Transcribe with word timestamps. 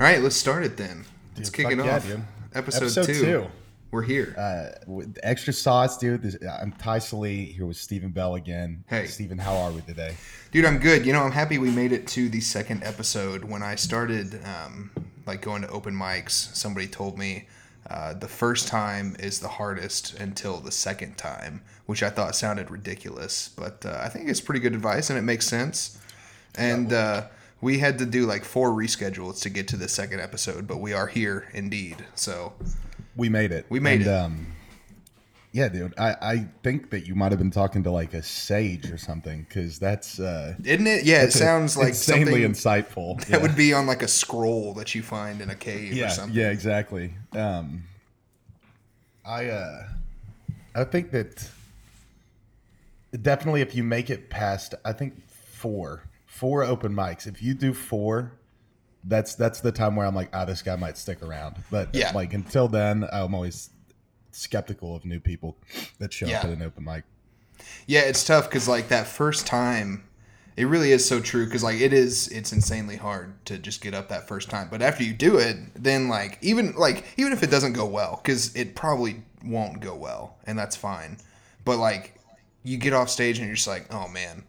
right, 0.00 0.20
let's 0.20 0.34
start 0.34 0.64
it 0.64 0.76
then. 0.76 1.04
Let's 1.36 1.50
Dude, 1.50 1.66
kick 1.66 1.78
it 1.78 1.84
yeah, 1.84 1.94
off. 1.96 2.04
dude. 2.04 2.20
Episode, 2.52 2.82
Episode 2.82 3.06
two. 3.06 3.20
two. 3.20 3.46
We're 3.92 4.02
here. 4.02 4.34
Uh, 4.36 4.76
with 4.88 5.16
extra 5.22 5.52
sauce, 5.52 5.96
dude. 5.96 6.20
This, 6.22 6.36
I'm 6.60 6.72
Ty 6.72 6.98
Salee 6.98 7.44
here 7.44 7.64
with 7.64 7.76
Stephen 7.76 8.10
Bell 8.10 8.34
again. 8.34 8.82
Hey. 8.88 9.06
Stephen, 9.06 9.38
how 9.38 9.54
are 9.56 9.70
we 9.70 9.82
today? 9.82 10.16
Dude, 10.50 10.64
I'm 10.64 10.78
good. 10.78 11.06
You 11.06 11.12
know, 11.12 11.22
I'm 11.22 11.30
happy 11.30 11.58
we 11.58 11.70
made 11.70 11.92
it 11.92 12.08
to 12.08 12.28
the 12.28 12.40
second 12.40 12.82
episode. 12.82 13.44
When 13.44 13.62
I 13.62 13.76
started, 13.76 14.40
um, 14.44 14.90
like 15.26 15.42
going 15.42 15.62
to 15.62 15.68
open 15.68 15.94
mics, 15.94 16.32
somebody 16.32 16.88
told 16.88 17.16
me 17.16 17.46
uh, 17.88 18.14
the 18.14 18.26
first 18.26 18.66
time 18.66 19.14
is 19.20 19.38
the 19.38 19.48
hardest 19.48 20.18
until 20.18 20.58
the 20.58 20.72
second 20.72 21.16
time, 21.16 21.62
which 21.86 22.02
I 22.02 22.10
thought 22.10 22.34
sounded 22.34 22.68
ridiculous, 22.68 23.48
but 23.56 23.86
uh, 23.86 24.00
I 24.02 24.08
think 24.08 24.28
it's 24.28 24.40
pretty 24.40 24.60
good 24.60 24.74
advice 24.74 25.08
and 25.08 25.16
it 25.20 25.22
makes 25.22 25.46
sense. 25.46 25.98
And 26.56 26.92
uh, 26.92 27.26
we 27.64 27.78
had 27.78 27.98
to 27.98 28.06
do 28.06 28.26
like 28.26 28.44
four 28.44 28.70
reschedules 28.70 29.40
to 29.40 29.48
get 29.48 29.66
to 29.68 29.76
the 29.76 29.88
second 29.88 30.20
episode, 30.20 30.66
but 30.66 30.76
we 30.76 30.92
are 30.92 31.06
here 31.06 31.48
indeed. 31.54 31.96
So 32.14 32.52
We 33.16 33.30
made 33.30 33.52
it. 33.52 33.64
We 33.70 33.80
made 33.80 34.02
And, 34.02 34.06
it. 34.06 34.08
Um, 34.10 34.46
yeah, 35.52 35.68
dude. 35.68 35.94
I, 35.96 36.16
I 36.20 36.46
think 36.62 36.90
that 36.90 37.06
you 37.06 37.14
might 37.14 37.30
have 37.32 37.38
been 37.38 37.50
talking 37.52 37.82
to 37.84 37.90
like 37.90 38.12
a 38.12 38.22
sage 38.22 38.90
or 38.90 38.98
something 38.98 39.46
because 39.48 39.78
that's 39.78 40.20
uh, 40.20 40.56
isn't 40.64 40.86
it? 40.86 41.04
Yeah, 41.04 41.22
it 41.22 41.32
sounds 41.32 41.76
like 41.76 41.88
insanely 41.88 42.40
insightful. 42.40 43.18
that 43.20 43.30
yeah. 43.30 43.36
would 43.38 43.56
be 43.56 43.72
on 43.72 43.86
like 43.86 44.02
a 44.02 44.08
scroll 44.08 44.74
that 44.74 44.94
you 44.94 45.02
find 45.02 45.40
in 45.40 45.48
a 45.50 45.54
cave 45.54 46.02
or 46.02 46.08
something. 46.10 46.36
yeah, 46.36 46.50
exactly. 46.50 47.14
Um, 47.32 47.84
I 49.24 49.46
uh, 49.46 49.88
I 50.74 50.84
think 50.84 51.12
that 51.12 51.48
definitely 53.22 53.60
if 53.62 53.74
you 53.74 53.84
make 53.84 54.10
it 54.10 54.28
past, 54.28 54.74
I 54.84 54.92
think 54.92 55.14
four, 55.28 56.02
four 56.34 56.64
open 56.64 56.92
mics. 56.94 57.26
If 57.26 57.42
you 57.42 57.54
do 57.54 57.72
four, 57.72 58.32
that's 59.04 59.34
that's 59.34 59.60
the 59.60 59.70
time 59.72 59.94
where 59.96 60.06
I'm 60.06 60.14
like, 60.14 60.30
ah, 60.32 60.44
this 60.44 60.62
guy 60.62 60.76
might 60.76 60.98
stick 60.98 61.22
around. 61.22 61.56
But 61.70 61.94
Yeah. 61.94 62.10
like 62.12 62.34
until 62.34 62.66
then, 62.68 63.06
I'm 63.12 63.34
always 63.34 63.70
skeptical 64.32 64.96
of 64.96 65.04
new 65.04 65.20
people 65.20 65.56
that 65.98 66.12
show 66.12 66.26
up 66.26 66.32
Yeah. 66.32 66.38
at 66.40 66.50
an 66.50 66.62
open 66.62 66.84
mic. 66.84 67.04
Yeah, 67.86 68.00
it's 68.00 68.24
tough 68.24 68.48
because 68.48 68.66
like 68.66 68.88
that 68.88 69.06
first 69.06 69.46
time, 69.46 70.04
it 70.56 70.64
really 70.64 70.90
is 70.90 71.06
so 71.06 71.20
true 71.20 71.44
because 71.44 71.62
like 71.62 71.80
it 71.80 71.92
is, 71.92 72.26
it's 72.28 72.52
insanely 72.52 72.96
hard 72.96 73.44
to 73.46 73.58
just 73.58 73.80
get 73.80 73.94
up 73.94 74.08
that 74.08 74.26
first 74.26 74.50
time. 74.50 74.68
But 74.70 74.82
after 74.82 75.04
you 75.04 75.12
do 75.12 75.38
it, 75.38 75.56
then 75.80 76.08
like 76.08 76.38
even 76.42 76.74
like 76.74 77.04
even 77.16 77.32
if 77.32 77.42
it 77.44 77.50
doesn't 77.50 77.74
go 77.74 77.86
well, 77.86 78.20
because 78.22 78.54
it 78.56 78.74
probably 78.74 79.22
won't 79.44 79.80
go 79.80 79.94
well, 79.94 80.36
and 80.46 80.58
that's 80.58 80.74
fine. 80.74 81.18
But 81.64 81.78
like 81.78 82.14
you 82.64 82.76
get 82.78 82.92
off 82.92 83.08
stage 83.08 83.38
and 83.38 83.46
you're 83.46 83.54
just 83.56 83.68
like, 83.68 83.86
oh 83.94 84.08
man, 84.08 84.42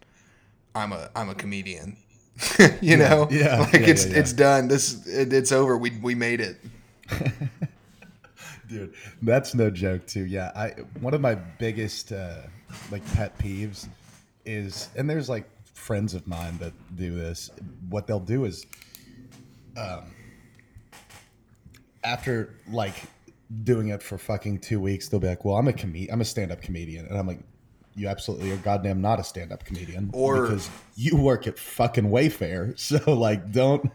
I'm 0.76 0.92
a 0.92 1.10
I'm 1.16 1.30
a 1.30 1.36
comedian. 1.36 1.98
you 2.82 2.98
know, 2.98 3.30
yeah, 3.32 3.62
like 3.62 3.74
yeah, 3.74 3.80
it's 3.80 4.06
yeah, 4.06 4.12
yeah. 4.12 4.20
it's 4.20 4.34
done. 4.34 4.68
This 4.68 5.08
it, 5.08 5.32
it's 5.32 5.52
over. 5.52 5.78
We 5.78 5.92
we 6.02 6.16
made 6.16 6.42
it. 6.42 6.58
dude 8.68 8.94
that's 9.22 9.54
no 9.54 9.70
joke 9.70 10.06
too 10.08 10.26
yeah 10.26 10.52
i 10.56 10.70
one 11.00 11.14
of 11.14 11.22
my 11.22 11.36
biggest 11.36 12.12
uh 12.12 12.42
like 12.92 13.06
pet 13.14 13.38
peeves 13.38 13.88
is 14.46 14.90
and 14.96 15.10
there's 15.10 15.30
like 15.30 15.48
friends 15.74 16.14
of 16.14 16.26
mine 16.28 16.58
that 16.58 16.74
do 16.96 17.14
this 17.16 17.52
what 17.90 18.08
they'll 18.08 18.20
do 18.20 18.46
is 18.46 18.66
um 19.78 20.04
after 22.04 22.56
like 22.72 22.96
doing 23.64 23.90
it 23.90 24.02
for 24.02 24.18
fucking 24.18 24.60
two 24.60 24.80
weeks 24.80 25.10
they'll 25.10 25.20
be 25.20 25.28
like 25.28 25.46
well 25.46 25.56
i'm 25.56 25.68
a 25.68 25.74
com- 25.74 26.08
i'm 26.12 26.22
a 26.22 26.26
stand-up 26.26 26.62
comedian 26.62 27.06
and 27.06 27.18
i'm 27.18 27.28
like 27.28 27.40
you 27.96 28.08
absolutely 28.08 28.52
are 28.52 28.58
goddamn 28.58 29.02
not 29.02 29.20
a 29.20 29.24
stand-up 29.24 29.64
comedian 29.66 30.10
Or- 30.14 30.42
because 30.48 30.70
you 30.96 31.16
work 31.16 31.48
at 31.48 31.58
fucking 31.58 32.06
wayfair 32.06 32.78
so 32.90 33.14
like 33.14 33.52
don't 33.52 33.92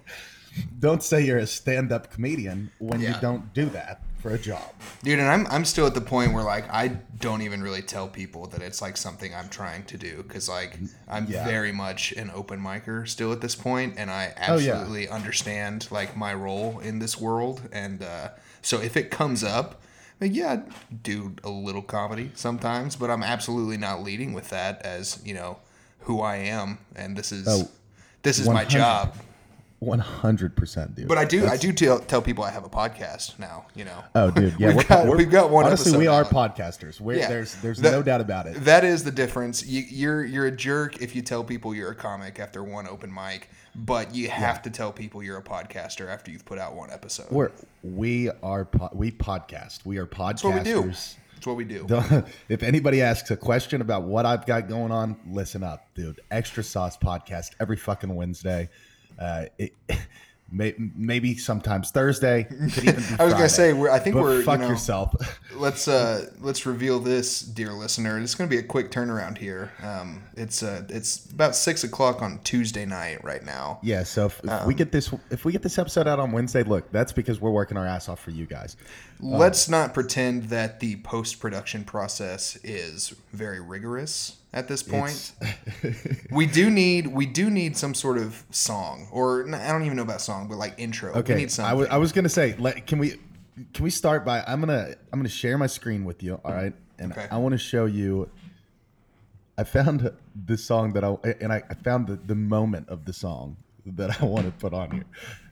don't 0.79 1.03
say 1.03 1.21
you're 1.25 1.39
a 1.39 1.47
stand-up 1.47 2.11
comedian 2.11 2.71
when 2.79 3.01
you 3.01 3.15
don't 3.21 3.55
do 3.55 3.67
that 3.67 4.03
for 4.19 4.33
a 4.33 4.39
job 4.39 4.63
Dude, 5.03 5.19
and 5.19 5.29
I'm 5.29 5.47
I'm 5.47 5.65
still 5.65 5.87
at 5.87 5.95
the 5.95 6.01
point 6.01 6.35
where 6.35 6.43
like 6.45 6.65
I 6.73 6.89
don't 7.21 7.41
even 7.43 7.63
really 7.63 7.81
tell 7.83 8.07
people 8.09 8.47
that 8.49 8.61
it's 8.61 8.83
like 8.83 8.97
something 8.97 9.35
I'm 9.35 9.49
trying 9.49 9.85
to 9.85 9.97
do 9.97 10.23
because 10.23 10.49
like 10.49 10.79
I'm 11.09 11.27
Yeah. 11.27 11.45
very 11.47 11.73
much 11.73 12.13
an 12.13 12.31
open 12.35 12.61
micer 12.61 13.09
still 13.09 13.33
at 13.33 13.41
this 13.41 13.55
point, 13.55 13.95
and 13.97 14.11
I 14.11 14.35
Oh, 14.49 14.59
yeah. 14.59 14.73
absolutely 14.73 15.09
understand 15.09 15.87
like 15.91 16.17
my 16.17 16.35
role 16.35 16.81
in 16.81 16.99
this 16.99 17.19
world, 17.19 17.63
and 17.73 18.03
uh, 18.03 18.31
so 18.61 18.81
if 18.81 18.95
it 18.97 19.11
comes 19.11 19.43
up, 19.43 19.81
like, 20.21 20.35
yeah, 20.35 20.53
I 20.53 20.63
do 21.03 21.35
a 21.45 21.51
little 21.51 21.83
comedy 21.83 22.31
sometimes, 22.35 22.97
but 22.97 23.11
I'm 23.11 23.23
absolutely 23.23 23.77
not 23.77 24.03
leading 24.03 24.33
with 24.33 24.51
that 24.51 24.83
as 24.83 25.21
you 25.25 25.35
know 25.35 25.59
who 26.01 26.21
I 26.21 26.37
am, 26.37 26.79
and 26.97 27.17
this 27.17 27.33
is 27.33 27.47
Oh, 27.49 27.69
this 28.23 28.39
is 28.39 28.49
my 28.49 28.65
job. 28.65 29.15
One 29.81 29.99
hundred 29.99 30.57
percent, 30.57 30.95
dude. 30.95 31.09
But 31.09 31.17
I 31.17 31.25
do 31.25 31.47
I 31.47 31.57
do 31.57 31.73
tell, 31.73 32.01
tell 32.01 32.21
people 32.21 32.45
I 32.45 32.51
have 32.51 32.65
a 32.65 32.69
podcast 32.69 33.39
now. 33.39 33.65
You 33.75 33.87
know. 33.87 34.05
Oh, 34.15 34.31
dude, 34.31 34.55
yeah, 34.59 34.67
we've 34.69 34.77
we're- 34.77 34.89
got 34.89 35.07
we're- 35.07 35.17
we've 35.17 35.31
got 35.31 35.49
one. 35.51 35.65
Honestly, 35.65 35.97
we 35.97 36.07
are 36.07 36.23
podcasters. 36.23 37.01
We're, 37.01 37.17
Yeah. 37.17 37.29
There's 37.29 37.55
there's 37.63 37.79
That- 37.81 37.93
no 37.93 38.03
doubt 38.03 38.21
about 38.21 38.47
it. 38.47 38.57
That 38.65 38.85
is 38.85 39.05
the 39.05 39.11
difference. 39.11 39.65
You, 39.65 39.83
you're 39.89 40.23
you're 40.25 40.47
a 40.47 40.51
jerk 40.51 41.01
if 41.01 41.17
you 41.17 41.23
tell 41.23 41.43
people 41.43 41.75
you're 41.75 41.91
a 41.93 41.95
comic 41.95 42.39
after 42.39 42.63
one 42.63 42.87
open 42.87 43.11
mic, 43.13 43.49
but 43.75 44.15
you 44.15 44.29
have 44.29 44.61
to 44.63 44.71
tell 44.71 44.93
people 44.93 45.23
you're 45.23 45.39
a 45.39 45.43
podcaster 45.43 46.09
after 46.13 46.31
you've 46.31 46.45
put 46.45 46.59
out 46.59 46.75
one 46.75 46.91
episode. 46.91 47.31
We're 47.31 47.51
we 47.83 48.29
are 48.43 48.67
po- 48.67 48.91
we 48.93 49.11
podcast. 49.11 49.87
We 49.87 49.97
are 49.97 50.05
podcasters. 50.07 51.17
That's 51.37 51.47
what 51.47 51.57
we 51.57 51.65
do. 51.65 51.87
That's 51.89 52.11
what 52.11 52.25
we 52.27 52.31
do. 52.31 52.37
If 52.51 52.63
anybody 52.63 53.01
asks 53.01 53.31
a 53.31 53.37
question 53.39 53.81
about 53.81 54.03
what 54.03 54.27
I've 54.27 54.45
got 54.45 54.69
going 54.69 54.93
on, 54.93 55.17
listen 55.27 55.63
up, 55.63 55.87
dude. 55.95 56.21
Extra 56.31 56.63
Sauce 56.63 56.99
podcast 56.99 57.53
every 57.59 57.77
fucking 57.79 58.15
Wednesday. 58.15 58.69
Uh, 59.21 59.45
it, 59.59 59.75
may, 60.53 60.75
maybe 60.79 61.37
sometimes 61.37 61.91
Thursday. 61.91 62.45
Could 62.45 62.85
even 62.85 62.95
be 62.95 63.03
I 63.19 63.25
was 63.25 63.35
gonna 63.35 63.49
say 63.49 63.73
we're, 63.73 63.91
I 63.91 63.99
think 63.99 64.15
But 64.15 64.23
we're 64.23 64.39
you 64.39 64.43
fuck 64.43 64.61
know, 64.61 64.69
yourself. 64.69 65.15
let's 65.55 65.89
uh 65.89 66.27
let's 66.41 66.67
reveal 66.67 66.99
this, 66.99 67.41
dear 67.41 67.73
listener. 67.73 68.19
It's 68.19 68.35
gonna 68.35 68.51
be 68.51 68.59
a 68.59 68.63
quick 68.63 68.91
turnaround 68.91 69.39
here. 69.39 69.73
Um, 69.83 70.23
it's 70.37 70.63
uh 70.63 70.85
it's 70.89 71.31
about 71.31 71.55
six 71.55 71.85
o'clock 71.85 72.23
on 72.23 72.41
Tuesday 72.45 72.85
night 72.87 73.23
right 73.23 73.45
now. 73.45 73.79
Yeah, 73.83 74.03
so 74.03 74.27
if, 74.27 74.41
if 74.43 74.51
Um, 74.51 74.67
we 74.67 74.75
get 74.75 74.93
this 74.93 75.13
if 75.31 75.45
we 75.45 75.53
get 75.53 75.63
this 75.63 75.79
episode 75.79 76.09
out 76.09 76.19
on 76.19 76.33
Wednesday, 76.33 76.63
look, 76.63 76.91
that's 76.91 77.13
because 77.13 77.41
we're 77.41 77.51
working 77.51 77.77
our 77.77 77.87
ass 77.87 78.09
off 78.09 78.21
for 78.21 78.31
you 78.31 78.47
guys. 78.47 78.77
Let's 79.21 79.69
not 79.69 79.93
pretend 79.93 80.45
that 80.45 80.81
the 80.81 80.97
post 80.97 81.41
production 81.41 81.85
process 81.85 82.57
is 82.65 83.15
very 83.33 83.61
rigorous 83.61 84.37
at 84.53 84.69
this 84.69 84.83
point. 84.83 85.33
we 86.31 86.47
do 86.47 86.71
need 86.71 87.07
we 87.09 87.27
do 87.27 87.51
need 87.51 87.77
some 87.77 87.95
sort 87.95 88.19
of 88.19 88.45
song, 88.51 89.09
or 89.13 89.47
I 89.55 89.69
don't 89.71 89.85
even 89.85 89.97
know 89.97 90.03
about 90.03 90.21
song, 90.21 90.49
but 90.49 90.59
like 90.59 90.75
intro. 90.79 91.13
we 91.13 91.21
Okay, 91.21 91.35
need 91.35 91.45
I 91.45 91.49
something. 91.49 91.79
wa- 91.79 91.87
I 91.91 91.99
was 91.99 92.13
gonna 92.13 92.29
say, 92.29 92.55
let, 92.59 92.87
can 92.87 92.99
we 92.99 93.17
can 93.75 93.85
we 93.85 93.91
start 93.91 94.25
by 94.25 94.43
I'm 94.47 94.61
gonna 94.61 94.95
I'm 95.13 95.19
gonna 95.19 95.29
share 95.29 95.57
my 95.59 95.67
screen 95.67 96.05
with 96.05 96.23
you, 96.23 96.41
all 96.45 96.53
right? 96.53 96.75
And 96.99 97.13
Okay. 97.13 97.27
I 97.31 97.39
want 97.39 97.53
to 97.53 97.59
show 97.59 97.87
you. 97.87 98.29
I 99.59 99.65
found 99.65 100.11
this 100.35 100.65
song 100.65 100.93
that 100.95 101.05
I 101.05 101.17
and 101.41 101.53
I, 101.53 101.63
I 101.69 101.75
found 101.75 102.07
the, 102.07 102.17
the 102.17 102.35
moment 102.35 102.89
of 102.89 103.05
the 103.05 103.13
song 103.13 103.57
that 103.87 104.21
I 104.23 104.25
want 104.25 104.47
to 104.47 104.53
put 104.53 104.73
on 104.73 104.91
here, 104.91 105.05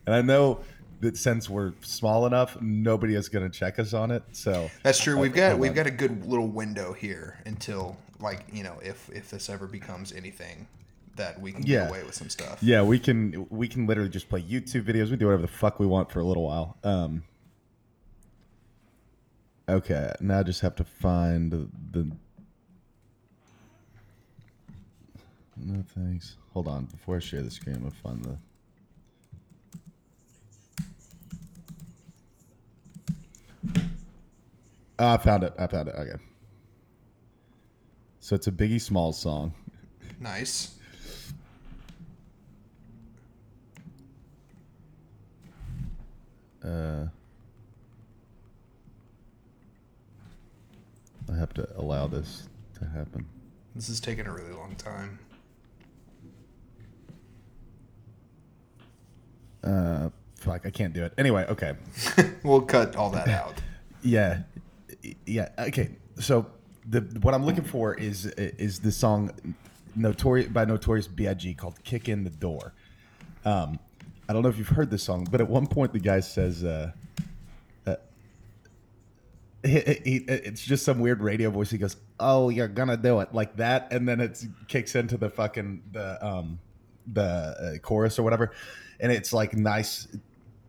and 0.07 0.15
I 0.15 0.23
know 0.23 0.61
that 1.01 1.17
since 1.17 1.49
we're 1.49 1.75
small 1.81 2.27
enough, 2.27 2.61
nobody 2.61 3.15
is 3.15 3.29
gonna 3.29 3.51
check 3.51 3.79
us 3.79 3.93
on 3.95 4.11
it. 4.11 4.23
So 4.33 4.71
That's 4.83 4.99
true. 4.99 5.19
We've 5.19 5.33
got 5.35 5.51
hold 5.51 5.61
we've 5.61 5.71
on. 5.71 5.77
got 5.77 5.87
a 5.87 5.91
good 5.91 6.27
little 6.27 6.49
window 6.49 6.93
here 6.93 7.39
until 7.47 7.97
like 8.21 8.45
you 8.53 8.63
know 8.65 8.79
if 8.83 9.09
if 9.13 9.31
this 9.31 9.49
ever 9.49 9.67
becomes 9.67 10.13
anything 10.13 10.67
that 11.17 11.41
we 11.41 11.53
can 11.53 11.65
Yeah. 11.67 11.81
get 11.83 11.91
away 11.91 12.03
with 12.05 12.15
some 12.15 12.29
stuff. 12.29 12.59
yeah, 12.63 12.83
we 12.83 12.99
can 12.99 13.47
we 13.51 13.67
can 13.69 13.87
literally 13.87 14.11
just 14.11 14.29
play 14.29 14.41
YouTube 14.43 14.85
videos. 14.85 15.11
We 15.11 15.17
do 15.17 15.27
whatever 15.27 15.43
the 15.43 15.49
fuck 15.49 15.79
we 15.81 15.87
want 15.87 16.11
for 16.11 16.21
a 16.21 16.25
little 16.25 16.45
while. 16.45 16.77
Um. 16.85 17.23
Okay, 19.69 20.13
now 20.21 20.39
I 20.41 20.43
just 20.45 20.61
have 20.63 20.77
to 20.77 20.85
find 20.85 21.51
the. 21.53 21.69
the 21.93 22.11
no 25.57 25.83
thanks. 25.95 26.37
Hold 26.55 26.69
on, 26.69 26.85
before 26.87 27.17
I 27.17 27.19
share 27.19 27.43
the 27.43 27.51
screen, 27.51 27.77
I'm 27.77 27.83
gonna 27.83 27.95
find 28.03 28.25
the. 28.25 28.39
Ah, 34.99 35.15
I 35.15 35.17
found 35.19 35.45
it. 35.45 35.53
I 35.59 35.67
found 35.67 35.89
it. 35.89 35.95
Okay. 35.97 36.23
So 38.29 38.37
it's 38.37 38.47
a 38.47 38.53
Biggie 38.53 38.79
Smalls 38.79 39.19
song. 39.19 39.55
Nice. 40.21 40.75
Uh, 46.63 47.07
I 51.33 51.37
have 51.39 51.55
to 51.55 51.67
allow 51.79 52.07
this 52.07 52.51
to 52.79 52.85
happen. 52.85 53.25
This 53.75 53.89
is 53.89 53.99
taking 53.99 54.27
a 54.27 54.31
really 54.31 54.53
long 54.53 54.75
time. 54.75 55.19
Uh, 59.65 60.11
fuck, 60.35 60.67
I 60.67 60.71
can't 60.71 60.93
do 60.93 61.03
it. 61.03 61.15
Anyway, 61.17 61.47
okay. 61.49 61.77
We'll 62.43 62.61
cut 62.61 62.95
all 62.95 63.09
that 63.13 63.29
out. 63.29 63.55
Yeah, 64.03 64.43
yeah. 65.25 65.49
Okay. 65.59 65.93
So 66.21 66.47
the 66.89 67.01
what 67.23 67.35
I'm 67.35 67.45
looking 67.45 67.65
for 67.65 67.95
is 67.95 68.27
is 68.27 68.81
the 68.81 68.93
song 68.93 69.31
Notorious 69.95 70.49
by 70.49 70.65
Notorious 70.65 71.07
B.I.G. 71.07 71.55
called 71.55 71.83
"Kick 71.85 72.09
in 72.09 72.25
the 72.25 72.31
Door." 72.31 72.73
Um, 73.45 73.79
I 74.29 74.33
don't 74.33 74.43
know 74.43 74.49
if 74.49 74.59
you've 74.59 74.69
heard 74.69 74.91
this 74.91 75.03
song, 75.03 75.27
but 75.31 75.41
at 75.41 75.49
one 75.49 75.67
point 75.67 75.93
the 75.93 75.99
guy 75.99 76.21
says, 76.21 76.63
uh, 76.63 76.93
uh, 77.87 77.97
he, 79.65 79.81
he, 80.05 80.17
it's 80.29 80.63
just 80.63 80.85
some 80.85 80.99
weird 80.99 81.23
radio 81.23 81.51
voice. 81.51 81.71
He 81.71 81.79
goes, 81.79 81.97
"Oh, 82.19 82.49
you're 82.49 82.69
gonna 82.69 82.97
do 82.97 83.21
it 83.21 83.35
like 83.35 83.57
that," 83.57 83.93
and 83.93 84.09
then 84.09 84.21
it 84.21 84.43
kicks 84.67 84.95
into 84.95 85.17
the 85.17 85.31
fucking 85.31 85.83
the 85.93 86.25
um 86.27 86.59
the 87.13 87.23
uh, 87.23 87.79
chorus 87.79 88.19
or 88.19 88.23
whatever, 88.23 88.53
and 89.01 89.13
it's 89.13 89.33
like 89.33 89.55
nice 89.55 90.09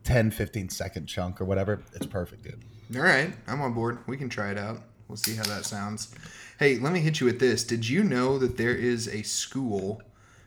10, 0.05 0.31
15 0.31 0.69
second 0.69 1.05
chunk 1.05 1.39
or 1.41 1.45
whatever. 1.45 1.81
It's 1.93 2.05
perfect, 2.05 2.43
dude. 2.43 2.63
All 2.95 3.03
right, 3.03 3.31
I'm 3.47 3.61
on 3.61 3.73
board. 3.73 3.99
We 4.07 4.17
can 4.17 4.29
try 4.29 4.51
it 4.51 4.57
out. 4.57 4.81
We'll 5.09 5.17
see 5.17 5.35
how 5.35 5.43
that 5.43 5.65
sounds. 5.65 6.13
Hey, 6.59 6.77
let 6.77 6.93
me 6.93 6.99
hit 7.01 7.19
you 7.19 7.25
with 7.25 7.39
this. 7.39 7.63
Did 7.63 7.89
you 7.89 8.03
know 8.03 8.37
that 8.37 8.57
there 8.57 8.75
is 8.75 9.07
a 9.07 9.23
school 9.23 10.01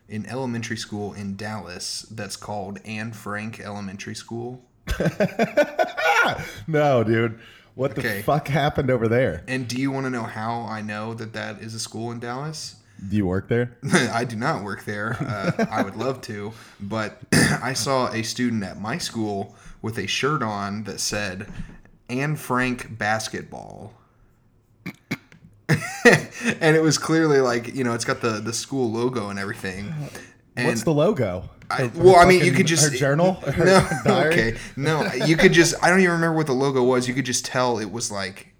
an 0.09 0.25
elementary 0.27 0.77
school 0.77 1.13
in 1.13 1.35
Dallas 1.35 2.05
that's 2.11 2.35
called 2.35 2.79
Anne 2.85 3.13
Frank 3.13 3.59
Elementary 3.59 4.13
School? 4.15 4.61
no, 6.67 7.03
dude. 7.03 7.39
What 7.75 7.97
Okay. 7.97 8.17
the 8.17 8.23
fuck 8.23 8.47
happened 8.47 8.91
over 8.91 9.07
there? 9.07 9.43
And 9.47 9.67
do 9.67 9.77
you 9.79 9.91
want 9.91 10.05
to 10.05 10.09
know 10.09 10.23
how 10.23 10.61
I 10.63 10.81
know 10.81 11.13
that 11.15 11.33
that 11.33 11.61
is 11.61 11.73
a 11.73 11.79
school 11.79 12.11
in 12.11 12.19
Dallas? 12.19 12.75
Do 13.09 13.15
you 13.15 13.25
work 13.25 13.47
there? 13.49 13.75
I 13.93 14.23
do 14.23 14.35
not 14.35 14.63
work 14.63 14.85
there. 14.85 15.13
Uh, 15.19 15.65
I 15.71 15.81
would 15.81 15.95
love 15.95 16.21
to, 16.21 16.53
but 16.79 17.19
I 17.33 17.73
saw 17.73 18.09
a 18.11 18.21
student 18.23 18.63
at 18.63 18.79
my 18.79 18.97
school 18.99 19.55
with 19.81 19.97
a 19.97 20.05
shirt 20.05 20.43
on 20.43 20.83
that 20.83 20.99
said 20.99 21.47
Anne 22.09 22.35
Frank 22.35 22.97
basketball. 22.97 23.93
and 26.61 26.75
it 26.75 26.81
was 26.81 26.97
clearly 26.97 27.39
like, 27.39 27.73
you 27.75 27.83
know, 27.83 27.93
it's 27.93 28.05
got 28.05 28.21
the, 28.21 28.39
the 28.39 28.53
school 28.53 28.91
logo 28.91 29.29
and 29.29 29.39
everything. 29.39 29.93
And 30.55 30.67
What's 30.67 30.83
the 30.83 30.93
logo? 30.93 31.49
I, 31.69 31.85
well, 31.95 32.17
I 32.17 32.25
mean, 32.25 32.43
you 32.45 32.51
could 32.51 32.67
just 32.67 32.91
her 32.91 32.95
journal. 32.97 33.33
Her 33.41 33.65
No, 33.65 33.87
diary? 34.05 34.33
okay, 34.33 34.57
no, 34.75 35.11
you 35.25 35.35
could 35.37 35.53
just. 35.53 35.73
I 35.83 35.89
don't 35.89 35.99
even 36.01 36.11
remember 36.11 36.37
what 36.37 36.45
the 36.45 36.53
logo 36.53 36.83
was. 36.83 37.07
You 37.07 37.13
could 37.15 37.25
just 37.25 37.45
tell 37.45 37.79
it 37.79 37.91
was 37.91 38.11
like, 38.11 38.53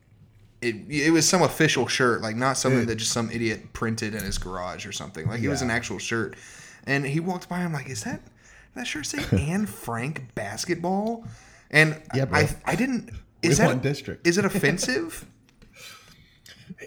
it. 0.61 0.75
It 0.89 1.11
was 1.11 1.27
some 1.27 1.43
official 1.43 1.85
shirt, 1.87 2.21
like 2.21 2.35
not 2.35 2.57
something 2.57 2.85
that 2.87 2.95
just 2.95 3.11
some 3.11 3.29
idiot 3.29 3.73
printed 3.73 4.15
in 4.15 4.23
his 4.23 4.37
garage 4.39 4.85
or 4.87 4.91
something. 4.91 5.27
Like 5.27 5.41
it 5.41 5.49
was 5.49 5.61
an 5.61 5.69
actual 5.69 5.99
shirt. 5.99 6.35
And 6.87 7.05
he 7.05 7.19
walked 7.19 7.47
by. 7.49 7.57
I'm 7.59 7.73
like, 7.73 7.89
is 7.89 8.03
that 8.05 8.21
that 8.75 8.87
shirt 8.87 9.05
say 9.05 9.23
Anne 9.37 9.67
Frank 9.67 10.33
basketball? 10.33 11.25
And 11.69 12.01
Yeah. 12.15 12.25
I 12.31 12.49
I 12.65 12.75
didn't. 12.75 13.11
Is 13.43 13.57
that 13.59 13.81
district. 13.83 14.25
is 14.25 14.37
it 14.39 14.45
offensive? 14.45 15.25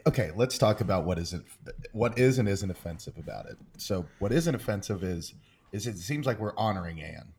Okay, 0.06 0.30
let's 0.36 0.58
talk 0.58 0.80
about 0.80 1.04
what 1.04 1.18
isn't 1.18 1.44
what 1.92 2.18
is 2.18 2.38
and 2.38 2.48
isn't 2.48 2.70
offensive 2.70 3.16
about 3.18 3.46
it. 3.46 3.56
So, 3.78 4.06
what 4.18 4.32
isn't 4.32 4.54
offensive 4.54 5.02
is 5.02 5.34
is 5.72 5.86
it 5.86 5.98
seems 5.98 6.26
like 6.26 6.38
we're 6.38 6.56
honoring 6.56 7.00
Anne. 7.00 7.32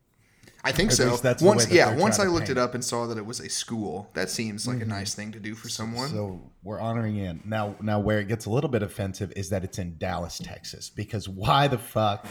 I 0.63 0.71
think 0.71 0.91
At 0.91 0.97
so. 0.97 1.15
that's 1.17 1.41
once, 1.41 1.69
yeah. 1.69 1.95
Once 1.95 2.19
I 2.19 2.25
looked 2.25 2.49
it 2.49 2.57
up 2.57 2.73
and 2.73 2.83
saw 2.83 3.05
that 3.07 3.17
it 3.17 3.25
was 3.25 3.39
a 3.39 3.47
school, 3.47 4.09
that 4.13 4.29
seems 4.29 4.67
like 4.67 4.77
a 4.77 4.79
mm-hmm. 4.81 4.89
nice 4.89 5.13
thing 5.13 5.31
to 5.31 5.39
do 5.39 5.55
for 5.55 5.69
someone. 5.69 6.09
So 6.09 6.41
we're 6.63 6.79
honoring 6.79 7.19
Anne. 7.19 7.41
Now, 7.45 7.75
now 7.81 7.99
where 7.99 8.19
it 8.19 8.27
gets 8.27 8.47
a 8.47 8.49
little 8.49 8.69
bit 8.69 8.83
offensive 8.83 9.31
is 9.35 9.49
that 9.49 9.63
it's 9.63 9.77
in 9.77 9.97
Dallas, 9.97 10.39
Texas. 10.39 10.89
Because 10.89 11.29
why 11.29 11.67
the 11.67 11.77
fuck 11.77 12.25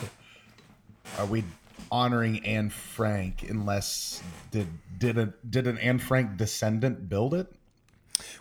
are 1.18 1.26
we 1.26 1.44
honoring 1.90 2.44
Anne 2.44 2.68
Frank 2.68 3.44
unless 3.48 4.22
did 4.50 4.66
did 4.98 5.18
a 5.18 5.32
did 5.48 5.66
an 5.66 5.78
Anne 5.78 5.98
Frank 5.98 6.36
descendant 6.36 7.08
build 7.08 7.32
it? 7.32 7.50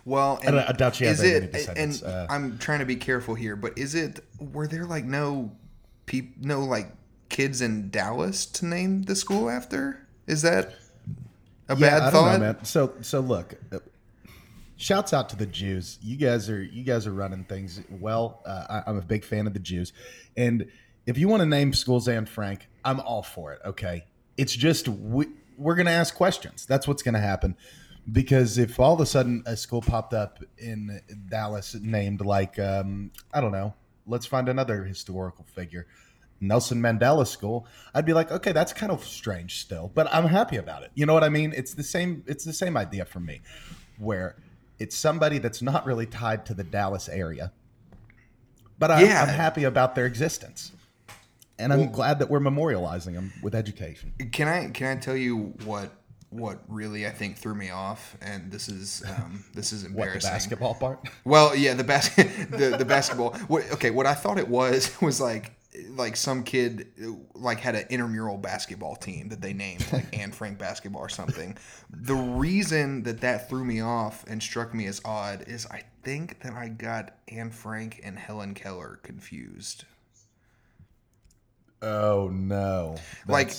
Well, 0.04 0.40
and 0.44 0.58
I 0.58 0.72
doubt 0.72 0.96
she 0.96 1.04
has 1.04 1.20
is 1.20 1.28
very 1.28 1.40
many 1.40 1.46
it? 1.46 1.52
descendants, 1.52 2.02
And 2.02 2.12
uh, 2.12 2.26
I'm 2.30 2.58
trying 2.58 2.78
to 2.80 2.86
be 2.86 2.96
careful 2.96 3.34
here, 3.34 3.56
but 3.56 3.76
is 3.76 3.94
it? 3.94 4.20
Were 4.38 4.66
there 4.66 4.84
like 4.84 5.04
no 5.04 5.52
peop, 6.06 6.36
no 6.38 6.64
like 6.64 6.92
kids 7.28 7.60
in 7.60 7.90
Dallas 7.90 8.46
to 8.46 8.66
name 8.66 9.02
the 9.02 9.16
school 9.16 9.50
after? 9.50 10.06
Is 10.26 10.42
that 10.42 10.74
a 11.68 11.76
bad 11.76 12.02
I 12.02 12.10
thought? 12.10 12.30
don't 12.32 12.40
know. 12.40 12.56
So 12.62 12.94
so 13.02 13.20
look, 13.20 13.54
uh, 13.72 13.78
shouts 14.76 15.12
out 15.12 15.28
to 15.30 15.36
the 15.36 15.46
Jews. 15.46 15.98
You 16.02 16.16
guys 16.16 16.48
are 16.48 16.62
you 16.62 16.84
guys 16.84 17.06
are 17.06 17.12
running 17.12 17.44
things 17.44 17.80
well. 17.90 18.42
Uh, 18.46 18.82
I, 18.86 18.90
I'm 18.90 18.96
a 18.96 19.02
big 19.02 19.24
fan 19.24 19.46
of 19.46 19.52
the 19.52 19.60
Jews, 19.60 19.92
and 20.36 20.66
if 21.06 21.18
you 21.18 21.28
want 21.28 21.40
to 21.40 21.46
name 21.46 21.72
schools 21.72 22.08
Anne 22.08 22.26
Frank, 22.26 22.68
I'm 22.84 23.00
all 23.00 23.22
for 23.22 23.52
it. 23.52 23.60
Okay, 23.64 24.04
it's 24.36 24.54
just 24.54 24.88
we, 24.88 25.26
we're 25.56 25.74
gonna 25.74 25.90
ask 25.90 26.14
questions. 26.14 26.66
That's 26.66 26.86
what's 26.88 27.02
gonna 27.02 27.20
happen. 27.20 27.56
Because 28.12 28.58
if 28.58 28.78
all 28.78 28.94
of 28.94 29.00
a 29.00 29.06
sudden 29.06 29.42
a 29.46 29.56
school 29.56 29.82
popped 29.82 30.14
up 30.14 30.38
in 30.58 31.00
Dallas 31.28 31.74
named 31.74 32.20
like 32.20 32.58
um, 32.58 33.10
I 33.34 33.40
don't 33.40 33.52
know, 33.52 33.74
let's 34.06 34.26
find 34.26 34.48
another 34.48 34.84
historical 34.84 35.44
figure. 35.44 35.86
Nelson 36.40 36.80
Mandela 36.80 37.26
School, 37.26 37.66
I'd 37.94 38.04
be 38.04 38.12
like, 38.12 38.30
okay, 38.30 38.52
that's 38.52 38.72
kind 38.72 38.92
of 38.92 39.02
strange 39.04 39.60
still, 39.60 39.90
but 39.94 40.06
I'm 40.12 40.26
happy 40.26 40.56
about 40.56 40.82
it. 40.82 40.90
You 40.94 41.06
know 41.06 41.14
what 41.14 41.24
I 41.24 41.30
mean? 41.30 41.52
It's 41.56 41.74
the 41.74 41.82
same. 41.82 42.22
It's 42.26 42.44
the 42.44 42.52
same 42.52 42.76
idea 42.76 43.04
for 43.04 43.20
me, 43.20 43.40
where 43.98 44.36
it's 44.78 44.96
somebody 44.96 45.38
that's 45.38 45.62
not 45.62 45.86
really 45.86 46.06
tied 46.06 46.44
to 46.46 46.54
the 46.54 46.64
Dallas 46.64 47.08
area, 47.08 47.52
but 48.78 48.90
I'm, 48.90 49.04
Yeah. 49.04 49.22
I'm 49.22 49.28
happy 49.28 49.64
about 49.64 49.94
their 49.94 50.04
existence, 50.06 50.72
and 51.58 51.72
I'm 51.72 51.90
glad 51.90 52.18
that 52.18 52.28
we're 52.28 52.40
memorializing 52.40 53.14
them 53.14 53.32
with 53.42 53.54
education. 53.54 54.12
Can 54.30 54.46
I 54.46 54.68
can 54.68 54.98
I 54.98 55.00
tell 55.00 55.16
you 55.16 55.54
what 55.64 55.90
what 56.30 56.60
really 56.68 57.06
I 57.06 57.10
think 57.10 57.36
threw 57.36 57.54
me 57.54 57.70
off? 57.70 58.16
And 58.20 58.50
this 58.50 58.68
is 58.68 59.02
um, 59.06 59.44
this 59.54 59.72
is 59.72 59.84
embarrassing. 59.84 60.12
What 60.16 60.22
the 60.22 60.28
basketball 60.28 60.74
part? 60.74 61.08
Well, 61.24 61.54
yeah, 61.54 61.74
the 61.74 61.84
basket, 61.84 62.28
the, 62.50 62.76
the 62.76 62.84
basketball. 62.84 63.34
What, 63.48 63.70
okay, 63.72 63.90
what 63.90 64.06
I 64.06 64.14
thought 64.14 64.38
it 64.38 64.48
was 64.48 64.90
was 65.00 65.20
like 65.20 65.52
like 65.90 66.16
some 66.16 66.42
kid 66.42 66.88
like 67.34 67.60
had 67.60 67.74
an 67.74 67.84
intramural 67.90 68.38
basketball 68.38 68.96
team 68.96 69.28
that 69.28 69.42
they 69.42 69.52
named 69.52 69.86
like 69.92 70.18
Anne 70.18 70.32
Frank 70.32 70.58
basketball 70.58 71.02
or 71.02 71.08
something. 71.08 71.56
The 71.90 72.14
reason 72.14 73.02
that 73.02 73.20
that 73.20 73.48
threw 73.48 73.64
me 73.64 73.80
off 73.80 74.24
and 74.26 74.42
struck 74.42 74.74
me 74.74 74.86
as 74.86 75.00
odd 75.04 75.44
is 75.46 75.66
I 75.66 75.82
think 76.02 76.40
that 76.40 76.54
I 76.54 76.68
got 76.68 77.16
Anne 77.28 77.50
Frank 77.50 78.00
and 78.02 78.18
Helen 78.18 78.54
Keller 78.54 79.00
confused. 79.02 79.84
Oh 81.82 82.28
no! 82.32 82.96
Like 83.28 83.52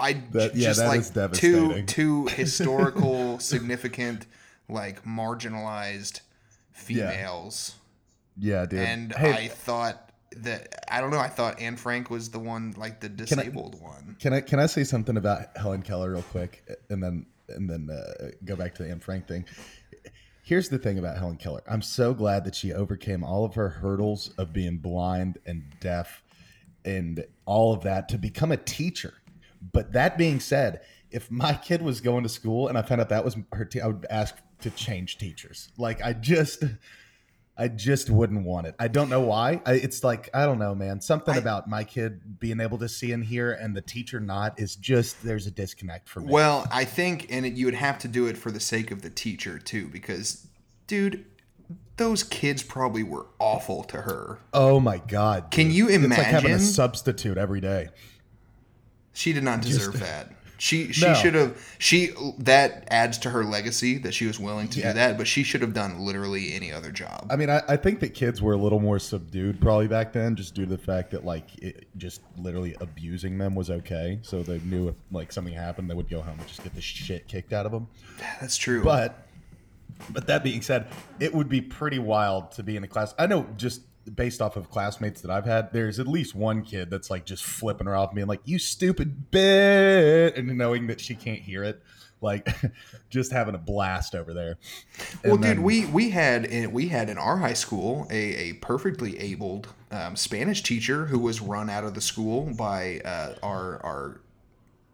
I 0.00 0.12
that- 0.32 0.56
yeah, 0.56 0.68
just 0.68 0.80
that 0.80 1.30
like 1.30 1.32
two 1.32 1.82
two 1.82 2.26
historical 2.28 3.38
significant 3.38 4.26
like 4.68 5.04
marginalized 5.04 6.20
females. 6.72 7.74
yeah, 8.38 8.66
dude. 8.66 8.80
and 8.80 9.12
hey, 9.12 9.32
I 9.32 9.48
thought 9.48 10.10
that 10.36 10.84
I 10.90 11.00
don't 11.00 11.10
know. 11.10 11.18
I 11.18 11.28
thought 11.28 11.60
Anne 11.60 11.76
Frank 11.76 12.10
was 12.10 12.30
the 12.30 12.38
one, 12.38 12.74
like 12.76 13.00
the 13.00 13.08
disabled 13.08 13.80
one. 13.80 14.16
Can 14.20 14.32
I 14.32 14.40
can 14.40 14.60
I 14.60 14.66
say 14.66 14.84
something 14.84 15.16
about 15.16 15.56
Helen 15.56 15.82
Keller 15.82 16.12
real 16.12 16.22
quick, 16.22 16.66
and 16.88 17.02
then 17.02 17.26
and 17.48 17.68
then 17.68 17.88
uh, 17.90 18.28
go 18.44 18.56
back 18.56 18.74
to 18.76 18.82
the 18.82 18.90
Anne 18.90 19.00
Frank 19.00 19.26
thing? 19.26 19.44
Here's 20.42 20.70
the 20.70 20.78
thing 20.78 20.98
about 20.98 21.18
Helen 21.18 21.36
Keller. 21.36 21.62
I'm 21.68 21.82
so 21.82 22.14
glad 22.14 22.44
that 22.44 22.54
she 22.54 22.72
overcame 22.72 23.22
all 23.22 23.44
of 23.44 23.54
her 23.54 23.68
hurdles 23.68 24.30
of 24.38 24.52
being 24.54 24.78
blind 24.78 25.38
and 25.44 25.62
deaf 25.80 26.22
and 26.88 27.24
all 27.44 27.72
of 27.74 27.82
that 27.82 28.08
to 28.10 28.18
become 28.18 28.52
a 28.52 28.56
teacher. 28.56 29.14
But 29.72 29.92
that 29.92 30.16
being 30.16 30.40
said, 30.40 30.80
if 31.10 31.30
my 31.30 31.54
kid 31.54 31.82
was 31.82 32.00
going 32.00 32.22
to 32.22 32.28
school 32.28 32.68
and 32.68 32.78
I 32.78 32.82
found 32.82 33.00
out 33.00 33.08
that 33.10 33.24
was 33.24 33.36
her, 33.52 33.64
te- 33.64 33.80
I 33.80 33.86
would 33.88 34.06
ask 34.10 34.34
to 34.60 34.70
change 34.70 35.18
teachers. 35.18 35.68
Like 35.76 36.02
I 36.02 36.12
just. 36.12 36.64
I 37.60 37.66
just 37.66 38.08
wouldn't 38.08 38.44
want 38.44 38.68
it. 38.68 38.76
I 38.78 38.86
don't 38.86 39.08
know 39.08 39.22
why. 39.22 39.60
I, 39.66 39.72
it's 39.72 40.04
like 40.04 40.30
I 40.32 40.46
don't 40.46 40.60
know, 40.60 40.76
man. 40.76 41.00
Something 41.00 41.34
I- 41.34 41.38
about 41.38 41.68
my 41.68 41.82
kid 41.82 42.38
being 42.38 42.60
able 42.60 42.78
to 42.78 42.88
see 42.88 43.10
and 43.10 43.24
hear, 43.24 43.50
and 43.50 43.76
the 43.76 43.80
teacher 43.82 44.20
not 44.20 44.60
is 44.60 44.76
just 44.76 45.24
there's 45.24 45.48
a 45.48 45.50
disconnect 45.50 46.08
for 46.08 46.20
me. 46.20 46.30
Well, 46.30 46.68
I 46.70 46.84
think, 46.84 47.26
and 47.30 47.44
it, 47.44 47.54
you 47.54 47.64
would 47.64 47.74
have 47.74 47.98
to 47.98 48.06
do 48.06 48.28
it 48.28 48.38
for 48.38 48.52
the 48.52 48.60
sake 48.60 48.92
of 48.92 49.02
the 49.02 49.10
teacher 49.10 49.58
too, 49.58 49.88
because, 49.88 50.46
dude, 50.86 51.24
those 51.98 52.22
kids 52.22 52.62
probably 52.62 53.02
were 53.02 53.26
awful 53.38 53.84
to 53.84 53.98
her. 54.02 54.38
oh 54.54 54.80
my 54.80 54.98
god! 54.98 55.50
Can 55.50 55.66
dude. 55.66 55.74
you 55.76 55.88
It's 55.88 56.02
like 56.08 56.18
having 56.18 56.50
a 56.50 56.54
imagine? 56.54 56.66
substitute 56.66 57.36
every 57.38 57.60
day. 57.60 57.88
She 59.12 59.32
did 59.32 59.42
not 59.42 59.60
deserve 59.62 59.98
that. 60.00 60.32
She 60.60 60.92
she 60.92 61.06
No. 61.06 61.14
should 61.14 61.34
have 61.34 61.56
she 61.78 62.10
that 62.38 62.88
adds 62.90 63.18
to 63.18 63.30
her 63.30 63.44
legacy 63.44 63.96
that 63.98 64.12
she 64.12 64.26
was 64.26 64.40
willing 64.40 64.66
to 64.70 64.80
Yeah. 64.80 64.88
do 64.92 64.94
that, 64.98 65.16
but 65.16 65.28
she 65.28 65.44
should 65.44 65.60
have 65.62 65.72
done 65.72 66.00
literally 66.00 66.52
any 66.52 66.72
other 66.72 66.90
job. 66.90 67.28
I 67.30 67.36
mean, 67.36 67.48
I, 67.48 67.62
I 67.68 67.76
think 67.76 68.00
that 68.00 68.12
kids 68.12 68.42
were 68.42 68.54
a 68.54 68.56
little 68.56 68.80
more 68.80 68.98
subdued 68.98 69.60
probably 69.60 69.86
back 69.86 70.12
then, 70.12 70.34
just 70.34 70.56
due 70.56 70.64
to 70.64 70.70
the 70.70 70.78
fact 70.78 71.12
that 71.12 71.24
like 71.24 71.44
it, 71.62 71.86
just 71.96 72.22
literally 72.36 72.74
abusing 72.80 73.38
them 73.38 73.54
was 73.54 73.70
okay. 73.70 74.18
So 74.22 74.42
they 74.42 74.58
knew 74.58 74.88
if 74.88 74.96
like 75.12 75.30
something 75.30 75.54
happened, 75.54 75.88
they 75.90 75.94
would 75.94 76.10
go 76.10 76.22
home 76.22 76.38
and 76.40 76.48
just 76.48 76.64
get 76.64 76.74
the 76.74 76.80
shit 76.80 77.28
kicked 77.28 77.52
out 77.52 77.64
of 77.64 77.70
them. 77.70 77.86
That's 78.40 78.56
true. 78.56 78.82
But 78.82 79.27
but 80.10 80.26
that 80.26 80.42
being 80.44 80.62
said, 80.62 80.86
it 81.20 81.34
would 81.34 81.48
be 81.48 81.60
pretty 81.60 81.98
wild 81.98 82.52
to 82.52 82.62
be 82.62 82.76
in 82.76 82.84
a 82.84 82.88
class. 82.88 83.14
I 83.18 83.26
know 83.26 83.46
just 83.56 83.82
based 84.14 84.40
off 84.40 84.56
of 84.56 84.70
classmates 84.70 85.20
that 85.20 85.30
I've 85.30 85.44
had, 85.44 85.72
there's 85.72 85.98
at 85.98 86.06
least 86.06 86.34
one 86.34 86.62
kid 86.62 86.88
that's 86.90 87.10
like 87.10 87.24
just 87.26 87.44
flipping 87.44 87.86
her 87.86 87.94
off, 87.96 88.10
and 88.10 88.16
being 88.16 88.26
like, 88.28 88.40
"You 88.44 88.58
stupid 88.58 89.30
bitch," 89.30 90.36
and 90.38 90.56
knowing 90.56 90.86
that 90.86 91.00
she 91.00 91.14
can't 91.14 91.40
hear 91.40 91.62
it, 91.64 91.82
like 92.22 92.48
just 93.10 93.32
having 93.32 93.54
a 93.54 93.58
blast 93.58 94.14
over 94.14 94.32
there. 94.32 94.56
Well, 95.24 95.34
And 95.34 95.42
dude, 95.42 95.50
then- 95.58 95.62
we 95.62 95.84
we 95.86 96.10
had 96.10 96.44
in 96.46 96.72
we 96.72 96.88
had 96.88 97.10
in 97.10 97.18
our 97.18 97.36
high 97.36 97.52
school 97.52 98.06
a, 98.10 98.16
a 98.50 98.52
perfectly 98.54 99.18
abled 99.18 99.68
um, 99.90 100.16
Spanish 100.16 100.62
teacher 100.62 101.06
who 101.06 101.18
was 101.18 101.40
run 101.42 101.68
out 101.68 101.84
of 101.84 101.94
the 101.94 102.00
school 102.00 102.52
by 102.56 103.00
uh, 103.04 103.34
our 103.42 103.84
our 103.84 104.20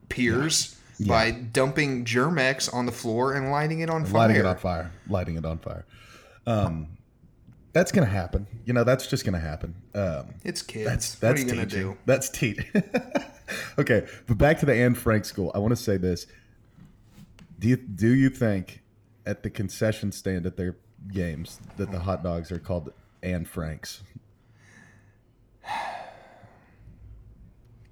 peers 0.08 0.76
by 1.06 1.30
dumping 1.30 2.04
Germ-X 2.04 2.68
on 2.68 2.86
the 2.86 2.92
floor 2.92 3.34
and 3.34 3.50
lighting 3.50 3.80
it 3.80 3.90
on 3.90 4.04
fire. 4.04 4.12
lighting 4.28 4.36
it 4.36 4.46
on 4.46 4.56
fire, 4.56 4.92
lighting 5.08 5.36
it 5.36 5.44
on 5.44 5.58
fire. 5.58 5.84
Um, 6.46 6.88
that's 7.72 7.90
gonna 7.90 8.06
happen. 8.06 8.46
You 8.64 8.72
know, 8.72 8.84
that's 8.84 9.06
just 9.06 9.24
gonna 9.24 9.40
happen. 9.40 9.74
Um, 9.94 10.34
It's 10.44 10.62
kids. 10.62 10.88
that's 10.88 11.14
what 11.14 11.20
that's 11.20 11.40
are 11.40 11.44
you 11.44 11.50
gonna 11.50 11.66
teaching. 11.66 11.80
do? 11.92 11.96
That's 12.06 12.28
teaching. 12.30 12.66
okay, 13.78 14.06
but 14.26 14.38
back 14.38 14.58
to 14.60 14.66
the 14.66 14.74
Anne 14.74 14.94
Frank 14.94 15.24
school. 15.24 15.50
I 15.54 15.58
want 15.58 15.72
to 15.72 15.76
say 15.82 15.96
this. 15.96 16.26
Do 17.58 17.68
you 17.68 17.76
do 17.76 18.08
you 18.14 18.28
think 18.30 18.82
at 19.26 19.42
the 19.42 19.50
concession 19.50 20.12
stand 20.12 20.46
at 20.46 20.56
their 20.56 20.76
games 21.12 21.58
that 21.76 21.90
the 21.90 21.98
hot 21.98 22.22
dogs 22.22 22.52
are 22.52 22.58
called 22.58 22.92
Anne 23.22 23.44
Franks? 23.44 24.02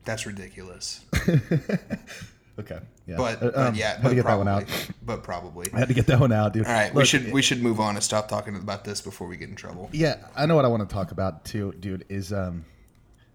That's 0.05 0.27
ridiculous. 0.27 1.05
Okay, 2.59 2.79
yeah, 3.07 3.17
But, 3.17 3.37
Uh, 3.43 3.47
but 3.47 3.57
um, 3.57 3.75
yeah, 3.75 3.93
had 3.95 4.03
but 4.03 4.09
to 4.11 4.15
get 4.15 4.23
that 4.25 4.29
probably. 4.37 4.45
one 4.53 4.63
out. 4.63 4.93
But 5.03 5.23
probably. 5.23 5.71
I 5.73 5.79
had 5.81 5.89
to 5.89 5.95
get 5.95 6.07
that 6.09 6.21
one 6.21 6.33
out, 6.33 6.53
dude. 6.53 6.67
All 6.67 6.73
right, 6.73 6.93
we 6.93 6.99
Look, 7.01 7.07
should 7.09 7.33
we 7.33 7.41
should 7.43 7.63
move 7.63 7.81
on 7.81 7.95
and 7.97 8.05
stop 8.05 8.29
talking 8.29 8.57
about 8.57 8.85
this 8.85 9.01
before 9.01 9.27
we 9.27 9.37
get 9.39 9.49
in 9.49 9.55
trouble. 9.57 9.89
Yeah, 9.93 10.17
I 10.37 10.45
know 10.47 10.55
what 10.57 10.65
I 10.65 10.69
want 10.69 10.87
to 10.89 10.95
talk 10.95 11.13
about 11.13 11.45
too, 11.47 11.73
dude. 11.81 12.05
Is 12.11 12.33
um, 12.33 12.65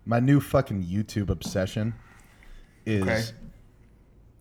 my 0.05 0.19
new 0.19 0.39
fucking 0.39 0.83
YouTube 0.83 1.29
obsession 1.29 1.95
is 2.85 3.01
Okay. 3.03 3.23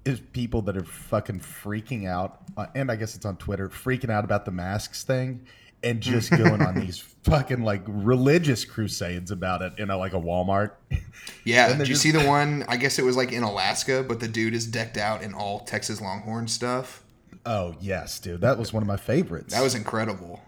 is 0.04 0.20
people 0.32 0.60
that 0.62 0.76
are 0.76 0.84
fucking 0.84 1.40
freaking 1.40 2.06
out, 2.06 2.40
uh, 2.56 2.66
and 2.74 2.90
I 2.90 2.96
guess 2.96 3.16
it's 3.16 3.24
on 3.24 3.36
Twitter, 3.38 3.68
freaking 3.70 4.10
out 4.10 4.24
about 4.24 4.44
the 4.44 4.52
masks 4.52 5.04
thing, 5.04 5.46
and 5.86 6.00
just 6.00 6.30
going 6.30 6.62
on 6.62 6.74
these 6.74 6.98
fucking 6.98 7.62
like 7.62 7.82
religious 7.86 8.64
crusades 8.64 9.30
about 9.30 9.62
it. 9.62 9.72
in 9.78 9.88
know, 9.88 9.98
like 9.98 10.12
a 10.14 10.20
Walmart. 10.20 10.72
Yeah, 11.44 11.68
did 11.68 11.78
you 11.80 11.84
just- 11.94 12.02
see 12.02 12.10
the 12.12 12.24
one? 12.24 12.64
I 12.68 12.76
guess 12.76 12.98
it 13.00 13.04
was 13.04 13.16
like 13.16 13.32
in 13.32 13.42
Alaska, 13.42 14.04
but 14.06 14.20
the 14.20 14.28
dude 14.28 14.54
is 14.54 14.66
decked 14.66 14.96
out 14.96 15.22
in 15.22 15.34
all 15.34 15.60
Texas 15.60 16.00
Longhorn 16.00 16.46
stuff. 16.46 17.02
Oh 17.44 17.74
yes, 17.80 18.20
dude, 18.20 18.40
that 18.42 18.58
was 18.58 18.72
one 18.72 18.82
of 18.82 18.86
my 18.86 18.96
favorites. 18.96 19.52
That 19.54 19.62
was 19.62 19.74
incredible. 19.74 20.40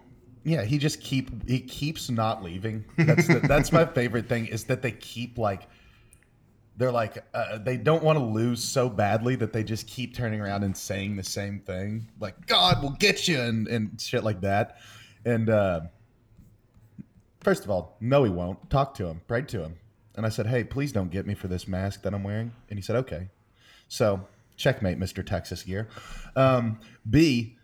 Yeah, 0.44 0.62
he 0.64 0.78
just 0.78 1.00
keep 1.00 1.48
he 1.48 1.60
keeps 1.60 2.10
not 2.10 2.42
leaving. 2.44 2.84
That's 2.96 3.26
the, 3.26 3.40
that's 3.40 3.72
my 3.72 3.84
favorite 3.86 4.28
thing 4.28 4.46
is 4.46 4.64
that 4.64 4.82
they 4.82 4.92
keep 4.92 5.36
like 5.36 5.68
they're 6.76 6.92
like 6.92 7.24
uh, 7.34 7.58
they 7.58 7.76
don't 7.76 8.02
want 8.04 8.18
to 8.18 8.24
lose 8.24 8.62
so 8.62 8.88
badly 8.88 9.34
that 9.36 9.52
they 9.52 9.64
just 9.64 9.86
keep 9.88 10.14
turning 10.14 10.40
around 10.40 10.62
and 10.62 10.76
saying 10.76 11.16
the 11.16 11.24
same 11.24 11.58
thing 11.60 12.08
like 12.20 12.46
God 12.46 12.82
will 12.82 12.90
get 12.92 13.26
you 13.26 13.40
and 13.40 13.66
and 13.68 14.00
shit 14.00 14.22
like 14.22 14.40
that. 14.42 14.78
And 15.24 15.50
uh, 15.50 15.80
first 17.40 17.64
of 17.64 17.70
all, 17.70 17.96
no, 18.00 18.24
he 18.24 18.30
won't. 18.30 18.70
Talk 18.70 18.94
to 18.94 19.06
him, 19.06 19.20
pray 19.26 19.42
to 19.42 19.62
him, 19.62 19.76
and 20.14 20.26
I 20.26 20.28
said, 20.28 20.46
hey, 20.46 20.64
please 20.64 20.92
don't 20.92 21.10
get 21.10 21.26
me 21.26 21.34
for 21.34 21.48
this 21.48 21.68
mask 21.68 22.02
that 22.02 22.14
I'm 22.14 22.24
wearing. 22.24 22.52
And 22.70 22.78
he 22.78 22.82
said, 22.82 22.96
okay. 22.96 23.28
So 23.88 24.26
checkmate, 24.56 24.98
Mister 24.98 25.22
Texas 25.22 25.62
Gear. 25.62 25.88
Um, 26.36 26.80
B, 27.08 27.56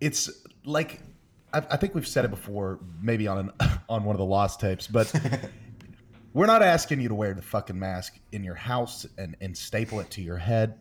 it's 0.00 0.30
like 0.64 1.00
I, 1.52 1.58
I 1.70 1.76
think 1.76 1.94
we've 1.94 2.06
said 2.06 2.24
it 2.24 2.30
before, 2.30 2.80
maybe 3.00 3.26
on 3.26 3.38
an, 3.38 3.52
on 3.88 4.04
one 4.04 4.14
of 4.14 4.18
the 4.18 4.26
lost 4.26 4.60
tapes, 4.60 4.86
but 4.86 5.12
we're 6.34 6.46
not 6.46 6.62
asking 6.62 7.00
you 7.00 7.08
to 7.08 7.14
wear 7.14 7.32
the 7.32 7.42
fucking 7.42 7.78
mask 7.78 8.18
in 8.32 8.44
your 8.44 8.54
house 8.54 9.06
and, 9.16 9.36
and 9.40 9.56
staple 9.56 10.00
it 10.00 10.10
to 10.10 10.22
your 10.22 10.36
head. 10.36 10.78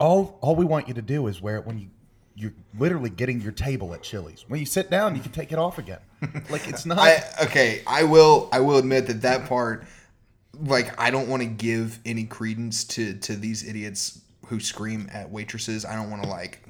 All 0.00 0.38
all 0.40 0.56
we 0.56 0.64
want 0.64 0.88
you 0.88 0.94
to 0.94 1.02
do 1.02 1.26
is 1.28 1.40
wear 1.40 1.56
it 1.56 1.66
when 1.66 1.78
you 1.78 1.88
you're 2.34 2.54
literally 2.78 3.10
getting 3.10 3.40
your 3.40 3.52
table 3.52 3.94
at 3.94 4.02
Chili's. 4.02 4.44
When 4.48 4.60
you 4.60 4.66
sit 4.66 4.90
down, 4.90 5.14
you 5.14 5.22
can 5.22 5.32
take 5.32 5.52
it 5.52 5.58
off 5.58 5.78
again. 5.78 6.00
Like 6.48 6.66
it's 6.68 6.86
not. 6.86 6.98
I 6.98 7.22
okay, 7.42 7.82
I 7.86 8.04
will 8.04 8.48
I 8.50 8.60
will 8.60 8.78
admit 8.78 9.08
that 9.08 9.20
that 9.22 9.46
part 9.46 9.84
like 10.58 10.98
I 10.98 11.10
don't 11.10 11.28
want 11.28 11.42
to 11.42 11.48
give 11.48 11.98
any 12.06 12.24
credence 12.24 12.84
to 12.84 13.14
to 13.18 13.36
these 13.36 13.68
idiots 13.68 14.22
who 14.46 14.58
scream 14.58 15.08
at 15.12 15.30
waitresses. 15.30 15.84
I 15.84 15.94
don't 15.96 16.10
want 16.10 16.22
to 16.22 16.28
like 16.28 16.60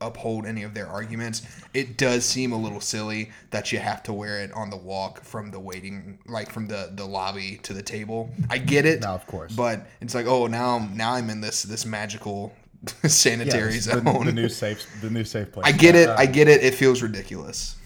uphold 0.00 0.46
any 0.46 0.62
of 0.62 0.74
their 0.74 0.86
arguments. 0.86 1.42
It 1.74 1.96
does 1.96 2.24
seem 2.24 2.52
a 2.52 2.56
little 2.56 2.80
silly 2.80 3.30
that 3.50 3.72
you 3.72 3.78
have 3.78 4.02
to 4.04 4.12
wear 4.12 4.40
it 4.40 4.52
on 4.52 4.70
the 4.70 4.76
walk 4.76 5.22
from 5.22 5.50
the 5.50 5.60
waiting 5.60 6.18
like 6.26 6.50
from 6.50 6.66
the 6.66 6.90
the 6.94 7.04
lobby 7.04 7.58
to 7.64 7.72
the 7.72 7.82
table. 7.82 8.30
I 8.50 8.58
get 8.58 8.84
it. 8.86 9.00
No, 9.00 9.08
of 9.08 9.26
course. 9.26 9.52
But 9.52 9.86
it's 10.00 10.14
like, 10.14 10.26
"Oh, 10.26 10.46
now 10.46 10.76
I'm 10.76 10.96
now 10.96 11.14
I'm 11.14 11.30
in 11.30 11.40
this 11.40 11.62
this 11.62 11.84
magical 11.84 12.52
sanitary 13.06 13.74
the, 13.74 13.80
zone." 13.80 14.26
the 14.26 14.32
new 14.32 14.48
safe 14.48 14.86
the 15.00 15.10
new 15.10 15.24
safe 15.24 15.52
place. 15.52 15.66
I 15.66 15.72
get 15.72 15.94
it. 15.94 16.08
Uh, 16.08 16.16
I 16.18 16.26
get 16.26 16.48
it. 16.48 16.62
It 16.62 16.74
feels 16.74 17.02
ridiculous. 17.02 17.76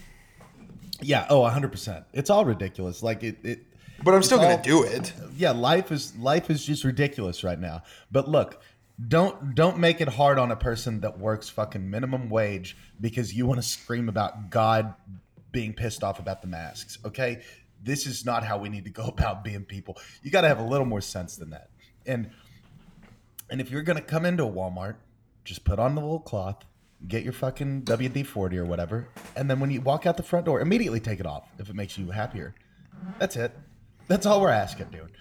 yeah. 1.01 1.27
Oh, 1.31 1.41
100. 1.41 1.71
percent 1.71 2.05
It's 2.13 2.31
all 2.31 2.45
ridiculous. 2.45 3.03
Like 3.03 3.23
it. 3.23 3.37
it 3.45 3.61
But 4.03 4.15
I'm 4.15 4.23
still 4.23 4.41
It's 4.41 4.47
gonna 4.51 4.63
do 4.63 4.83
it. 4.85 5.13
yeah 5.37 5.51
life 5.53 5.91
is 5.93 6.17
life 6.17 6.51
is 6.51 6.65
just 6.65 6.85
ridiculous 6.85 7.43
right 7.45 7.59
now 7.59 7.83
but 8.11 8.29
look 8.29 8.63
don't 9.09 9.55
don't 9.55 9.79
make 9.79 10.01
it 10.01 10.09
hard 10.09 10.39
on 10.39 10.51
a 10.51 10.57
person 10.57 11.01
that 11.01 11.19
works 11.19 11.49
fucking 11.51 11.89
minimum 11.91 12.31
wage 12.31 12.77
because 13.01 13.35
you 13.35 13.45
want 13.47 13.61
to 13.61 13.67
scream 13.67 14.09
about 14.09 14.49
god 14.51 14.95
being 15.53 15.75
pissed 15.75 16.03
off 16.03 16.19
about 16.19 16.41
the 16.41 16.47
masks 16.49 16.99
okay 17.05 17.43
this 17.83 18.07
is 18.07 18.25
not 18.25 18.43
how 18.45 18.57
we 18.57 18.69
need 18.71 18.85
to 18.85 18.91
go 18.91 19.05
about 19.17 19.45
being 19.45 19.65
people 19.65 19.99
you 20.23 20.31
got 20.31 20.43
to 20.43 20.49
have 20.49 20.59
a 20.59 20.65
little 20.65 20.87
more 20.87 21.03
sense 21.03 21.37
than 21.37 21.51
that 21.51 21.69
and 22.07 22.31
and 23.51 23.61
if 23.61 23.71
you're 23.71 23.83
gonna 23.83 24.01
come 24.01 24.25
into 24.25 24.45
a 24.45 24.51
walmart 24.51 24.97
just 25.45 25.65
put 25.65 25.79
on 25.79 25.95
the 25.95 26.01
little 26.01 26.21
cloth 26.21 26.65
get 27.09 27.23
your 27.23 27.33
fucking 27.33 27.83
wd-40 27.83 28.55
or 28.57 28.65
whatever 28.65 29.09
and 29.37 29.51
then 29.51 29.61
when 29.61 29.71
you 29.71 29.81
walk 29.81 30.07
out 30.07 30.17
the 30.17 30.23
front 30.23 30.47
door 30.47 30.61
immediately 30.61 31.01
take 31.01 31.21
it 31.21 31.27
off 31.27 31.45
if 31.59 31.69
it 31.69 31.75
makes 31.75 31.97
you 31.99 32.11
happier 32.11 32.55
that's 33.19 33.37
it 33.37 33.53
that's 34.09 34.27
all 34.27 34.41
we're 34.41 34.49
asking 34.51 34.87
dude 34.91 35.13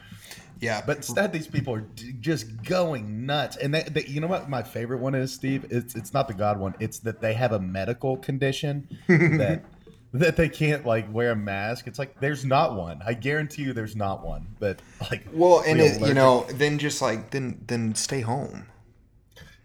Yeah, 0.62 0.82
but 0.86 0.98
instead, 0.98 1.34
these 1.34 1.48
people 1.48 1.74
are 1.76 1.82
d- 1.82 2.14
just 2.22 2.64
going 2.64 3.26
nuts. 3.26 3.58
And 3.58 3.74
they, 3.74 3.84
they, 3.84 4.06
you 4.06 4.22
know 4.22 4.28
what 4.28 4.50
my 4.50 4.64
favorite 4.64 5.02
one 5.02 5.14
is, 5.14 5.34
Steve? 5.34 5.66
It's 5.70 5.96
it's 5.96 6.14
not 6.14 6.30
the 6.30 6.34
God 6.34 6.58
one. 6.62 6.74
It's 6.80 7.00
that 7.00 7.20
they 7.20 7.34
have 7.34 7.52
a 7.52 7.60
medical 7.60 8.16
condition 8.16 8.88
that 9.10 9.66
that 10.14 10.38
they 10.38 10.50
can't 10.50 10.86
like 10.86 11.12
wear 11.14 11.32
a 11.32 11.36
mask. 11.36 11.88
It's 11.88 12.00
like 12.00 12.20
there's 12.20 12.46
not 12.46 12.76
one. 12.76 13.02
I 13.06 13.14
guarantee 13.14 13.64
you, 13.64 13.74
there's 13.74 13.96
not 13.96 14.26
one. 14.26 14.48
But 14.60 14.82
like, 15.12 15.26
Well, 15.32 15.64
and 15.66 15.80
it, 15.80 16.02
you 16.02 16.14
know, 16.14 16.46
then 16.52 16.78
just 16.78 17.02
like 17.02 17.32
then 17.32 17.62
then 17.68 17.96
stay 17.96 18.22
home. 18.22 18.68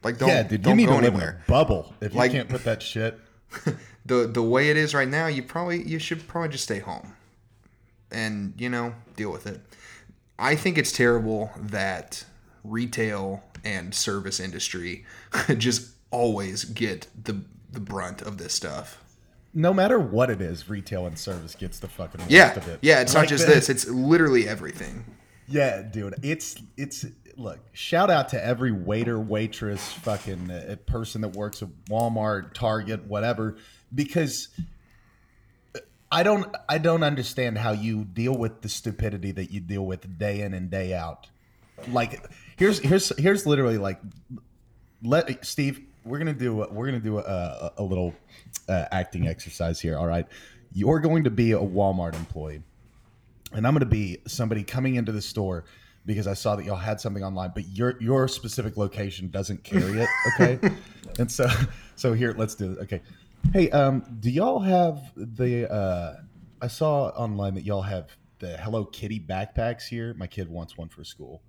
Like 0.02 0.18
don't 0.18 0.28
yeah, 0.28 0.42
dude, 0.42 0.62
don't 0.62 0.76
need 0.76 0.86
go 0.86 0.96
to 0.96 1.02
live 1.02 1.14
anywhere. 1.14 1.30
in 1.30 1.42
a 1.42 1.46
bubble 1.46 1.94
if 2.00 2.14
you 2.14 2.20
can't 2.20 2.48
put 2.48 2.64
that 2.64 2.82
shit. 2.82 3.18
The 4.06 4.26
the 4.26 4.42
way 4.42 4.70
it 4.70 4.76
is 4.76 4.94
right 4.94 5.06
now, 5.06 5.26
you 5.26 5.42
probably 5.42 5.82
you 5.82 5.98
should 5.98 6.26
probably 6.26 6.48
just 6.48 6.64
stay 6.64 6.78
home, 6.78 7.16
and 8.10 8.54
you 8.56 8.68
know 8.70 8.94
deal 9.14 9.30
with 9.30 9.46
it. 9.46 9.60
I 10.38 10.56
think 10.56 10.78
it's 10.78 10.90
terrible 10.90 11.52
that 11.56 12.24
retail 12.64 13.44
and 13.62 13.94
service 13.94 14.40
industry 14.40 15.04
just 15.58 15.90
always 16.10 16.64
get 16.64 17.08
the 17.24 17.42
the 17.70 17.78
brunt 17.78 18.22
of 18.22 18.38
this 18.38 18.54
stuff. 18.54 19.04
No 19.52 19.74
matter 19.74 19.98
what 19.98 20.30
it 20.30 20.40
is, 20.40 20.68
retail 20.68 21.06
and 21.06 21.18
service 21.18 21.54
gets 21.54 21.80
the 21.80 21.88
fucking 21.88 22.20
Yeah, 22.28 22.54
of 22.54 22.68
it. 22.68 22.78
yeah. 22.82 23.00
It's 23.00 23.14
Like 23.14 23.22
not 23.24 23.28
just 23.28 23.46
the- 23.46 23.54
this; 23.54 23.68
it's 23.68 23.88
literally 23.88 24.48
everything. 24.48 25.04
Yeah, 25.48 25.82
dude, 25.82 26.14
it's 26.22 26.56
it's 26.76 27.04
look. 27.36 27.58
Shout 27.72 28.10
out 28.10 28.28
to 28.28 28.44
every 28.44 28.70
waiter, 28.70 29.18
waitress, 29.18 29.92
fucking 29.94 30.50
uh, 30.50 30.76
person 30.86 31.22
that 31.22 31.30
works 31.30 31.62
at 31.62 31.68
Walmart, 31.88 32.54
Target, 32.54 33.06
whatever, 33.08 33.56
because 33.92 34.48
I 36.12 36.22
don't 36.22 36.54
I 36.68 36.78
don't 36.78 37.02
understand 37.02 37.58
how 37.58 37.72
you 37.72 38.04
deal 38.04 38.36
with 38.36 38.62
the 38.62 38.68
stupidity 38.68 39.32
that 39.32 39.50
you 39.50 39.58
deal 39.60 39.84
with 39.84 40.18
day 40.18 40.42
in 40.42 40.54
and 40.54 40.70
day 40.70 40.94
out. 40.94 41.28
Like 41.88 42.24
here's 42.56 42.78
here's 42.78 43.08
here's 43.18 43.46
literally 43.46 43.78
like 43.78 44.00
let 45.02 45.44
Steve. 45.44 45.84
We're 46.04 46.18
gonna 46.18 46.32
do 46.32 46.66
we're 46.70 46.86
gonna 46.86 47.00
do 47.00 47.18
a, 47.18 47.72
a, 47.76 47.82
little 47.82 48.14
uh, 48.68 48.86
acting 48.90 49.28
exercise 49.28 49.80
here. 49.80 49.98
All 49.98 50.06
right, 50.06 50.26
you're 50.72 51.00
going 51.00 51.24
to 51.24 51.30
be 51.30 51.52
a 51.52 51.58
Walmart 51.58 52.14
employee 52.14 52.62
and 53.52 53.66
I'm 53.66 53.72
going 53.72 53.80
to 53.80 53.86
be 53.86 54.18
somebody 54.26 54.62
coming 54.62 54.94
into 54.94 55.12
the 55.12 55.22
store 55.22 55.64
because 56.06 56.26
I 56.26 56.34
saw 56.34 56.56
that 56.56 56.64
y'all 56.64 56.76
had 56.76 57.00
something 57.00 57.22
online, 57.22 57.52
but 57.54 57.68
your 57.68 58.00
your 58.00 58.28
specific 58.28 58.76
location 58.76 59.28
doesn't 59.28 59.64
carry 59.64 60.00
it. 60.00 60.08
Okay, 60.34 60.58
and 61.18 61.30
so 61.30 61.48
so 61.96 62.12
here 62.12 62.34
let's 62.36 62.54
do 62.54 62.72
it. 62.72 62.78
Okay, 62.80 63.02
hey, 63.52 63.70
um, 63.70 64.04
do 64.20 64.30
y'all 64.30 64.60
have 64.60 65.00
the? 65.16 65.70
Uh, 65.70 66.16
I 66.62 66.68
saw 66.68 67.08
online 67.08 67.54
that 67.54 67.64
y'all 67.64 67.82
have 67.82 68.16
the 68.38 68.56
Hello 68.56 68.84
Kitty 68.84 69.20
backpacks 69.20 69.88
here. 69.88 70.14
My 70.14 70.26
kid 70.26 70.48
wants 70.48 70.76
one 70.76 70.88
for 70.88 71.04
school. 71.04 71.42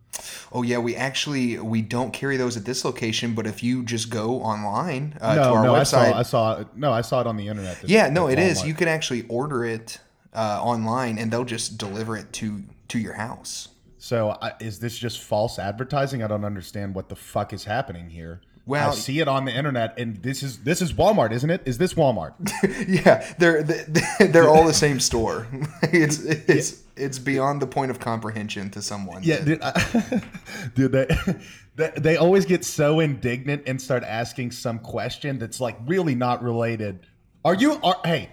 Oh 0.51 0.61
yeah, 0.63 0.77
we 0.79 0.95
actually 0.95 1.57
we 1.59 1.81
don't 1.81 2.11
carry 2.11 2.37
those 2.37 2.57
at 2.57 2.65
this 2.65 2.83
location, 2.83 3.33
but 3.33 3.47
if 3.47 3.63
you 3.63 3.83
just 3.83 4.09
go 4.09 4.41
online 4.41 5.17
uh, 5.21 5.35
no, 5.35 5.43
to 5.43 5.49
our 5.49 5.63
no, 5.63 5.75
I 5.75 5.81
website, 5.81 5.85
saw 5.85 6.17
I 6.17 6.23
saw 6.23 6.63
no, 6.75 6.91
I 6.91 7.01
saw 7.01 7.21
it 7.21 7.27
on 7.27 7.37
the 7.37 7.47
internet. 7.47 7.81
that- 7.81 7.89
yeah, 7.89 8.09
no, 8.09 8.27
it 8.27 8.39
is. 8.39 8.65
You 8.65 8.73
can 8.73 8.87
actually 8.87 9.25
order 9.27 9.63
it 9.63 9.99
uh, 10.33 10.59
online, 10.61 11.17
and 11.17 11.31
they'll 11.31 11.45
just 11.45 11.77
deliver 11.77 12.17
it 12.17 12.31
to 12.33 12.63
to 12.89 12.99
your 12.99 13.13
house. 13.13 13.69
So 13.97 14.37
I, 14.41 14.53
is 14.59 14.79
this 14.79 14.97
just 14.97 15.21
false 15.21 15.59
advertising? 15.59 16.23
I 16.23 16.27
don't 16.27 16.43
understand 16.43 16.95
what 16.95 17.07
the 17.09 17.15
fuck 17.15 17.53
is 17.53 17.63
happening 17.65 18.09
here. 18.09 18.41
Well- 18.65 18.91
I 18.91 18.93
see 18.93 19.19
it 19.19 19.27
on 19.27 19.45
the 19.45 19.51
internet, 19.51 19.97
and 19.97 20.21
this 20.21 20.43
is 20.43 20.63
this 20.63 20.81
is 20.81 20.93
Walmart, 20.93 21.31
isn't 21.31 21.49
it? 21.49 21.61
Is 21.65 21.77
this 21.77 21.93
Walmart? 21.93 22.33
yeah, 22.87 23.33
they're 23.37 23.63
they're 24.19 24.49
all 24.49 24.65
the 24.65 24.73
same 24.73 24.99
store. 24.99 25.47
it's 25.83 26.19
it's 26.19 26.80
it's 26.95 27.19
beyond 27.19 27.61
the 27.61 27.67
point 27.67 27.91
of 27.91 27.99
comprehension 27.99 28.69
to 28.71 28.81
someone. 28.81 29.23
Yeah, 29.23 29.43
dude, 29.43 29.61
I, 29.61 30.21
dude, 30.75 30.91
they 30.91 31.07
they, 31.75 31.91
they 31.97 32.17
always 32.17 32.45
get 32.45 32.65
so 32.65 32.99
indignant 32.99 33.63
and 33.67 33.81
start 33.81 34.03
asking 34.03 34.51
some 34.51 34.79
question 34.79 35.39
that's 35.39 35.59
like 35.59 35.77
really 35.85 36.15
not 36.15 36.43
related. 36.43 36.99
Are 37.45 37.55
you? 37.55 37.79
Are, 37.83 37.97
hey, 38.05 38.29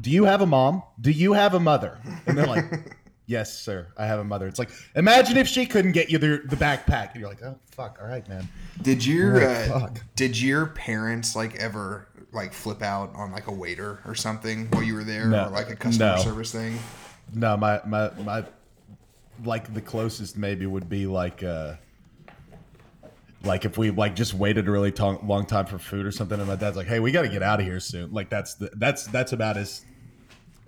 do 0.00 0.10
you 0.10 0.24
have 0.24 0.40
a 0.42 0.46
mom? 0.46 0.82
Do 1.00 1.10
you 1.10 1.32
have 1.32 1.54
a 1.54 1.60
mother? 1.60 1.98
And 2.26 2.36
they're 2.38 2.46
like, 2.46 2.64
Yes, 3.26 3.52
sir. 3.60 3.88
I 3.98 4.06
have 4.06 4.20
a 4.20 4.24
mother. 4.24 4.46
It's 4.48 4.58
like 4.58 4.70
imagine 4.94 5.36
if 5.36 5.46
she 5.46 5.66
couldn't 5.66 5.92
get 5.92 6.08
you 6.10 6.16
the, 6.16 6.40
the 6.46 6.56
backpack, 6.56 7.12
and 7.12 7.20
you're 7.20 7.28
like, 7.28 7.42
oh 7.42 7.58
fuck, 7.70 7.98
all 8.00 8.08
right, 8.08 8.26
man. 8.26 8.48
Did 8.80 9.04
your 9.04 9.44
uh, 9.46 9.90
did 10.16 10.40
your 10.40 10.66
parents 10.68 11.36
like 11.36 11.54
ever 11.56 12.08
like 12.32 12.54
flip 12.54 12.82
out 12.82 13.12
on 13.14 13.30
like 13.30 13.46
a 13.46 13.52
waiter 13.52 14.00
or 14.06 14.14
something 14.14 14.66
while 14.70 14.82
you 14.82 14.94
were 14.94 15.04
there, 15.04 15.26
No. 15.26 15.44
or 15.46 15.50
like 15.50 15.68
a 15.68 15.76
customer 15.76 16.16
No. 16.16 16.22
service 16.22 16.52
thing? 16.52 16.78
No, 17.34 17.56
my 17.56 17.80
my 17.86 18.10
my, 18.18 18.44
like 19.44 19.72
the 19.72 19.80
closest 19.80 20.36
maybe 20.36 20.66
would 20.66 20.88
be 20.88 21.06
like 21.06 21.42
uh, 21.42 21.74
like 23.44 23.64
if 23.64 23.78
we 23.78 23.90
like 23.90 24.16
just 24.16 24.34
waited 24.34 24.66
a 24.66 24.70
really 24.70 24.92
tong- 24.92 25.26
long 25.26 25.46
time 25.46 25.66
for 25.66 25.78
food 25.78 26.06
or 26.06 26.12
something, 26.12 26.38
and 26.38 26.48
my 26.48 26.56
dad's 26.56 26.76
like, 26.76 26.86
hey, 26.86 27.00
we 27.00 27.12
got 27.12 27.22
to 27.22 27.28
get 27.28 27.42
out 27.42 27.60
of 27.60 27.66
here 27.66 27.80
soon. 27.80 28.12
Like 28.12 28.30
that's 28.30 28.54
the 28.54 28.70
that's 28.76 29.06
that's 29.06 29.32
about 29.32 29.56
as 29.56 29.84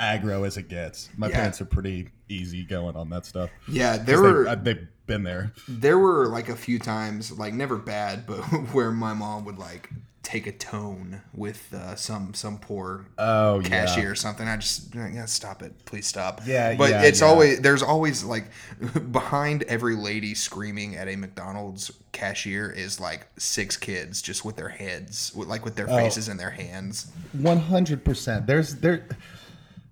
aggro 0.00 0.46
as 0.46 0.56
it 0.56 0.68
gets. 0.68 1.08
My 1.16 1.28
Yeah. 1.28 1.36
parents 1.36 1.60
are 1.60 1.66
pretty 1.66 2.08
easy 2.28 2.62
going 2.64 2.96
on 2.96 3.10
that 3.10 3.26
stuff. 3.26 3.50
Yeah, 3.68 3.96
there 3.98 4.16
they, 4.16 4.22
were 4.22 4.48
uh, 4.48 4.54
they've 4.54 4.86
been 5.06 5.22
there. 5.24 5.52
there 5.68 5.98
were 5.98 6.26
like 6.28 6.48
a 6.48 6.56
few 6.56 6.78
times, 6.78 7.30
like 7.32 7.52
never 7.54 7.76
bad, 7.76 8.26
but 8.26 8.38
where 8.72 8.90
my 8.90 9.12
mom 9.12 9.44
would 9.44 9.58
like 9.58 9.90
take 10.22 10.46
a 10.46 10.52
tone 10.52 11.22
with 11.34 11.72
uh, 11.74 11.96
some 11.96 12.34
some 12.34 12.58
poor 12.58 13.06
Oh 13.18 13.60
cashier 13.64 14.04
yeah. 14.04 14.10
or 14.10 14.14
something. 14.14 14.46
I 14.46 14.56
just 14.58 14.94
yeah, 14.94 15.24
stop 15.24 15.62
it, 15.62 15.84
please 15.86 16.06
stop. 16.06 16.42
Yeah, 16.46 16.74
but 16.76 16.90
yeah, 16.90 17.02
it's 17.02 17.22
always 17.22 17.60
there's 17.60 17.82
always 17.82 18.22
like 18.22 18.44
behind 19.12 19.62
every 19.64 19.96
lady 19.96 20.34
screaming 20.34 20.96
at 20.96 21.08
a 21.08 21.16
McDonald's 21.16 21.90
cashier 22.12 22.70
is 22.70 23.00
like 23.00 23.26
six 23.38 23.76
kids 23.76 24.20
just 24.22 24.44
with 24.44 24.56
their 24.56 24.68
heads, 24.68 25.32
with, 25.34 25.48
like 25.48 25.64
with 25.64 25.74
their 25.74 25.88
Oh. 25.90 25.96
faces 25.96 26.28
in 26.28 26.36
their 26.36 26.50
hands. 26.50 27.10
One 27.32 27.58
hundred 27.58 28.04
percent. 28.04 28.46
There's 28.46 28.76
there 28.76 29.06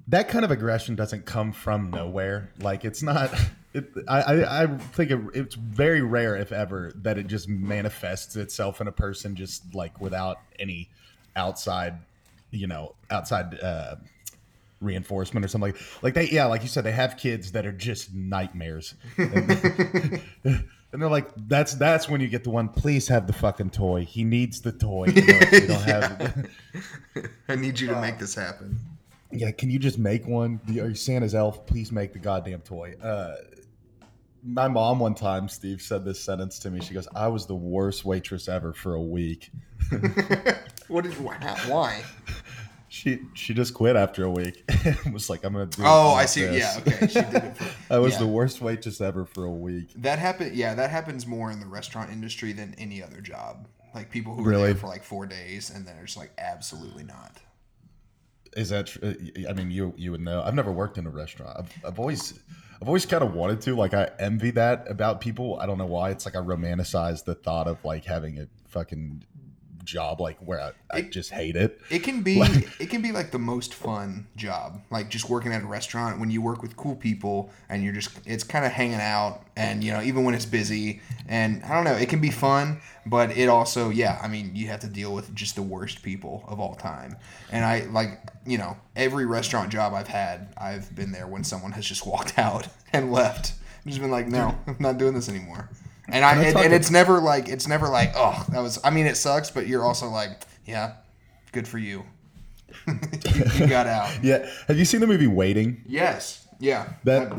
that 0.08 0.28
kind 0.28 0.44
of 0.44 0.50
aggression 0.50 0.94
doesn't 0.94 1.26
come 1.26 1.52
from 1.52 1.90
nowhere. 1.90 2.50
Like 2.60 2.84
it's 2.84 3.02
not. 3.02 3.32
It, 3.74 3.92
I, 4.08 4.62
I 4.62 4.66
think 4.66 5.10
it, 5.10 5.20
it's 5.34 5.54
very 5.54 6.00
rare, 6.00 6.34
if 6.36 6.52
ever, 6.52 6.90
that 7.02 7.18
it 7.18 7.26
just 7.26 7.50
manifests 7.50 8.34
itself 8.34 8.80
in 8.80 8.88
a 8.88 8.92
person 8.92 9.36
just 9.36 9.74
like 9.74 10.00
without 10.00 10.38
any 10.58 10.88
outside, 11.36 11.98
you 12.50 12.66
know, 12.66 12.94
outside 13.10 13.60
uh, 13.60 13.96
reinforcement 14.80 15.44
or 15.44 15.48
something 15.48 15.72
like 15.72 15.80
like 16.02 16.14
they 16.14 16.30
yeah, 16.30 16.46
like 16.46 16.62
you 16.62 16.68
said, 16.68 16.82
they 16.82 16.92
have 16.92 17.18
kids 17.18 17.52
that 17.52 17.66
are 17.66 17.72
just 17.72 18.14
nightmares. 18.14 18.94
And, 19.18 19.50
and 20.44 21.02
they're 21.02 21.10
like, 21.10 21.28
that's 21.36 21.74
that's 21.74 22.08
when 22.08 22.22
you 22.22 22.28
get 22.28 22.44
the 22.44 22.50
one. 22.50 22.70
Please 22.70 23.06
have 23.08 23.26
the 23.26 23.34
fucking 23.34 23.68
toy. 23.68 24.06
He 24.06 24.24
needs 24.24 24.62
the 24.62 24.72
toy. 24.72 25.08
You 25.14 25.26
know, 25.26 25.40
don't 25.40 25.82
have. 25.82 26.50
I 27.50 27.54
need 27.54 27.78
you 27.78 27.88
to 27.88 28.00
make 28.00 28.18
this 28.18 28.34
happen. 28.34 28.78
Yeah, 29.30 29.50
can 29.50 29.70
you 29.70 29.78
just 29.78 29.98
make 29.98 30.26
one? 30.26 30.60
Are 30.68 30.88
you 30.88 30.94
Santa's 30.94 31.34
elf? 31.34 31.66
Please 31.66 31.92
make 31.92 32.12
the 32.12 32.18
goddamn 32.18 32.60
toy. 32.60 32.94
Uh, 33.02 33.36
my 34.42 34.68
mom 34.68 35.00
one 35.00 35.14
time, 35.14 35.48
Steve 35.48 35.82
said 35.82 36.04
this 36.04 36.20
sentence 36.20 36.58
to 36.60 36.70
me. 36.70 36.80
She 36.80 36.94
goes, 36.94 37.08
"I 37.14 37.28
was 37.28 37.46
the 37.46 37.54
worst 37.54 38.04
waitress 38.04 38.48
ever 38.48 38.72
for 38.72 38.94
a 38.94 39.02
week." 39.02 39.50
What 40.88 41.04
did 41.04 41.12
why? 41.14 42.02
She 42.90 43.20
she 43.34 43.52
just 43.52 43.74
quit 43.74 43.96
after 43.96 44.24
a 44.24 44.30
week. 44.30 44.64
and 44.82 44.96
was 45.12 45.28
like, 45.28 45.44
"I'm 45.44 45.52
gonna 45.52 45.66
do." 45.66 45.82
Oh, 45.84 46.14
I 46.14 46.24
see. 46.24 46.40
this." 46.46 46.58
Yeah, 46.58 46.80
okay. 46.80 47.06
She 47.06 47.20
did 47.20 47.34
it 47.44 47.56
for, 47.58 47.92
I 47.92 47.98
was 47.98 48.14
yeah. 48.14 48.20
the 48.20 48.26
worst 48.26 48.62
waitress 48.62 49.02
ever 49.02 49.26
for 49.26 49.44
a 49.44 49.52
week. 49.52 49.90
That 49.96 50.18
happened. 50.18 50.56
Yeah, 50.56 50.72
that 50.72 50.90
happens 50.90 51.26
more 51.26 51.50
in 51.50 51.60
the 51.60 51.66
restaurant 51.66 52.10
industry 52.10 52.54
than 52.54 52.74
any 52.78 53.02
other 53.02 53.20
job. 53.20 53.68
Like 53.94 54.10
people 54.10 54.34
who 54.34 54.42
are 54.42 54.48
Really? 54.48 54.66
there 54.68 54.74
for 54.74 54.86
like 54.86 55.04
four 55.04 55.26
days 55.26 55.68
and 55.68 55.86
then 55.86 55.98
are 55.98 56.06
just 56.06 56.16
like 56.16 56.32
absolutely 56.38 57.04
not. 57.04 57.36
Is 58.58 58.70
that? 58.70 58.96
I 59.48 59.52
mean, 59.52 59.70
you 59.70 59.94
you 59.96 60.10
would 60.10 60.20
know. 60.20 60.42
I've 60.42 60.54
never 60.54 60.72
worked 60.72 60.98
in 60.98 61.06
a 61.06 61.10
restaurant. 61.10 61.56
I've, 61.58 61.72
I've 61.84 61.98
always 62.00 62.40
I've 62.82 62.88
always 62.88 63.06
kind 63.06 63.22
of 63.22 63.32
wanted 63.32 63.60
to. 63.62 63.76
Like, 63.76 63.94
I 63.94 64.10
envy 64.18 64.50
that 64.52 64.90
about 64.90 65.20
people. 65.20 65.58
I 65.60 65.66
don't 65.66 65.78
know 65.78 65.86
why. 65.86 66.10
It's 66.10 66.26
like 66.26 66.34
I 66.34 66.40
romanticize 66.40 67.24
the 67.24 67.34
thought 67.34 67.68
of 67.68 67.84
like 67.84 68.04
having 68.04 68.38
a 68.38 68.48
fucking 68.68 69.24
job 69.88 70.20
like 70.20 70.36
where 70.38 70.60
I, 70.60 70.72
I 70.90 70.98
It- 70.98 71.10
just 71.12 71.30
hate 71.30 71.56
it. 71.56 71.80
It 71.90 72.00
can 72.00 72.22
be 72.22 72.40
it 72.78 72.90
can 72.90 73.00
be 73.02 73.10
like 73.12 73.30
the 73.30 73.38
most 73.38 73.74
fun 73.74 74.26
job. 74.36 74.82
Like 74.90 75.08
just 75.08 75.28
working 75.30 75.52
at 75.52 75.62
a 75.62 75.66
restaurant 75.66 76.20
when 76.20 76.30
you 76.30 76.42
work 76.42 76.60
with 76.62 76.76
cool 76.76 76.94
people 76.94 77.50
and 77.68 77.82
you're 77.82 77.94
just 77.94 78.10
it's 78.26 78.44
kind 78.44 78.64
of 78.64 78.72
hanging 78.72 79.00
out 79.00 79.42
and 79.56 79.82
you 79.82 79.90
know 79.92 80.02
even 80.02 80.24
when 80.24 80.34
it's 80.34 80.44
busy 80.44 81.00
and 81.26 81.64
I 81.64 81.74
don't 81.74 81.84
know 81.84 81.94
it 81.94 82.08
can 82.08 82.20
be 82.20 82.30
fun 82.30 82.80
but 83.06 83.36
it 83.36 83.48
also 83.48 83.88
yeah 83.90 84.18
I 84.22 84.28
mean 84.28 84.54
you 84.54 84.68
have 84.68 84.80
to 84.80 84.88
deal 84.88 85.14
with 85.14 85.34
just 85.34 85.56
the 85.56 85.62
worst 85.62 86.02
people 86.02 86.44
of 86.46 86.60
all 86.60 86.74
time 86.74 87.16
and 87.50 87.64
I 87.64 87.86
like 87.86 88.20
you 88.46 88.58
know 88.58 88.76
every 88.94 89.24
restaurant 89.26 89.70
job 89.72 89.94
I've 89.94 90.08
had 90.08 90.52
I've 90.58 90.94
been 90.94 91.12
there 91.12 91.26
when 91.26 91.42
someone 91.44 91.72
has 91.72 91.86
just 91.86 92.06
walked 92.06 92.38
out 92.46 92.68
and 92.92 93.10
left 93.10 93.54
I've 93.80 93.86
just 93.86 94.00
been 94.00 94.10
like 94.10 94.28
no 94.28 94.56
I'm 94.66 94.76
not 94.78 94.98
doing 94.98 95.14
this 95.14 95.28
anymore 95.28 95.70
and 96.08 96.24
I, 96.24 96.30
I 96.30 96.42
and, 96.44 96.58
and 96.58 96.72
it's 96.74 96.90
never 96.90 97.20
like 97.20 97.48
it's 97.48 97.66
never 97.68 97.88
like 97.88 98.12
oh 98.16 98.44
that 98.50 98.60
was 98.60 98.78
I 98.84 98.90
mean 98.90 99.06
it 99.06 99.16
sucks 99.16 99.50
but 99.50 99.66
you're 99.66 99.84
also 99.84 100.08
like 100.08 100.42
yeah 100.66 100.94
good 101.52 101.66
for 101.68 101.78
you 101.78 102.04
you, 102.86 103.44
you 103.54 103.66
got 103.66 103.86
out 103.86 104.18
Yeah. 104.22 104.48
Have 104.68 104.78
you 104.78 104.84
seen 104.84 105.00
the 105.00 105.06
movie 105.06 105.26
Waiting? 105.26 105.82
yes 105.86 106.46
yeah 106.58 106.88
That 107.04 107.32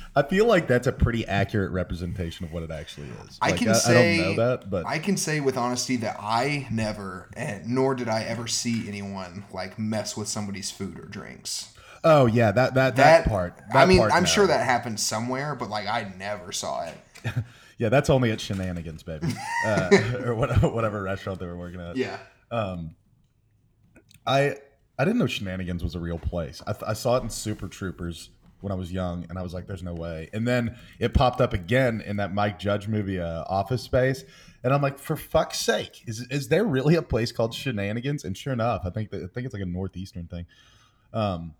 I 0.16 0.22
feel 0.22 0.46
like 0.46 0.66
that's 0.66 0.86
a 0.86 0.92
pretty 0.92 1.26
accurate 1.26 1.72
representation 1.72 2.44
of 2.44 2.52
what 2.52 2.62
it 2.64 2.70
actually 2.70 3.08
is. 3.10 3.40
I 3.40 3.50
Like, 3.50 3.58
can 3.58 3.68
I, 3.68 3.72
say 3.72 4.14
I 4.14 4.16
don't 4.24 4.36
know 4.36 4.46
that, 4.48 4.70
but 4.70 4.86
I 4.86 4.98
can 4.98 5.16
say 5.16 5.40
with 5.40 5.56
honesty 5.56 5.96
that 5.96 6.16
I 6.20 6.66
never 6.70 7.30
and 7.34 7.66
nor 7.68 7.94
did 7.94 8.08
I 8.08 8.22
ever 8.24 8.46
see 8.46 8.86
anyone 8.88 9.44
like 9.52 9.78
mess 9.78 10.16
with 10.16 10.28
somebody's 10.28 10.70
food 10.70 10.98
or 10.98 11.06
drinks. 11.06 11.72
oh 12.04 12.26
yeah, 12.26 12.52
that 12.52 12.74
that 12.74 12.96
that, 12.96 13.26
part. 13.26 13.54
I 13.74 13.86
mean, 13.86 13.98
part, 13.98 14.12
I'm 14.12 14.24
sure 14.24 14.46
that 14.46 14.64
happened 14.64 15.00
somewhere, 15.00 15.54
but 15.54 15.68
like 15.70 15.86
I 15.86 16.12
never 16.18 16.52
saw 16.52 16.84
it. 16.86 16.96
Yeah, 17.80 17.88
that's 17.88 18.10
only 18.10 18.30
at 18.30 18.42
Shenanigans, 18.42 19.02
baby, 19.02 19.28
uh, 19.66 19.88
or 20.26 20.34
whatever, 20.34 20.68
whatever 20.68 21.02
restaurant 21.02 21.40
they 21.40 21.46
were 21.46 21.56
working 21.56 21.80
at. 21.80 21.96
Yeah. 21.96 22.18
I 24.26 24.56
I 24.98 25.04
didn't 25.06 25.18
know 25.18 25.26
Shenanigans 25.26 25.82
was 25.82 25.94
a 25.94 25.98
real 25.98 26.18
place. 26.18 26.60
I, 26.66 26.72
th- 26.72 26.84
I 26.86 26.92
saw 26.92 27.16
it 27.16 27.22
in 27.22 27.30
Super 27.30 27.68
Troopers 27.68 28.28
when 28.60 28.70
I 28.70 28.74
was 28.74 28.92
young, 28.92 29.24
and 29.30 29.38
I 29.38 29.42
was 29.42 29.54
like, 29.54 29.66
"There's 29.66 29.82
no 29.82 29.94
way." 29.94 30.28
And 30.34 30.46
then 30.46 30.76
it 30.98 31.14
popped 31.14 31.40
up 31.40 31.54
again 31.54 32.02
in 32.02 32.18
that 32.18 32.34
Mike 32.34 32.58
Judge 32.58 32.86
movie, 32.86 33.18
uh, 33.18 33.44
Office 33.48 33.80
Space, 33.82 34.24
and 34.62 34.74
I'm 34.74 34.82
like, 34.82 34.98
"For 34.98 35.16
fuck's 35.16 35.58
sake, 35.58 36.02
is 36.06 36.20
is 36.30 36.48
there 36.48 36.64
really 36.64 36.96
a 36.96 37.02
place 37.02 37.32
called 37.32 37.54
Shenanigans?" 37.54 38.24
And 38.24 38.36
sure 38.36 38.52
enough, 38.52 38.82
I 38.84 38.90
think 38.90 39.08
that, 39.10 39.22
I 39.22 39.26
think 39.28 39.46
it's 39.46 39.54
like 39.54 39.62
a 39.62 39.66
northeastern 39.66 40.26
thing. 40.26 40.44
Um, 41.14 41.54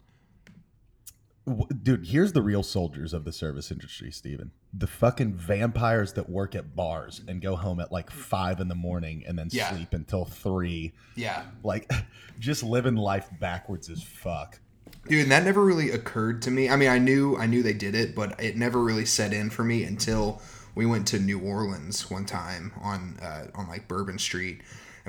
dude, 1.83 2.07
here's 2.07 2.33
the 2.33 2.43
real 2.43 2.63
soldiers 2.63 3.13
of 3.13 3.25
the 3.25 3.33
service 3.33 3.71
industry, 3.71 4.11
Steven. 4.11 4.51
The 4.73 4.87
fucking 4.87 5.35
vampires 5.35 6.13
that 6.15 6.29
work 6.31 6.55
at 6.55 6.77
bars 6.77 7.21
and 7.27 7.41
go 7.41 7.57
home 7.57 7.81
at 7.81 7.91
like 7.91 8.11
five 8.11 8.61
in 8.61 8.69
the 8.69 8.75
morning 8.75 9.25
and 9.27 9.39
then 9.39 9.49
Yeah. 9.51 9.71
sleep 9.75 9.93
until 9.93 10.25
three 10.25 10.93
Yeah. 11.17 11.45
like 11.63 11.91
just 12.39 12.63
living 12.63 12.97
life 12.97 13.29
backwards 13.41 13.89
as 13.91 14.03
fuck. 14.03 14.61
Dude, 15.09 15.23
and 15.23 15.33
that 15.33 15.45
never 15.45 15.65
really 15.65 15.91
occurred 15.91 16.43
to 16.43 16.51
me. 16.51 16.69
I 16.69 16.77
mean, 16.77 16.89
I 16.91 16.99
knew 16.99 17.37
I 17.37 17.47
knew 17.47 17.63
they 17.63 17.73
did 17.73 17.95
it, 17.95 18.15
but 18.15 18.39
it 18.41 18.57
never 18.57 18.83
really 18.83 19.07
set 19.07 19.33
in 19.33 19.49
for 19.51 19.65
me 19.65 19.83
until 19.85 20.43
we 20.75 20.85
went 20.85 21.07
to 21.09 21.19
New 21.19 21.41
Orleans 21.41 22.11
one 22.11 22.27
time 22.27 22.73
on 22.81 23.19
uh, 23.23 23.47
on 23.55 23.67
like 23.69 23.89
Bourbon 23.89 24.19
Street, 24.19 24.61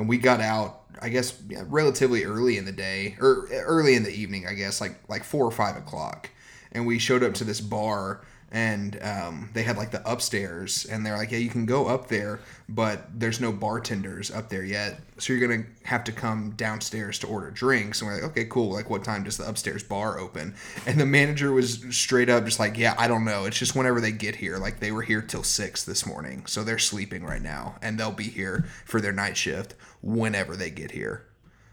and 0.02 0.10
we 0.10 0.18
got 0.18 0.42
out. 0.42 0.80
I 1.02 1.10
guess 1.10 1.40
yeah, 1.48 1.64
relatively 1.68 2.26
early 2.26 2.58
in 2.58 2.66
the 2.66 2.72
day 2.72 3.16
or 3.20 3.48
early 3.52 3.96
in 3.96 4.04
the 4.04 4.12
evening. 4.12 4.46
I 4.46 4.54
guess 4.54 4.82
like 4.82 5.00
like 5.08 5.24
four 5.24 5.46
or 5.46 5.52
five 5.52 5.78
o'clock, 5.78 6.30
and 6.74 6.86
we 6.86 7.00
showed 7.00 7.24
up 7.24 7.34
to 7.36 7.44
this 7.44 7.62
bar. 7.62 8.22
And 8.54 9.02
um, 9.02 9.50
they 9.54 9.64
had 9.64 9.78
like 9.78 9.92
the 9.92 10.10
upstairs, 10.10 10.86
and 10.86 11.06
they're 11.06 11.16
like, 11.16 11.32
"Yeah, 11.32 11.38
you 11.38 11.50
can 11.50 11.66
go 11.66 11.88
up 11.88 12.10
there, 12.10 12.42
but 12.68 13.08
there's 13.18 13.40
no 13.40 13.54
bartenders 13.54 14.30
up 14.30 14.50
there 14.50 14.66
yet, 14.66 15.00
so 15.18 15.32
you're 15.32 15.48
gonna 15.48 15.64
have 15.84 16.04
to 16.04 16.12
come 16.12 16.52
downstairs 16.58 17.18
to 17.20 17.28
order 17.28 17.50
drinks." 17.50 18.02
And 18.02 18.10
we're 18.10 18.16
like, 18.16 18.32
"Okay, 18.32 18.46
cool. 18.46 18.74
Like, 18.74 18.90
what 18.90 19.06
time 19.06 19.24
does 19.24 19.38
the 19.38 19.48
upstairs 19.48 19.84
bar 19.84 20.20
open?" 20.20 20.54
And 20.86 21.00
the 21.00 21.06
manager 21.06 21.54
was 21.54 21.86
straight 21.92 22.30
up 22.30 22.44
just 22.44 22.60
like, 22.60 22.78
"Yeah, 22.78 22.94
I 22.98 23.08
don't 23.08 23.24
know. 23.24 23.46
It's 23.46 23.58
just 23.58 23.74
whenever 23.74 24.02
they 24.02 24.12
get 24.12 24.36
here. 24.36 24.58
Like, 24.58 24.82
they 24.82 24.92
were 24.92 25.04
here 25.04 25.22
till 25.22 25.44
six 25.44 25.86
this 25.86 26.06
morning, 26.06 26.46
so 26.46 26.66
they're 26.66 26.78
sleeping 26.78 27.24
right 27.24 27.42
now, 27.42 27.78
and 27.82 27.98
they'll 27.98 28.12
be 28.12 28.30
here 28.30 28.66
for 28.84 29.00
their 29.00 29.14
night 29.14 29.38
shift 29.38 29.76
whenever 30.02 30.58
they 30.58 30.70
get 30.70 30.92
here." 30.92 31.24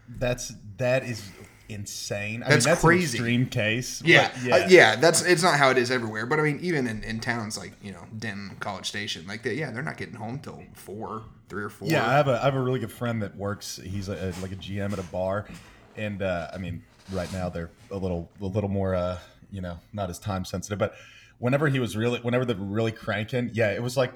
That's 0.07 0.53
that 0.77 1.03
is 1.03 1.21
insane. 1.69 2.43
I 2.43 2.49
That's 2.49 2.65
mean, 2.65 2.71
that's 2.71 2.83
crazy. 2.83 3.17
An 3.17 3.23
extreme 3.23 3.45
case. 3.45 4.01
Yeah, 4.03 4.31
but 4.31 4.43
yeah. 4.43 4.67
yeah. 4.69 4.95
That's 4.95 5.21
it's 5.21 5.43
not 5.43 5.57
how 5.57 5.69
it 5.69 5.77
is 5.77 5.91
everywhere, 5.91 6.25
but 6.25 6.39
I 6.39 6.43
mean, 6.43 6.59
even 6.61 6.87
in, 6.87 7.03
in 7.03 7.19
towns 7.19 7.57
like 7.57 7.73
you 7.81 7.91
know 7.91 8.03
Denton, 8.17 8.57
College 8.59 8.87
Station, 8.87 9.25
like 9.27 9.43
they, 9.43 9.53
yeah, 9.53 9.71
they're 9.71 9.83
not 9.83 9.97
getting 9.97 10.15
home 10.15 10.39
till 10.39 10.63
four, 10.73 11.23
three 11.47 11.63
or 11.63 11.69
four. 11.69 11.87
Yeah, 11.87 12.07
I 12.07 12.13
have 12.13 12.27
a 12.27 12.39
I 12.41 12.45
have 12.45 12.55
a 12.55 12.61
really 12.61 12.79
good 12.79 12.91
friend 12.91 13.21
that 13.21 13.35
works. 13.35 13.79
He's 13.83 14.09
a, 14.09 14.33
like 14.41 14.51
a 14.51 14.55
GM 14.55 14.91
at 14.91 14.99
a 14.99 15.03
bar, 15.03 15.45
and 15.95 16.21
uh, 16.21 16.49
I 16.53 16.57
mean, 16.57 16.83
right 17.11 17.31
now 17.31 17.49
they're 17.49 17.69
a 17.91 17.97
little 17.97 18.29
a 18.41 18.45
little 18.45 18.69
more, 18.69 18.95
uh, 18.95 19.19
you 19.51 19.61
know, 19.61 19.77
not 19.93 20.09
as 20.09 20.19
time 20.19 20.45
sensitive. 20.45 20.79
But 20.79 20.95
whenever 21.37 21.67
he 21.67 21.79
was 21.79 21.95
really, 21.95 22.19
whenever 22.19 22.45
they're 22.45 22.55
really 22.55 22.91
cranking, 22.91 23.51
yeah, 23.53 23.71
it 23.71 23.83
was 23.83 23.95
like 23.95 24.13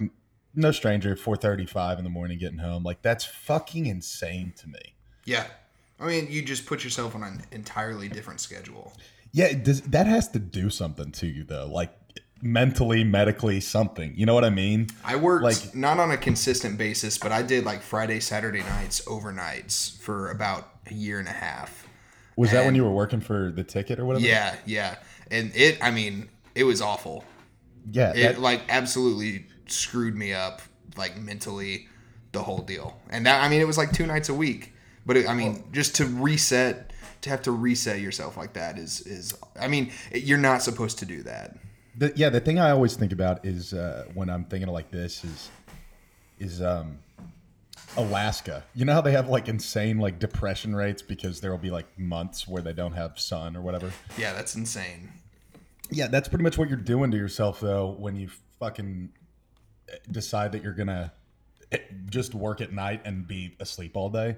no 0.56 0.72
stranger, 0.72 1.16
four 1.16 1.36
thirty 1.36 1.66
five 1.66 1.98
in 1.98 2.04
the 2.04 2.10
morning 2.10 2.40
getting 2.40 2.60
home. 2.60 2.84
Like 2.84 3.02
that's 3.02 3.26
fucking 3.26 3.86
insane 3.86 4.54
to 4.58 4.68
me. 4.68 4.96
Yeah. 5.26 5.46
I 6.00 6.08
mean, 6.08 6.28
you 6.30 6.42
just 6.42 6.66
put 6.66 6.84
yourself 6.84 7.16
on 7.16 7.24
an 7.24 7.42
entirely 7.52 8.10
different 8.10 8.40
schedule. 8.42 8.94
Yeah, 9.32 9.54
does, 9.54 9.82
that 9.82 10.06
has 10.08 10.28
to 10.30 10.40
do 10.40 10.70
something 10.70 11.12
to 11.14 11.28
you 11.28 11.44
though, 11.44 11.68
like 11.68 11.92
mentally, 12.42 13.04
medically, 13.04 13.60
something. 13.62 14.14
You 14.16 14.26
know 14.26 14.34
what 14.34 14.44
I 14.44 14.50
mean? 14.50 14.88
I 15.04 15.16
worked 15.16 15.44
Like- 15.44 15.76
not 15.76 16.00
on 16.00 16.12
a 16.12 16.18
consistent 16.18 16.78
basis, 16.78 17.18
but 17.18 17.32
I 17.32 17.42
did 17.42 17.64
like 17.64 17.82
Friday, 17.82 18.20
Saturday 18.20 18.60
nights, 18.62 19.02
overnights 19.06 19.98
for 20.00 20.30
about 20.30 20.70
a 20.88 20.94
year 20.94 21.20
and 21.20 21.28
a 21.28 21.32
half. 21.32 21.88
Was 22.36 22.52
that 22.52 22.66
when 22.66 22.76
you 22.76 22.84
were 22.84 22.92
working 22.92 23.22
for 23.22 23.52
the 23.52 23.64
ticket 23.64 24.00
or 24.00 24.06
whatever? 24.06 24.26
Yeah, 24.26 24.56
yeah. 24.66 24.96
And 25.32 25.56
it, 25.56 25.78
I 25.82 25.92
mean, 25.92 26.30
it 26.56 26.64
was 26.66 26.82
awful. 26.82 27.24
yeah. 27.92 28.12
It 28.14 28.24
that- 28.34 28.40
like 28.42 28.64
absolutely 28.70 29.46
screwed 29.68 30.16
me 30.16 30.34
up, 30.34 30.62
like 30.98 31.18
mentally, 31.18 31.88
the 32.34 32.44
whole 32.44 32.60
deal. 32.62 33.00
And 33.10 33.26
that, 33.26 33.42
I 33.44 33.50
mean, 33.50 33.62
it 33.62 33.68
was 33.68 33.78
like 33.78 33.94
two 33.94 34.06
nights 34.06 34.30
a 34.30 34.34
week. 34.34 34.73
But 35.06 35.18
it, 35.18 35.28
I 35.30 35.34
mean, 35.34 35.64
just 35.72 35.96
to 35.96 36.06
reset, 36.06 36.92
to 37.22 37.30
have 37.30 37.42
to 37.44 37.52
reset 37.52 38.00
yourself 38.00 38.38
like 38.38 38.54
that 38.54 38.78
is, 38.78 39.02
is, 39.02 39.34
I 39.60 39.68
mean, 39.68 39.92
you're 40.14 40.38
not 40.38 40.62
supposed 40.62 41.00
to 41.00 41.06
do 41.06 41.24
that. 41.24 41.58
the, 41.96 42.14
yeah, 42.16 42.30
the 42.30 42.40
thing 42.40 42.60
I 42.60 42.72
always 42.72 42.96
think 42.96 43.12
about 43.12 43.46
is 43.46 43.74
uh, 43.74 44.06
when 44.14 44.30
I'm 44.30 44.46
thinking 44.46 44.70
like 44.70 44.92
this 44.92 45.24
is 45.24 45.50
is 46.40 46.62
um 46.62 46.98
Alaska. 47.96 48.64
You 48.74 48.86
know 48.86 48.94
how 48.94 49.02
they 49.02 49.12
have 49.12 49.30
like 49.30 49.48
insane 49.48 50.00
like 50.00 50.20
depression 50.20 50.76
rates 50.76 51.02
because 51.02 51.42
there 51.42 51.52
will 51.52 51.60
be 51.60 51.70
like 51.70 51.86
months 51.98 52.48
where 52.48 52.62
they 52.62 52.74
don't 52.74 52.94
have 52.94 53.20
sun 53.20 53.56
or 53.56 53.62
whatever. 53.62 53.92
Yeah, 54.18 54.34
that's 54.34 54.56
insane. 54.56 55.12
Yeah, 55.92 56.08
that's 56.08 56.28
pretty 56.28 56.44
much 56.44 56.58
what 56.58 56.70
you're 56.70 56.78
doing 56.78 57.12
to 57.12 57.18
yourself 57.18 57.60
though 57.60 57.96
when 58.00 58.16
you 58.16 58.30
fucking 58.60 59.12
decide 60.10 60.54
that 60.54 60.64
you're 60.64 60.74
gonna 60.74 61.14
eh, 61.72 61.78
just 62.10 62.34
work 62.34 62.62
at 62.62 62.72
night 62.74 63.02
and 63.06 63.28
be 63.28 63.56
asleep 63.60 63.96
all 63.96 64.10
day. 64.10 64.38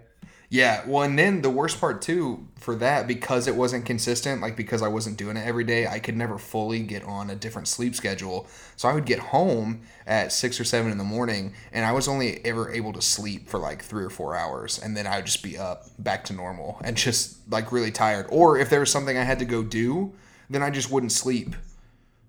Yeah, 0.49 0.83
well, 0.85 1.03
and 1.03 1.17
then 1.17 1.41
the 1.41 1.49
worst 1.49 1.79
part 1.79 2.01
too 2.01 2.47
for 2.55 2.75
that 2.75 3.07
because 3.07 3.47
it 3.47 3.55
wasn't 3.55 3.85
consistent, 3.85 4.41
like 4.41 4.55
because 4.55 4.81
I 4.81 4.87
wasn't 4.87 5.17
doing 5.17 5.37
it 5.37 5.45
every 5.45 5.63
day, 5.63 5.87
I 5.87 5.99
could 5.99 6.15
never 6.15 6.37
fully 6.37 6.81
get 6.81 7.03
on 7.03 7.29
a 7.29 7.35
different 7.35 7.67
sleep 7.67 7.95
schedule. 7.95 8.47
So 8.75 8.87
I 8.87 8.93
would 8.93 9.05
get 9.05 9.19
home 9.19 9.81
at 10.05 10.31
six 10.31 10.59
or 10.59 10.63
seven 10.63 10.91
in 10.91 10.97
the 10.97 11.03
morning, 11.03 11.53
and 11.71 11.85
I 11.85 11.91
was 11.91 12.07
only 12.07 12.45
ever 12.45 12.71
able 12.71 12.93
to 12.93 13.01
sleep 13.01 13.49
for 13.49 13.59
like 13.59 13.83
three 13.83 14.03
or 14.03 14.09
four 14.09 14.35
hours, 14.35 14.79
and 14.79 14.95
then 14.95 15.07
I 15.07 15.17
would 15.17 15.25
just 15.25 15.43
be 15.43 15.57
up 15.57 15.87
back 15.97 16.23
to 16.25 16.33
normal 16.33 16.79
and 16.83 16.95
just 16.95 17.37
like 17.51 17.71
really 17.71 17.91
tired. 17.91 18.27
Or 18.29 18.59
if 18.59 18.69
there 18.69 18.79
was 18.79 18.91
something 18.91 19.17
I 19.17 19.23
had 19.23 19.39
to 19.39 19.45
go 19.45 19.63
do, 19.63 20.13
then 20.49 20.61
I 20.61 20.69
just 20.69 20.91
wouldn't 20.91 21.11
sleep 21.11 21.55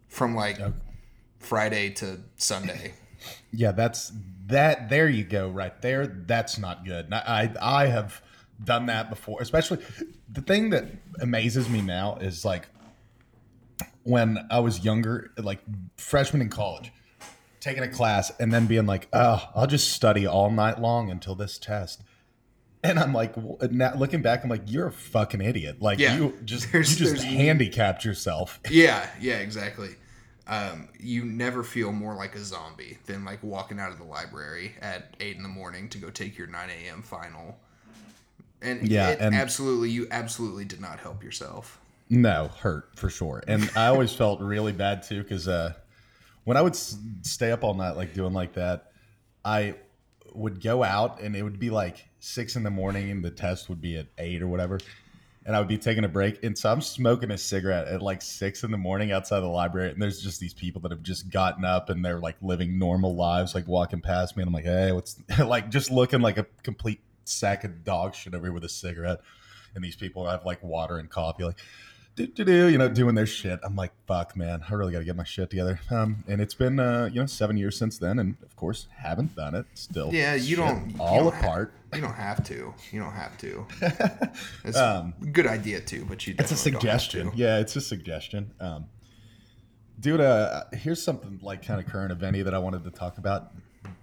from 0.09 0.35
like 0.35 0.59
Friday 1.39 1.91
to 1.91 2.21
Sunday. 2.37 2.95
Yeah, 3.53 3.73
that's 3.73 4.13
that. 4.47 4.89
There 4.89 5.09
you 5.09 5.25
go, 5.25 5.49
right 5.49 5.81
there. 5.83 6.07
That's 6.07 6.59
not 6.59 6.85
good. 6.85 7.13
I 7.13 7.53
I 7.61 7.83
I 7.83 7.87
have 7.87 8.23
done 8.63 8.87
that 8.87 9.11
before. 9.11 9.41
Especially 9.43 9.79
the 10.31 10.41
thing 10.41 10.71
that 10.71 10.87
amazes 11.21 11.69
me 11.69 11.83
now 11.83 12.17
is 12.17 12.45
like 12.45 12.67
when 14.03 14.47
I 14.51 14.61
was 14.61 14.85
younger, 14.85 15.33
like 15.37 15.61
freshman 15.97 16.41
in 16.43 16.49
college, 16.49 16.93
taking 17.61 17.83
a 17.83 17.89
class 17.89 18.31
and 18.39 18.53
then 18.53 18.67
being 18.67 18.87
like, 18.87 19.09
oh, 19.13 19.49
I'll 19.55 19.67
just 19.67 19.91
study 19.93 20.27
all 20.27 20.51
night 20.51 20.81
long 20.81 21.11
until 21.11 21.35
this 21.35 21.59
test. 21.59 22.03
And 22.85 23.01
I'm 23.01 23.13
like, 23.13 23.35
now 23.73 23.95
looking 23.97 24.23
back, 24.23 24.45
I'm 24.45 24.51
like, 24.51 24.63
you're 24.71 24.87
a 24.87 24.93
fucking 24.93 25.41
idiot. 25.41 25.83
Like 25.83 25.99
Yeah. 25.99 26.17
you 26.17 26.39
just 26.45 26.71
There's- 26.73 26.99
you 26.99 27.07
just 27.07 27.25
handicapped 27.25 28.05
yourself. 28.05 28.61
Yeah, 28.71 29.09
yeah, 29.21 29.39
exactly. 29.39 29.97
Um, 30.49 30.89
you 31.01 31.25
never 31.25 31.63
feel 31.65 31.91
more 31.93 32.15
like 32.15 32.35
a 32.37 32.45
zombie 32.45 32.99
than 33.07 33.25
like 33.25 33.43
walking 33.43 33.81
out 33.81 33.91
of 33.91 33.99
the 33.99 34.05
library 34.05 34.75
at 34.81 35.15
eight 35.21 35.37
in 35.37 35.43
the 35.43 35.49
morning 35.49 35.89
to 35.89 35.99
go 35.99 36.09
take 36.11 36.39
your 36.39 36.47
nine 36.47 36.71
a.m. 36.71 37.03
final. 37.03 37.59
And 38.63 38.87
Yeah, 38.89 39.09
it 39.11 39.21
and- 39.21 39.35
absolutely, 39.35 39.91
you 39.91 40.07
absolutely 40.11 40.65
did 40.65 40.81
not 40.81 41.01
help 41.01 41.23
yourself. 41.23 41.81
No, 42.09 42.49
hurt 42.61 42.91
for 42.95 43.11
sure. 43.11 43.43
And 43.49 43.69
I 43.75 43.87
always 43.87 44.13
felt 44.13 44.41
really 44.41 44.71
bad 44.73 45.03
too 45.03 45.23
because 45.25 45.49
uh, 45.49 45.73
when 46.45 46.57
I 46.57 46.63
would 46.63 46.75
s- 46.75 46.97
stay 47.23 47.51
up 47.51 47.65
all 47.65 47.75
night, 47.75 47.97
like 47.97 48.15
doing 48.15 48.33
like 48.33 48.53
that, 48.53 48.93
I 49.45 49.75
would 50.33 50.63
go 50.63 50.85
out 50.85 51.21
and 51.21 51.35
it 51.35 51.43
would 51.43 51.59
be 51.59 51.71
like 51.71 52.07
six 52.21 52.55
in 52.55 52.63
the 52.63 52.71
morning 52.71 53.11
and 53.11 53.25
the 53.25 53.31
test 53.31 53.69
would 53.69 53.81
be 53.81 53.97
at 53.97 54.07
eight 54.19 54.41
or 54.41 54.47
whatever. 54.47 54.79
And 55.47 55.55
I 55.55 55.61
would 55.61 55.69
be 55.69 55.79
taking 55.79 56.05
a 56.05 56.09
break. 56.09 56.43
And 56.43 56.59
so 56.59 56.71
I'm 56.71 56.81
smoking 56.81 57.31
a 57.31 57.39
cigarette 57.39 57.87
at 57.87 58.03
like 58.03 58.21
six 58.21 58.65
in 58.65 58.73
the 58.73 58.77
morning 58.77 59.13
outside 59.13 59.41
the 59.41 59.47
library. 59.47 59.93
And 59.93 60.03
there's 60.03 60.21
just 60.21 60.41
these 60.41 60.53
people 60.53 60.83
that 60.83 60.91
have 60.91 61.03
just 61.03 61.31
gotten 61.31 61.65
up 61.65 61.89
and 61.89 62.05
they're 62.05 62.19
like 62.19 62.37
living 62.43 62.79
normal 62.79 63.15
lives, 63.15 63.55
like 63.55 63.69
walking 63.69 64.01
past 64.01 64.37
me. 64.37 64.43
And 64.43 64.49
I'm 64.49 64.55
like, 64.55 64.65
hey, 64.65 64.91
what's 64.91 65.17
like 65.39 65.71
just 65.71 65.91
looking 65.91 66.21
like 66.21 66.37
a 66.37 66.47
complete 66.65 67.01
sack 67.25 67.63
of 67.63 67.85
dog 67.85 68.15
shit 68.15 68.35
over 68.35 68.47
here 68.47 68.53
with 68.53 68.65
a 68.65 68.69
cigarette. 68.69 69.21
And 69.77 69.85
these 69.85 69.97
people 69.97 70.29
have 70.29 70.45
like 70.45 70.63
water 70.65 70.99
and 70.99 71.09
coffee, 71.09 71.45
like, 71.45 71.59
do, 72.17 72.27
do, 72.27 72.45
do, 72.45 72.69
you 72.69 72.79
know, 72.79 72.89
doing 72.89 73.15
their 73.15 73.27
shit. 73.27 73.61
I'm 73.63 73.77
like, 73.77 73.93
fuck, 74.07 74.37
man, 74.37 74.63
I 74.69 74.73
really 74.75 74.91
got 74.93 74.99
to 75.01 75.05
get 75.05 75.15
my 75.17 75.25
shit 75.25 75.51
together. 75.51 75.79
Um, 75.91 76.25
and 76.27 76.41
it's 76.41 76.55
been, 76.55 76.81
uh, 76.81 77.09
you 77.13 77.21
know, 77.21 77.27
seven 77.27 77.57
years 77.57 77.77
since 77.79 77.99
then, 77.99 78.19
and 78.19 78.37
of 78.43 78.57
course, 78.57 78.89
haven't 78.97 79.37
done 79.37 79.55
it. 79.55 79.67
Still, 79.75 80.13
Yeah, 80.13 80.35
you 80.35 80.57
don't 80.57 80.91
you 80.91 80.97
all 81.01 81.25
don't 81.25 81.35
ha- 81.35 81.41
apart. 81.41 81.73
you 81.95 82.01
don't 82.01 82.15
have 82.15 82.43
to. 82.45 82.75
You 82.91 83.01
don't 83.01 83.13
have 83.13 83.37
to. 83.39 83.67
It's 84.65 84.77
Um, 84.79 85.15
a 85.23 85.27
good 85.27 85.47
idea 85.47 85.81
too, 85.81 86.05
but 86.09 86.27
you. 86.27 86.35
It's 86.39 86.51
a 86.51 86.55
don't 86.55 86.59
suggestion. 86.81 87.31
Yeah, 87.35 87.59
it's 87.59 87.77
a 87.77 87.81
suggestion. 87.81 88.51
Um, 88.61 88.87
dude, 90.01 90.21
uh, 90.21 90.65
here's 90.73 91.03
something 91.03 91.39
like 91.43 91.65
kind 91.67 91.81
of 91.81 91.87
current 91.87 92.13
eventy 92.13 92.43
that 92.43 92.55
I 92.55 92.59
wanted 92.59 92.85
to 92.85 92.91
talk 92.91 93.19
about. 93.19 93.53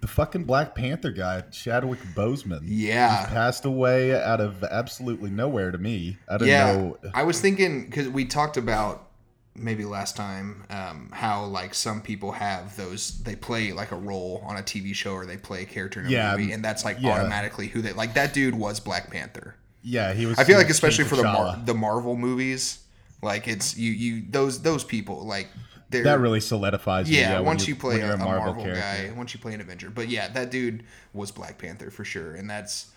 The 0.04 0.08
fucking 0.08 0.44
Black 0.44 0.74
Panther 0.74 1.10
guy, 1.10 1.40
Chadwick 1.50 1.98
Boseman. 2.14 2.60
Yeah. 2.64 3.24
passed 3.24 3.64
away 3.64 4.14
out 4.14 4.38
of 4.38 4.62
absolutely 4.62 5.30
nowhere 5.30 5.70
to 5.70 5.78
me. 5.78 6.18
I 6.28 6.36
don't 6.36 6.46
yeah, 6.46 6.76
know. 6.76 6.98
I 7.14 7.22
was 7.22 7.40
thinking 7.40 7.86
because 7.86 8.10
we 8.10 8.26
talked 8.26 8.58
about 8.58 9.08
maybe 9.54 9.86
last 9.86 10.14
time 10.14 10.66
um, 10.68 11.08
how 11.10 11.46
like 11.46 11.72
some 11.72 12.02
people 12.02 12.32
have 12.32 12.76
those 12.76 13.22
they 13.22 13.34
play 13.34 13.72
like 13.72 13.92
a 13.92 13.96
role 13.96 14.44
on 14.46 14.58
a 14.58 14.62
TV 14.62 14.94
show 14.94 15.14
or 15.14 15.24
they 15.24 15.38
play 15.38 15.62
a 15.62 15.64
character 15.64 16.00
in 16.00 16.06
a 16.06 16.10
Yeah, 16.10 16.36
movie 16.36 16.52
and 16.52 16.62
that's 16.62 16.84
like 16.84 16.98
yeah. 17.00 17.12
automatically 17.12 17.68
who 17.68 17.80
they 17.80 17.94
like. 17.94 18.12
That 18.12 18.34
dude 18.34 18.54
was 18.54 18.80
Black 18.80 19.10
Panther. 19.10 19.54
Yeah, 19.82 20.12
he 20.12 20.26
was. 20.26 20.38
I 20.38 20.44
feel 20.44 20.58
like 20.58 20.68
especially 20.68 21.04
for 21.04 21.16
the 21.16 21.22
Mar- 21.22 21.62
the 21.64 21.72
Marvel 21.74 22.14
movies, 22.14 22.80
like 23.22 23.48
it's 23.48 23.74
you 23.78 23.90
you 23.90 24.22
those 24.28 24.60
those 24.60 24.84
people 24.84 25.24
like 25.24 25.48
that 25.90 26.18
really 26.20 26.40
solidifies. 26.40 27.10
you, 27.10 27.18
yeah, 27.18 27.40
once 27.40 27.68
you, 27.68 27.76
play 27.76 28.00
a, 28.00 28.14
a 28.14 28.16
Marvel, 28.16 28.54
guy, 28.54 28.72
character. 28.72 29.14
once 29.16 29.34
you 29.34 29.40
play 29.40 29.54
an 29.54 29.60
Avenger. 29.60 29.90
But 29.90 30.08
yeah, 30.08 30.28
that 30.28 30.50
dude 30.50 30.84
was 31.12 31.30
Black 31.30 31.58
Panther 31.58 31.90
for 31.90 32.04
sure, 32.04 32.34
and 32.34 32.48
that's 32.50 32.90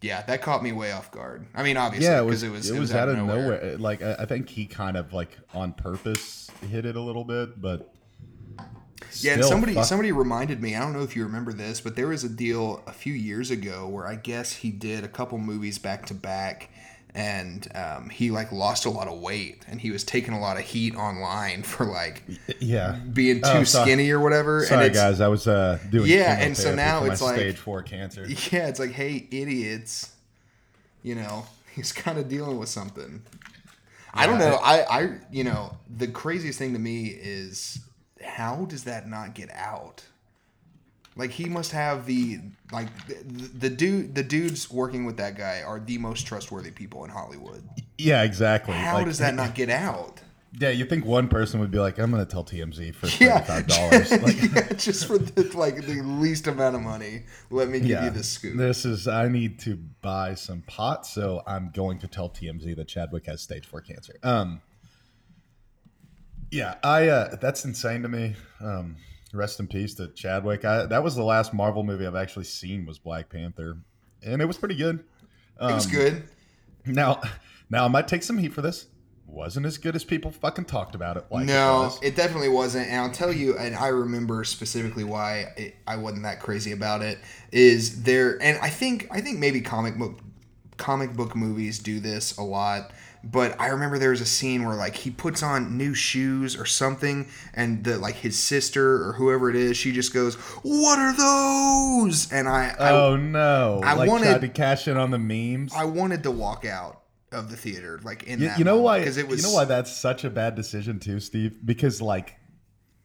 yeah, 0.00 0.22
that 0.22 0.42
caught 0.42 0.62
me 0.62 0.72
way 0.72 0.92
off 0.92 1.10
guard. 1.10 1.46
I 1.54 1.62
mean, 1.62 1.76
obviously, 1.76 2.08
Yeah, 2.08 2.20
it 2.22 2.24
because 2.26 2.42
was, 2.42 2.42
it 2.42 2.50
was 2.50 2.70
it 2.70 2.78
was 2.78 2.94
out 2.94 3.08
of 3.08 3.16
nowhere. 3.16 3.76
Like 3.78 4.02
I, 4.02 4.16
I 4.20 4.26
think 4.26 4.48
he 4.48 4.66
kind 4.66 4.96
of 4.96 5.12
like 5.12 5.36
on 5.54 5.72
purpose 5.72 6.50
hit 6.70 6.84
it 6.86 6.96
a 6.96 7.00
little 7.00 7.24
bit, 7.24 7.60
but 7.60 7.92
Yeah, 9.20 9.34
and 9.34 9.44
somebody 9.44 9.74
fuck- 9.74 9.84
somebody 9.84 10.12
reminded 10.12 10.60
me. 10.62 10.74
I 10.74 10.80
don't 10.80 10.92
know 10.92 11.02
if 11.02 11.16
you 11.16 11.24
remember 11.24 11.52
this, 11.52 11.80
but 11.80 11.96
there 11.96 12.08
was 12.08 12.24
a 12.24 12.28
deal 12.28 12.82
a 12.86 12.92
few 12.92 13.12
years 13.14 13.50
ago 13.50 13.86
where 13.88 14.06
I 14.06 14.16
guess 14.16 14.52
he 14.52 14.70
did 14.70 15.04
a 15.04 15.08
couple 15.08 15.38
movies 15.38 15.78
back 15.78 16.06
to 16.06 16.14
back, 16.14 16.70
and 17.14 17.68
um, 17.74 18.08
he 18.08 18.30
like 18.30 18.52
lost 18.52 18.86
a 18.86 18.90
lot 18.90 19.06
of 19.08 19.20
weight, 19.20 19.64
and 19.68 19.80
he 19.80 19.90
was 19.90 20.02
taking 20.04 20.32
a 20.34 20.40
lot 20.40 20.56
of 20.56 20.62
heat 20.64 20.94
online 20.96 21.62
for 21.72 21.84
like 21.86 22.22
yeah. 22.58 22.92
being 23.12 23.36
too 23.42 23.48
Oh, 23.48 23.64
skinny 23.64 24.10
or 24.10 24.20
whatever. 24.20 24.64
Sorry, 24.64 24.86
and 24.86 24.94
guys, 24.94 25.20
I 25.20 25.28
was 25.28 25.46
uh, 25.46 25.78
doing 25.90 26.10
Yeah, 26.10 26.38
and 26.40 26.56
so 26.56 26.74
now 26.74 27.04
it's 27.04 27.20
like- 27.20 27.36
stage 27.36 27.56
four 27.58 27.82
cancer. 27.82 28.26
Yeah, 28.50 28.68
it's 28.68 28.80
like, 28.80 28.92
hey, 28.92 29.26
idiots, 29.30 30.12
you 31.02 31.14
know, 31.14 31.44
he's 31.74 31.92
kind 31.92 32.18
of 32.18 32.28
dealing 32.28 32.58
with 32.58 32.68
something. 32.68 33.22
I 34.14 34.26
don't 34.26 34.38
know. 34.38 34.58
I, 34.62 34.82
I, 34.82 35.18
you 35.30 35.42
know, 35.44 35.74
the 35.88 36.06
craziest 36.06 36.58
thing 36.58 36.74
to 36.74 36.78
me 36.78 37.06
is 37.06 37.78
how 38.22 38.66
does 38.66 38.84
that 38.84 39.08
not 39.08 39.34
get 39.34 39.50
out? 39.54 40.04
Like 41.16 41.30
he 41.30 41.44
must 41.46 41.72
have 41.72 42.06
the 42.06 42.40
like 42.72 42.88
the, 43.06 43.14
the 43.58 43.70
dude 43.70 44.14
the 44.14 44.22
dudes 44.22 44.70
working 44.70 45.04
with 45.04 45.18
that 45.18 45.36
guy 45.36 45.62
are 45.62 45.78
the 45.78 45.98
most 45.98 46.26
trustworthy 46.26 46.70
people 46.70 47.04
in 47.04 47.10
Hollywood. 47.10 47.62
Yeah, 47.98 48.22
exactly. 48.22 48.74
How 48.74 48.94
Like, 48.94 49.06
does 49.06 49.18
that 49.18 49.34
not 49.34 49.54
get 49.54 49.68
out? 49.68 50.20
Yeah, 50.58 50.68
you 50.68 50.84
think 50.84 51.06
one 51.06 51.28
person 51.28 51.60
would 51.60 51.70
be 51.70 51.78
like, 51.78 51.98
"I'm 51.98 52.10
going 52.10 52.22
to 52.24 52.30
tell 52.30 52.44
TMZ 52.44 52.94
for 52.94 53.06
Yeah, 53.24 53.40
thirty-five 53.40 53.66
dollars." 53.68 54.10
Like, 54.22 54.42
yeah, 54.54 54.72
just 54.76 55.06
for 55.06 55.16
the, 55.16 55.44
like 55.56 55.76
the 55.86 56.02
least 56.02 56.46
amount 56.46 56.76
of 56.76 56.82
money. 56.82 57.22
Let 57.50 57.68
me 57.68 57.80
give 57.80 57.88
yeah, 57.88 58.04
you 58.04 58.10
the 58.10 58.22
scoop. 58.22 58.56
this 58.58 58.84
is. 58.84 59.08
I 59.08 59.28
need 59.28 59.58
to 59.60 59.76
buy 60.02 60.34
some 60.34 60.62
pot, 60.62 61.06
so 61.06 61.42
I'm 61.46 61.70
going 61.74 61.98
to 62.00 62.06
tell 62.06 62.28
TMZ 62.28 62.76
that 62.76 62.86
Chadwick 62.88 63.26
has 63.26 63.40
stage 63.40 63.66
four 63.66 63.80
cancer. 63.80 64.14
Um, 64.22 64.60
yeah, 66.50 66.74
I. 66.84 67.08
Uh, 67.08 67.36
that's 67.36 67.64
insane 67.64 68.02
to 68.02 68.08
me. 68.10 68.34
Um, 68.60 68.96
rest 69.32 69.60
in 69.60 69.66
peace 69.66 69.94
to 69.94 70.08
Chadwick. 70.08 70.64
I, 70.64 70.86
that 70.86 71.02
was 71.02 71.14
the 71.16 71.24
last 71.24 71.52
Marvel 71.54 71.82
movie 71.82 72.06
I've 72.06 72.14
actually 72.14 72.44
seen 72.44 72.86
was 72.86 72.98
Black 72.98 73.28
Panther, 73.28 73.78
and 74.22 74.40
it 74.42 74.46
was 74.46 74.58
pretty 74.58 74.76
good. 74.76 75.04
it 75.60 75.64
was 75.74 75.86
Um, 75.86 75.90
good. 75.92 76.22
Now, 76.86 77.20
now 77.70 77.84
I 77.84 77.88
might 77.88 78.08
take 78.08 78.22
some 78.22 78.38
heat 78.38 78.52
for 78.52 78.62
this. 78.62 78.86
wasn't 79.26 79.64
as 79.64 79.78
good 79.78 79.96
as 79.96 80.04
people 80.04 80.30
fucking 80.30 80.64
talked 80.66 80.94
about 80.94 81.16
it. 81.16 81.24
Like 81.30 81.46
no, 81.46 81.92
it 82.02 82.08
it 82.08 82.16
definitely 82.16 82.48
wasn't. 82.50 82.88
And 82.88 83.00
I'll 83.00 83.10
tell 83.12 83.32
you, 83.32 83.56
and 83.56 83.74
I 83.74 83.86
remember 83.88 84.44
specifically 84.44 85.04
why 85.04 85.52
it, 85.56 85.76
I 85.86 85.96
wasn't 85.96 86.24
that 86.24 86.40
crazy 86.40 86.72
about 86.72 87.00
it. 87.02 87.18
Is 87.50 88.02
there, 88.02 88.42
and 88.42 88.58
I 88.60 88.68
think 88.68 89.08
I 89.10 89.20
think 89.22 89.38
maybe 89.38 89.60
comic 89.62 89.96
book 89.96 90.18
comic 90.76 91.14
book 91.14 91.34
movies 91.36 91.78
do 91.78 92.00
this 92.00 92.36
a 92.36 92.42
lot. 92.42 92.90
But 93.24 93.60
I 93.60 93.68
remember 93.68 93.98
there 93.98 94.10
was 94.10 94.20
a 94.20 94.26
scene 94.26 94.64
where 94.64 94.74
like 94.74 94.96
he 94.96 95.10
puts 95.10 95.42
on 95.44 95.76
new 95.78 95.94
shoes 95.94 96.56
or 96.56 96.66
something, 96.66 97.28
and 97.54 97.84
the 97.84 97.96
like 97.98 98.16
his 98.16 98.36
sister 98.38 99.06
or 99.08 99.12
whoever 99.12 99.48
it 99.48 99.54
is, 99.56 99.76
she 99.76 99.92
just 99.92 100.12
goes, 100.12 100.34
"What 100.62 100.98
are 100.98 101.12
those?" 101.16 102.32
And 102.32 102.48
I, 102.48 102.74
oh 102.78 103.16
no! 103.16 103.80
I 103.84 103.94
like 103.94 104.08
wanted- 104.08 104.40
to 104.40 104.48
cash 104.48 104.88
in 104.88 104.96
on 104.96 105.10
the 105.12 105.18
memes. 105.18 105.72
I 105.74 105.84
wanted 105.84 106.22
to 106.24 106.30
walk 106.32 106.64
out 106.64 107.00
of 107.30 107.48
the 107.50 107.56
theater, 107.56 108.00
like 108.02 108.24
in 108.24 108.40
You, 108.40 108.48
that. 108.48 108.58
you 108.58 108.64
know 108.64 108.78
why? 108.78 108.98
Because 108.98 109.16
it 109.16 109.28
was 109.28 109.40
you 109.42 109.48
know 109.48 109.54
why 109.54 109.64
that's 109.66 109.94
such 109.96 110.24
a 110.24 110.30
bad 110.30 110.54
decision 110.54 110.98
too, 110.98 111.20
Steve? 111.20 111.64
Because 111.64 112.02
like, 112.02 112.36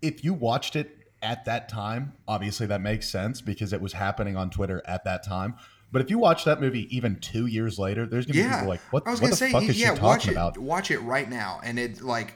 if 0.01 0.23
you 0.23 0.33
watched 0.33 0.75
it 0.75 0.93
at 1.21 1.45
that 1.45 1.69
time, 1.69 2.13
obviously 2.27 2.65
that 2.67 2.81
makes 2.81 3.07
sense 3.09 3.39
because 3.41 3.71
it 3.71 3.81
was 3.81 3.93
happening 3.93 4.35
on 4.35 4.49
Twitter 4.49 4.81
at 4.85 5.03
that 5.05 5.23
time. 5.23 5.55
But 5.91 6.01
if 6.01 6.09
you 6.09 6.19
watch 6.19 6.43
that 6.45 6.59
movie 6.59 6.93
even 6.95 7.17
two 7.19 7.45
years 7.45 7.79
later, 7.79 8.05
there's 8.05 8.25
gonna 8.25 8.39
be 8.39 8.53
people 8.53 8.67
like, 8.67 8.81
"What, 8.91 9.07
I 9.07 9.11
was 9.11 9.19
what 9.21 9.27
gonna 9.27 9.31
the 9.31 9.37
say, 9.37 9.51
fuck 9.51 9.61
y- 9.63 9.67
is 9.69 9.79
yeah, 9.79 9.95
she 9.95 10.01
watch 10.01 10.23
talking 10.23 10.29
it, 10.31 10.33
about?" 10.33 10.57
watch 10.57 10.91
it 10.91 10.99
right 10.99 11.29
now, 11.29 11.61
and 11.63 11.79
it 11.79 12.01
like 12.01 12.35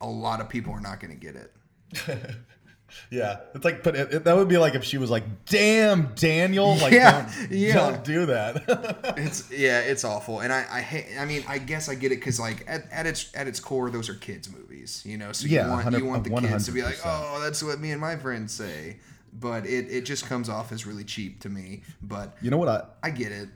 a 0.00 0.06
lot 0.08 0.40
of 0.40 0.48
people 0.48 0.72
are 0.72 0.80
not 0.80 1.00
going 1.00 1.12
to 1.12 1.18
get 1.20 1.34
it. 1.36 1.52
Yeah, 3.10 3.40
it's 3.54 3.66
like, 3.66 3.82
but 3.82 3.94
it, 3.94 4.14
it- 4.14 4.24
that 4.24 4.34
would 4.34 4.48
be 4.48 4.56
like 4.56 4.74
if 4.74 4.82
she 4.82 4.96
was 4.96 5.10
like, 5.10 5.44
"Damn, 5.44 6.14
Daniel, 6.14 6.74
like, 6.76 6.92
Yeah, 6.94 7.30
don't, 7.40 7.50
yeah. 7.50 7.74
don't 7.74 8.02
do 8.04 8.26
that." 8.26 9.14
It's 9.18 9.50
yeah, 9.52 9.80
it's 9.80 10.04
awful, 10.04 10.40
and 10.40 10.50
I 10.50 10.64
I 10.70 10.80
hate. 10.80 11.06
I 11.20 11.26
mean, 11.26 11.44
I 11.46 11.58
guess 11.58 11.90
I 11.90 11.94
get 11.94 12.12
it 12.12 12.16
because 12.16 12.40
like 12.40 12.64
at, 12.66 12.90
at 12.90 13.06
its 13.06 13.30
at 13.34 13.46
its 13.46 13.60
core, 13.60 13.90
those 13.90 14.08
are 14.08 14.14
kids 14.14 14.50
movies, 14.50 15.02
you 15.04 15.18
know. 15.18 15.32
So 15.32 15.46
you 15.46 15.56
Yeah, 15.56 15.68
want 15.70 15.92
you 15.94 16.04
want 16.06 16.24
the 16.24 16.30
kids 16.30 16.64
to 16.64 16.72
be 16.72 16.82
like, 16.82 16.98
oh, 17.04 17.40
that's 17.42 17.62
what 17.62 17.78
me 17.78 17.90
and 17.90 18.00
my 18.00 18.16
friends 18.16 18.54
say, 18.54 18.96
but 19.32 19.66
it 19.66 19.90
it 19.90 20.04
just 20.04 20.26
comes 20.26 20.48
off 20.48 20.72
as 20.72 20.86
really 20.86 21.04
cheap 21.04 21.40
to 21.40 21.48
me. 21.48 21.82
But 22.02 22.36
you 22.42 22.50
know 22.50 22.58
what 22.58 22.68
I, 22.68 22.84
I 23.02 23.10
get 23.10 23.32
it. 23.32 23.48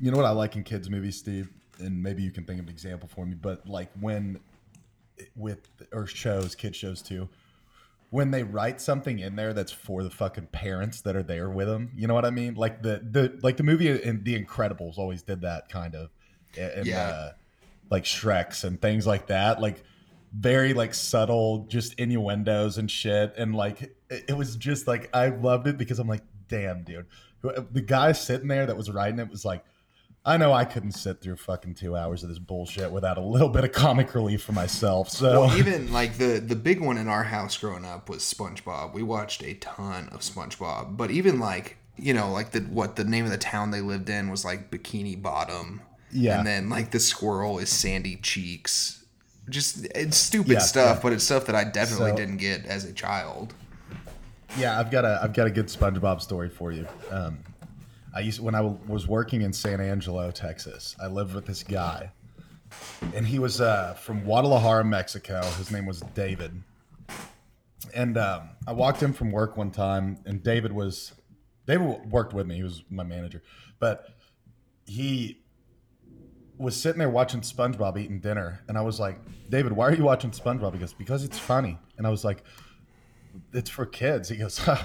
you 0.00 0.10
know 0.10 0.16
what 0.16 0.26
I 0.26 0.30
like 0.30 0.56
in 0.56 0.64
kids 0.64 0.88
movies, 0.90 1.16
Steve, 1.16 1.50
and 1.78 2.02
maybe 2.02 2.22
you 2.22 2.30
can 2.30 2.44
think 2.44 2.60
of 2.60 2.66
an 2.66 2.70
example 2.72 3.08
for 3.12 3.24
me. 3.26 3.34
But 3.34 3.66
like 3.66 3.90
when 4.00 4.40
with 5.36 5.68
or 5.92 6.06
shows, 6.06 6.54
kid 6.54 6.74
shows 6.74 7.00
too, 7.02 7.28
when 8.10 8.30
they 8.30 8.42
write 8.42 8.80
something 8.80 9.18
in 9.18 9.36
there 9.36 9.52
that's 9.52 9.72
for 9.72 10.02
the 10.02 10.10
fucking 10.10 10.46
parents 10.48 11.00
that 11.02 11.16
are 11.16 11.22
there 11.22 11.48
with 11.50 11.68
them. 11.68 11.90
You 11.96 12.06
know 12.06 12.14
what 12.14 12.24
I 12.24 12.30
mean? 12.30 12.54
Like 12.54 12.82
the 12.82 13.00
the 13.10 13.38
like 13.42 13.56
the 13.56 13.62
movie 13.62 13.88
in 13.88 14.24
The 14.24 14.42
Incredibles 14.42 14.98
always 14.98 15.22
did 15.22 15.40
that 15.42 15.68
kind 15.68 15.94
of, 15.94 16.10
and 16.58 16.86
Yeah. 16.86 17.08
uh, 17.08 17.32
like 17.90 18.04
Shreks 18.04 18.64
and 18.64 18.80
things 18.80 19.06
like 19.06 19.26
that. 19.28 19.60
Like 19.60 19.82
very 20.36 20.74
like 20.74 20.94
subtle, 20.94 21.66
just 21.68 21.94
innuendos 21.94 22.78
and 22.78 22.90
shit. 22.90 23.34
And 23.36 23.54
like 23.54 23.82
it, 23.82 24.24
it 24.28 24.36
was 24.36 24.56
just 24.56 24.86
like 24.86 25.08
I 25.14 25.28
loved 25.28 25.66
it 25.66 25.78
because 25.78 25.98
I'm 25.98 26.08
like, 26.08 26.22
damn, 26.48 26.82
dude. 26.82 27.06
The 27.42 27.82
guy 27.82 28.12
sitting 28.12 28.48
there 28.48 28.66
that 28.66 28.76
was 28.76 28.90
writing 28.90 29.18
it 29.18 29.28
was 29.28 29.44
like, 29.44 29.64
I 30.26 30.38
know 30.38 30.52
I 30.52 30.64
couldn't 30.64 30.92
sit 30.92 31.20
through 31.20 31.36
fucking 31.36 31.74
two 31.74 31.94
hours 31.94 32.22
of 32.22 32.30
this 32.30 32.38
bullshit 32.38 32.90
without 32.90 33.18
a 33.18 33.20
little 33.20 33.50
bit 33.50 33.64
of 33.64 33.72
comic 33.72 34.14
relief 34.14 34.42
for 34.42 34.52
myself. 34.52 35.10
So 35.10 35.42
Well, 35.42 35.58
even 35.58 35.92
like 35.92 36.16
the 36.16 36.40
the 36.40 36.56
big 36.56 36.80
one 36.80 36.96
in 36.96 37.08
our 37.08 37.24
house 37.24 37.56
growing 37.58 37.84
up 37.84 38.08
was 38.08 38.22
SpongeBob. 38.22 38.94
We 38.94 39.02
watched 39.02 39.42
a 39.42 39.54
ton 39.54 40.08
of 40.10 40.20
SpongeBob, 40.20 40.96
but 40.96 41.10
even 41.10 41.38
like 41.38 41.76
you 41.96 42.14
know 42.14 42.32
like 42.32 42.52
the 42.52 42.60
what 42.60 42.96
the 42.96 43.04
name 43.04 43.26
of 43.26 43.30
the 43.30 43.38
town 43.38 43.70
they 43.70 43.82
lived 43.82 44.08
in 44.08 44.30
was 44.30 44.44
like 44.44 44.70
Bikini 44.70 45.20
Bottom. 45.20 45.82
Yeah. 46.10 46.38
and 46.38 46.46
then 46.46 46.68
like 46.70 46.92
the 46.92 47.00
squirrel 47.00 47.58
is 47.58 47.68
Sandy 47.68 48.16
Cheeks. 48.16 49.03
Just 49.50 49.86
it's 49.94 50.16
stupid 50.16 50.52
Yeah, 50.52 50.58
stuff, 50.60 50.96
yeah. 50.96 51.02
but 51.02 51.12
it's 51.12 51.24
stuff 51.24 51.46
that 51.46 51.54
I 51.54 51.64
definitely 51.64 52.10
So- 52.12 52.16
didn't 52.16 52.38
get 52.38 52.64
as 52.66 52.84
a 52.84 52.92
child. 52.92 53.54
Yeah, 54.56 54.78
I've 54.78 54.90
got 54.90 55.04
a 55.04 55.20
I've 55.22 55.32
got 55.34 55.46
a 55.46 55.50
good 55.50 55.66
SpongeBob 55.66 56.20
story 56.20 56.48
for 56.48 56.70
you. 56.72 56.86
Um, 57.10 57.38
I 58.14 58.20
used 58.20 58.40
when 58.40 58.54
I 58.54 58.58
w- 58.58 58.78
was 58.86 59.06
working 59.08 59.42
in 59.42 59.52
San 59.52 59.80
Angelo, 59.80 60.30
Texas. 60.30 60.94
I 61.02 61.08
lived 61.08 61.34
with 61.34 61.44
this 61.46 61.62
guy, 61.64 62.10
and 63.14 63.26
he 63.26 63.38
was 63.40 63.60
uh, 63.60 63.94
from 63.94 64.20
Guadalajara, 64.22 64.84
Mexico. 64.84 65.42
His 65.58 65.70
name 65.72 65.84
was 65.86 66.00
David, 66.14 66.62
and 67.92 68.16
um, 68.16 68.50
I 68.66 68.72
walked 68.72 69.02
in 69.02 69.12
from 69.12 69.30
work 69.32 69.56
one 69.56 69.72
time, 69.72 70.18
and 70.24 70.42
David 70.42 70.72
was 70.72 71.12
David 71.66 72.10
worked 72.10 72.32
with 72.32 72.46
me. 72.46 72.54
He 72.56 72.62
was 72.62 72.84
my 72.90 73.02
manager, 73.02 73.42
but 73.80 74.08
he 74.86 75.42
was 76.58 76.80
sitting 76.80 76.98
there 76.98 77.10
watching 77.10 77.40
SpongeBob 77.40 77.98
eating 77.98 78.20
dinner, 78.20 78.60
and 78.68 78.78
I 78.78 78.80
was 78.82 79.00
like, 79.00 79.18
David, 79.50 79.72
why 79.72 79.88
are 79.88 79.94
you 79.94 80.04
watching 80.04 80.30
SpongeBob? 80.30 80.72
He 80.74 80.78
goes, 80.78 80.92
because 80.92 81.24
it's 81.24 81.38
funny, 81.38 81.78
and 81.98 82.06
I 82.06 82.10
was 82.10 82.24
like 82.24 82.42
it's 83.52 83.68
for 83.70 83.84
kids. 83.84 84.28
He 84.28 84.36
goes, 84.36 84.58
huh, 84.58 84.78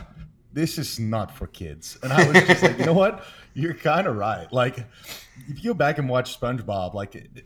this 0.53 0.79
is 0.79 0.99
not 0.99 1.36
for 1.36 1.45
kids. 1.45 1.99
And 2.01 2.12
I 2.12 2.27
was 2.27 2.47
just 2.47 2.63
like, 2.63 2.79
you 2.79 2.86
know 2.86 2.93
what? 2.93 3.23
You're 3.53 3.75
kind 3.75 4.08
of 4.08 4.15
right. 4.17 4.51
Like, 4.51 4.79
if 5.47 5.63
you 5.63 5.71
go 5.71 5.73
back 5.75 5.99
and 5.99 6.10
watch 6.10 6.39
SpongeBob, 6.39 6.93
like, 6.95 7.15
it, 7.15 7.29
it- 7.36 7.45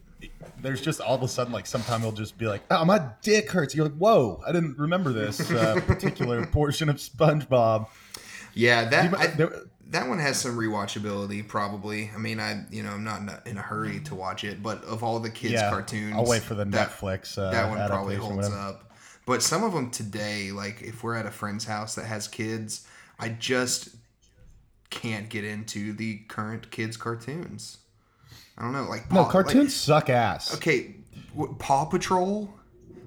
there's 0.62 0.80
just 0.80 1.02
all 1.02 1.16
of 1.16 1.22
a 1.24 1.28
sudden, 1.28 1.52
like, 1.52 1.66
sometime 1.66 2.00
he'll 2.00 2.14
just 2.14 2.38
be 2.38 2.48
like, 2.48 2.62
oh, 2.72 2.86
my 2.86 3.10
dick 3.22 3.52
hurts. 3.52 3.76
You're 3.76 3.86
like, 3.86 3.98
whoa, 3.98 4.42
I 4.48 4.54
didn't 4.54 4.78
remember 4.78 5.12
this 5.12 5.52
uh, 5.52 5.82
particular 5.86 6.46
portion 6.52 6.88
of 6.88 6.96
SpongeBob. 6.96 7.88
Yeah, 8.54 8.86
that 8.86 9.12
You- 9.12 9.18
I, 9.18 9.28
there- 9.28 9.64
that 9.94 10.08
one 10.10 10.20
has 10.20 10.40
some 10.40 10.58
rewatchability. 10.58 11.48
Probably. 11.48 12.12
I 12.14 12.18
mean, 12.18 12.40
I 12.40 12.66
you 12.70 12.84
know 12.84 12.92
I'm 12.92 13.04
not 13.04 13.48
in 13.48 13.58
a, 13.58 13.62
hurry 13.62 14.00
to 14.02 14.16
watch 14.16 14.44
it, 14.44 14.62
but 14.62 14.84
of 14.84 15.04
all 15.04 15.20
the 15.20 15.30
kids 15.30 15.54
Yeah, 15.54 15.70
cartoons, 15.70 16.14
I'll 16.16 16.26
wait 16.26 16.42
for 16.44 16.56
the 16.56 16.66
that- 16.66 16.90
Netflix 16.92 17.38
uh, 17.38 17.52
that 17.52 17.70
one 17.70 17.88
probably 17.88 18.16
holds 18.16 18.50
up. 18.50 18.92
But 19.26 19.42
some 19.42 19.64
of 19.64 19.72
them 19.74 19.90
today, 19.90 20.52
like 20.52 20.82
if 20.82 21.02
we're 21.04 21.16
at 21.16 21.26
a 21.26 21.32
friend's 21.32 21.64
house 21.66 21.96
that 21.96 22.06
has 22.06 22.28
kids, 22.28 22.86
I 23.20 23.30
just 23.30 23.90
can't 24.90 25.30
get 25.30 25.44
into 25.46 25.94
the 25.94 26.18
current 26.28 26.70
kids 26.72 26.98
cartoons. 26.98 27.78
I 28.58 28.62
don't 28.64 28.74
know, 28.74 28.84
like 28.84 29.12
No, 29.12 29.26
cartoons 29.26 29.64
like- 29.90 30.04
suck 30.04 30.10
ass. 30.10 30.54
okay, 30.56 30.96
Paw 31.60 31.86
Patrol, 31.86 32.54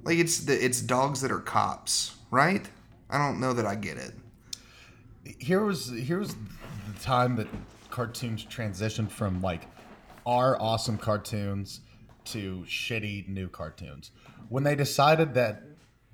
like 0.04 0.18
it's 0.18 0.38
the 0.40 0.64
it's 0.64 0.80
dogs 0.80 1.20
that 1.20 1.30
are 1.30 1.40
cops, 1.40 2.14
right? 2.30 2.66
I 3.10 3.18
don't 3.18 3.38
know 3.40 3.52
that 3.52 3.66
I 3.66 3.74
get 3.74 3.98
it. 3.98 4.14
here 5.38 5.62
was 5.64 5.90
here 5.90 6.18
was 6.18 6.34
the 6.96 7.02
time 7.04 7.36
that 7.36 7.48
cartoons 7.90 8.44
transitioned 8.44 9.10
from 9.10 9.40
like 9.42 9.62
our 10.24 10.60
awesome 10.60 10.98
cartoons 10.98 11.80
to 12.26 12.64
shitty 12.66 13.28
new 13.28 13.48
cartoons. 13.48 14.10
When 14.48 14.64
they 14.64 14.74
decided 14.74 15.34
that 15.34 15.62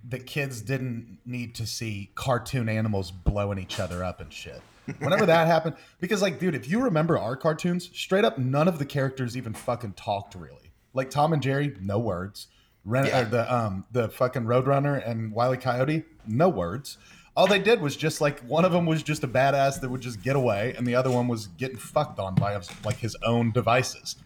the 0.06 0.18
kids 0.18 0.60
didn't 0.62 1.18
need 1.24 1.54
to 1.54 1.66
see 1.66 2.10
cartoon 2.14 2.68
animals 2.68 3.10
blowing 3.10 3.58
each 3.58 3.78
other 3.80 4.02
up 4.04 4.20
and 4.20 4.32
shit. 4.32 4.60
Whenever 4.98 5.26
that 5.26 5.46
happened 5.46 5.76
because 6.00 6.20
like 6.22 6.40
dude 6.40 6.56
if 6.56 6.68
you 6.68 6.82
remember 6.82 7.16
our 7.16 7.36
cartoons 7.36 7.88
straight 7.94 8.24
up 8.24 8.36
none 8.36 8.66
of 8.66 8.80
the 8.80 8.84
characters 8.84 9.36
even 9.36 9.54
fucking 9.54 9.92
talked 9.92 10.34
really. 10.34 10.72
Like 10.92 11.08
tom 11.08 11.32
and 11.32 11.40
jerry 11.40 11.76
no 11.80 12.00
words. 12.00 12.48
Ren- 12.84 13.06
Yeah. 13.06 13.20
uh, 13.20 13.24
the 13.24 13.54
um 13.54 13.84
the 13.92 14.08
fucking 14.08 14.42
roadrunner 14.42 15.00
and 15.08 15.32
wile 15.32 15.54
E. 15.54 15.56
coyote 15.56 16.02
no 16.26 16.48
words 16.48 16.98
all 17.34 17.46
they 17.46 17.58
did 17.58 17.80
was 17.80 17.96
just 17.96 18.20
like 18.20 18.40
one 18.40 18.64
of 18.64 18.72
them 18.72 18.86
was 18.86 19.02
just 19.02 19.24
a 19.24 19.28
badass 19.28 19.80
that 19.80 19.88
would 19.88 20.00
just 20.00 20.22
get 20.22 20.36
away 20.36 20.74
and 20.76 20.86
the 20.86 20.94
other 20.94 21.10
one 21.10 21.28
was 21.28 21.46
getting 21.46 21.78
fucked 21.78 22.18
on 22.18 22.34
by 22.34 22.60
like 22.84 22.98
his 22.98 23.16
own 23.24 23.52
devices. 23.52 24.16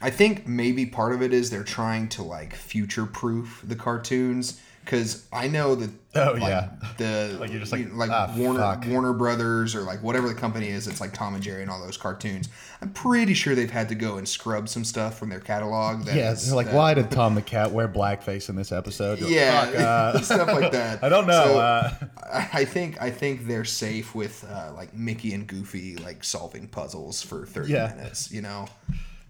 I 0.00 0.10
think 0.10 0.46
maybe 0.48 0.86
part 0.86 1.12
of 1.12 1.22
it 1.22 1.32
is 1.32 1.50
they're 1.50 1.62
trying 1.62 2.08
to 2.10 2.22
like 2.22 2.54
future 2.54 3.06
proof 3.06 3.62
the 3.64 3.76
cartoons 3.76 4.60
because 4.84 5.26
I 5.32 5.48
know 5.48 5.74
that 5.76 5.90
Oh, 6.14 6.32
like, 6.32 6.42
yeah. 6.42 6.68
the 6.98 7.36
Like, 7.40 7.50
you're 7.50 7.60
just 7.60 7.72
like, 7.72 7.90
like 7.94 8.10
"Ah, 8.10 8.30
Warner 8.36 8.60
fuck." 8.60 8.84
Warner 8.86 9.14
Brothers 9.14 9.74
or 9.74 9.80
like 9.80 10.02
whatever 10.02 10.28
the 10.28 10.34
company 10.34 10.68
is 10.68 10.86
it's 10.86 11.00
like 11.00 11.14
Tom 11.14 11.34
and 11.34 11.42
Jerry 11.42 11.62
and 11.62 11.70
all 11.70 11.80
those 11.82 11.96
cartoons 11.96 12.50
I'm 12.82 12.90
pretty 12.92 13.32
sure 13.32 13.54
they've 13.54 13.70
had 13.70 13.88
to 13.88 13.94
go 13.94 14.18
and 14.18 14.28
scrub 14.28 14.68
some 14.68 14.84
stuff 14.84 15.18
from 15.18 15.30
their 15.30 15.40
catalog 15.40 16.04
that 16.04 16.14
yeah 16.14 16.32
is- 16.32 16.46
they're 16.46 16.54
like 16.56 16.66
that- 16.66 16.74
why 16.74 16.92
did 16.92 17.10
tom 17.18 17.34
the 17.34 17.40
cat 17.40 17.70
wear 17.72 17.88
blackface 17.88 18.50
in 18.50 18.56
this 18.56 18.72
episode 18.72 19.20
You're 19.20 19.28
like, 19.28 19.36
yeah 19.36 19.64
"Fuck, 19.64 19.74
uh, 19.80 20.20
stuff 20.22 20.48
like 20.48 20.72
that 20.72 21.02
i 21.02 21.08
don't 21.08 21.26
know 21.26 21.44
So, 21.44 21.58
uh, 21.60 21.94
I 22.30 22.48
I 22.52 22.64
think 22.66 23.00
I 23.00 23.10
think 23.10 23.46
they're 23.46 23.64
safe 23.64 24.14
with 24.14 24.44
uh, 24.50 24.72
like 24.74 24.92
Mickey 24.94 25.32
and 25.32 25.46
Goofy 25.46 25.96
like 25.96 26.22
solving 26.24 26.68
puzzles 26.68 27.22
for 27.22 27.46
30 27.46 27.72
Yeah. 27.72 27.94
minutes 27.96 28.30
you 28.30 28.42
know 28.42 28.66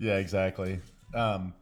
Yeah, 0.00 0.16
exactly. 0.16 0.80
Um, 1.14 1.54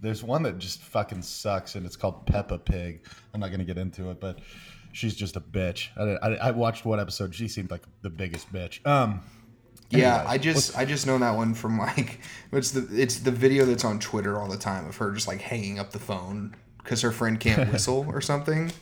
there's 0.00 0.22
one 0.22 0.42
that 0.44 0.58
just 0.58 0.80
fucking 0.82 1.22
sucks, 1.22 1.74
and 1.74 1.84
it's 1.84 1.96
called 1.96 2.26
Peppa 2.26 2.58
Pig. 2.58 3.04
I'm 3.34 3.40
not 3.40 3.50
gonna 3.50 3.64
get 3.64 3.78
into 3.78 4.10
it, 4.10 4.20
but 4.20 4.38
she's 4.92 5.14
just 5.14 5.36
a 5.36 5.40
bitch. 5.40 5.88
I, 5.96 6.26
I, 6.26 6.34
I 6.48 6.50
watched 6.52 6.84
one 6.84 7.00
episode. 7.00 7.34
She 7.34 7.48
seemed 7.48 7.70
like 7.70 7.82
the 8.02 8.10
biggest 8.10 8.52
bitch. 8.52 8.86
Um, 8.86 9.22
Yeah, 9.90 10.18
Anyways, 10.18 10.28
I 10.28 10.38
just 10.38 10.78
I 10.78 10.84
just 10.84 11.06
know 11.06 11.18
that 11.18 11.34
one 11.34 11.54
from 11.54 11.78
like 11.78 12.20
it's 12.52 12.70
the 12.72 12.86
it's 12.92 13.20
the 13.20 13.30
video 13.30 13.64
that's 13.64 13.84
on 13.84 13.98
Twitter 13.98 14.38
all 14.38 14.48
the 14.48 14.58
time 14.58 14.86
of 14.86 14.96
her 14.96 15.12
just 15.12 15.28
like 15.28 15.40
hanging 15.40 15.78
up 15.78 15.90
the 15.90 15.98
phone 15.98 16.54
because 16.78 17.02
her 17.02 17.12
friend 17.12 17.38
can't 17.40 17.70
whistle 17.72 18.06
or 18.08 18.20
something. 18.20 18.72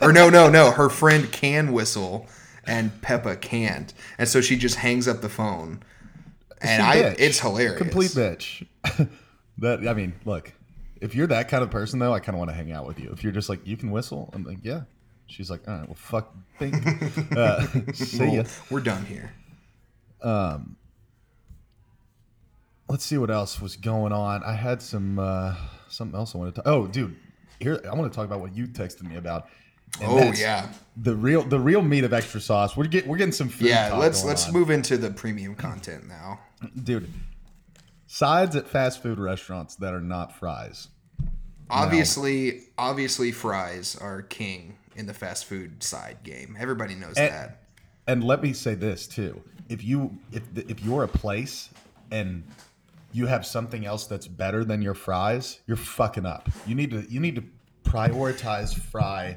Or 0.00 0.12
no, 0.12 0.30
no, 0.30 0.48
no, 0.48 0.70
her 0.70 0.88
friend 0.88 1.30
can 1.32 1.72
whistle 1.72 2.26
and 2.64 3.00
Peppa 3.02 3.36
can't, 3.36 3.92
and 4.18 4.28
so 4.28 4.40
she 4.40 4.56
just 4.56 4.76
hangs 4.76 5.08
up 5.08 5.20
the 5.20 5.28
phone. 5.28 5.82
And 6.62 6.82
I, 6.82 6.96
it's 7.18 7.40
hilarious. 7.40 7.78
Complete 7.78 8.10
bitch. 8.10 8.66
that 9.58 9.88
I 9.88 9.94
mean, 9.94 10.12
look, 10.26 10.52
If 11.00 11.14
you're 11.14 11.26
that 11.28 11.48
kind 11.48 11.62
of 11.62 11.70
person, 11.70 11.98
though, 11.98 12.12
I 12.12 12.20
kind 12.20 12.34
of 12.34 12.38
want 12.38 12.50
to 12.50 12.54
hang 12.54 12.72
out 12.72 12.86
with 12.86 12.98
you. 13.00 13.10
If 13.12 13.22
you're 13.24 13.32
just 13.32 13.48
like, 13.48 13.66
you 13.66 13.76
can 13.76 13.90
whistle, 13.90 14.30
I'm 14.34 14.44
like, 14.44 14.58
yeah. 14.62 14.82
She's 15.26 15.50
like, 15.50 15.66
all 15.68 15.74
right, 15.74 15.86
well, 15.86 15.94
fuck, 15.94 16.34
think. 16.58 16.74
Uh, 17.36 17.66
see 17.94 18.36
ya. 18.36 18.44
We're 18.68 18.80
done 18.80 19.06
here. 19.06 19.32
Um, 20.22 20.76
Let's 22.88 23.04
see 23.04 23.16
what 23.18 23.30
else 23.30 23.60
was 23.60 23.76
going 23.76 24.12
on. 24.12 24.42
I 24.42 24.54
had 24.54 24.82
some 24.82 25.18
uh, 25.20 25.54
something 25.88 26.18
else 26.18 26.34
I 26.34 26.38
wanted 26.38 26.56
to. 26.56 26.62
Oh, 26.68 26.88
dude, 26.88 27.14
here 27.60 27.80
I 27.88 27.94
want 27.94 28.12
to 28.12 28.16
talk 28.16 28.24
about 28.24 28.40
what 28.40 28.54
you 28.56 28.66
texted 28.66 29.02
me 29.08 29.16
about. 29.16 29.46
And 30.00 30.10
Oh 30.10 30.32
yeah, 30.32 30.68
the 30.96 31.14
real 31.14 31.42
the 31.42 31.60
real 31.60 31.82
meat 31.82 32.02
of 32.02 32.12
extra 32.12 32.40
sauce. 32.40 32.76
We're 32.76 32.86
getting 32.86 33.08
we're 33.08 33.16
getting 33.16 33.30
some 33.32 33.48
food. 33.48 33.68
yeah. 33.68 33.94
Let's 33.96 34.24
let's 34.24 34.48
on. 34.48 34.52
move 34.54 34.70
into 34.70 34.96
the 34.96 35.10
premium 35.12 35.54
content 35.54 36.08
now. 36.08 36.40
dude. 36.82 37.08
Sides 38.12 38.56
at 38.56 38.66
fast 38.66 39.00
food 39.04 39.20
restaurants 39.20 39.76
that 39.76 39.94
are 39.94 40.00
not 40.00 40.36
fries. 40.36 40.88
Obviously, 41.70 42.62
obviously, 42.76 43.30
fries 43.30 43.94
are 43.94 44.22
king 44.22 44.76
in 44.96 45.06
the 45.06 45.14
fast 45.14 45.44
food 45.44 45.80
side 45.80 46.18
game. 46.24 46.56
Everybody 46.58 46.96
knows 46.96 47.16
And- 47.16 47.32
that. 47.32 47.62
And 48.08 48.24
let 48.24 48.42
me 48.42 48.52
say 48.52 48.74
this 48.74 49.06
too: 49.06 49.40
if 49.68 49.84
you 49.84 50.18
if 50.32 50.42
if 50.56 50.82
you're 50.84 51.04
a 51.04 51.08
place 51.08 51.68
and 52.10 52.42
you 53.12 53.26
have 53.26 53.46
something 53.46 53.86
else 53.86 54.08
that's 54.08 54.26
better 54.26 54.64
than 54.64 54.82
your 54.82 54.94
fries, 54.94 55.60
you're 55.68 55.76
fucking 55.76 56.26
up. 56.26 56.48
You 56.66 56.74
need 56.74 56.90
to 56.90 57.02
you 57.08 57.20
need 57.20 57.36
to 57.36 57.44
prioritize 57.84 58.74
fry 58.76 59.36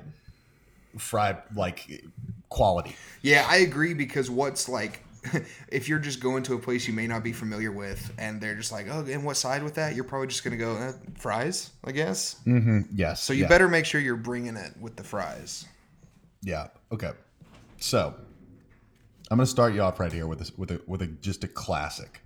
fry 0.97 1.37
like 1.55 2.03
quality. 2.49 2.95
Yeah, 3.21 3.45
I 3.47 3.57
agree 3.57 3.93
because 3.93 4.31
what's 4.31 4.67
like 4.67 5.03
if 5.67 5.87
you're 5.87 5.99
just 5.99 6.19
going 6.19 6.43
to 6.43 6.53
a 6.55 6.59
place 6.59 6.87
you 6.87 6.93
may 6.93 7.07
not 7.07 7.23
be 7.23 7.31
familiar 7.31 7.71
with 7.71 8.11
and 8.17 8.41
they're 8.41 8.55
just 8.55 8.71
like, 8.71 8.87
"Oh, 8.89 9.05
and 9.07 9.23
what 9.23 9.37
side 9.37 9.63
with 9.63 9.75
that?" 9.75 9.95
You're 9.95 10.03
probably 10.03 10.27
just 10.27 10.43
going 10.43 10.57
to 10.57 10.63
go, 10.63 10.75
eh, 10.75 10.91
"Fries, 11.17 11.71
I 11.83 11.91
guess." 11.91 12.37
Mm-hmm. 12.45 12.81
Yes. 12.93 13.23
So 13.23 13.33
you 13.33 13.43
yeah. 13.43 13.47
better 13.47 13.67
make 13.67 13.85
sure 13.85 14.01
you're 14.01 14.15
bringing 14.15 14.55
it 14.55 14.73
with 14.79 14.95
the 14.95 15.03
fries. 15.03 15.65
Yeah. 16.41 16.67
Okay. 16.91 17.11
So 17.79 18.13
I'm 19.31 19.37
gonna 19.37 19.47
start 19.47 19.73
you 19.73 19.81
off 19.81 19.99
right 19.99 20.11
here 20.11 20.27
with 20.27 20.39
this 20.39 20.57
with 20.57 20.71
a 20.71 20.81
with 20.87 21.01
a 21.01 21.07
just 21.07 21.43
a 21.43 21.47
classic. 21.47 22.21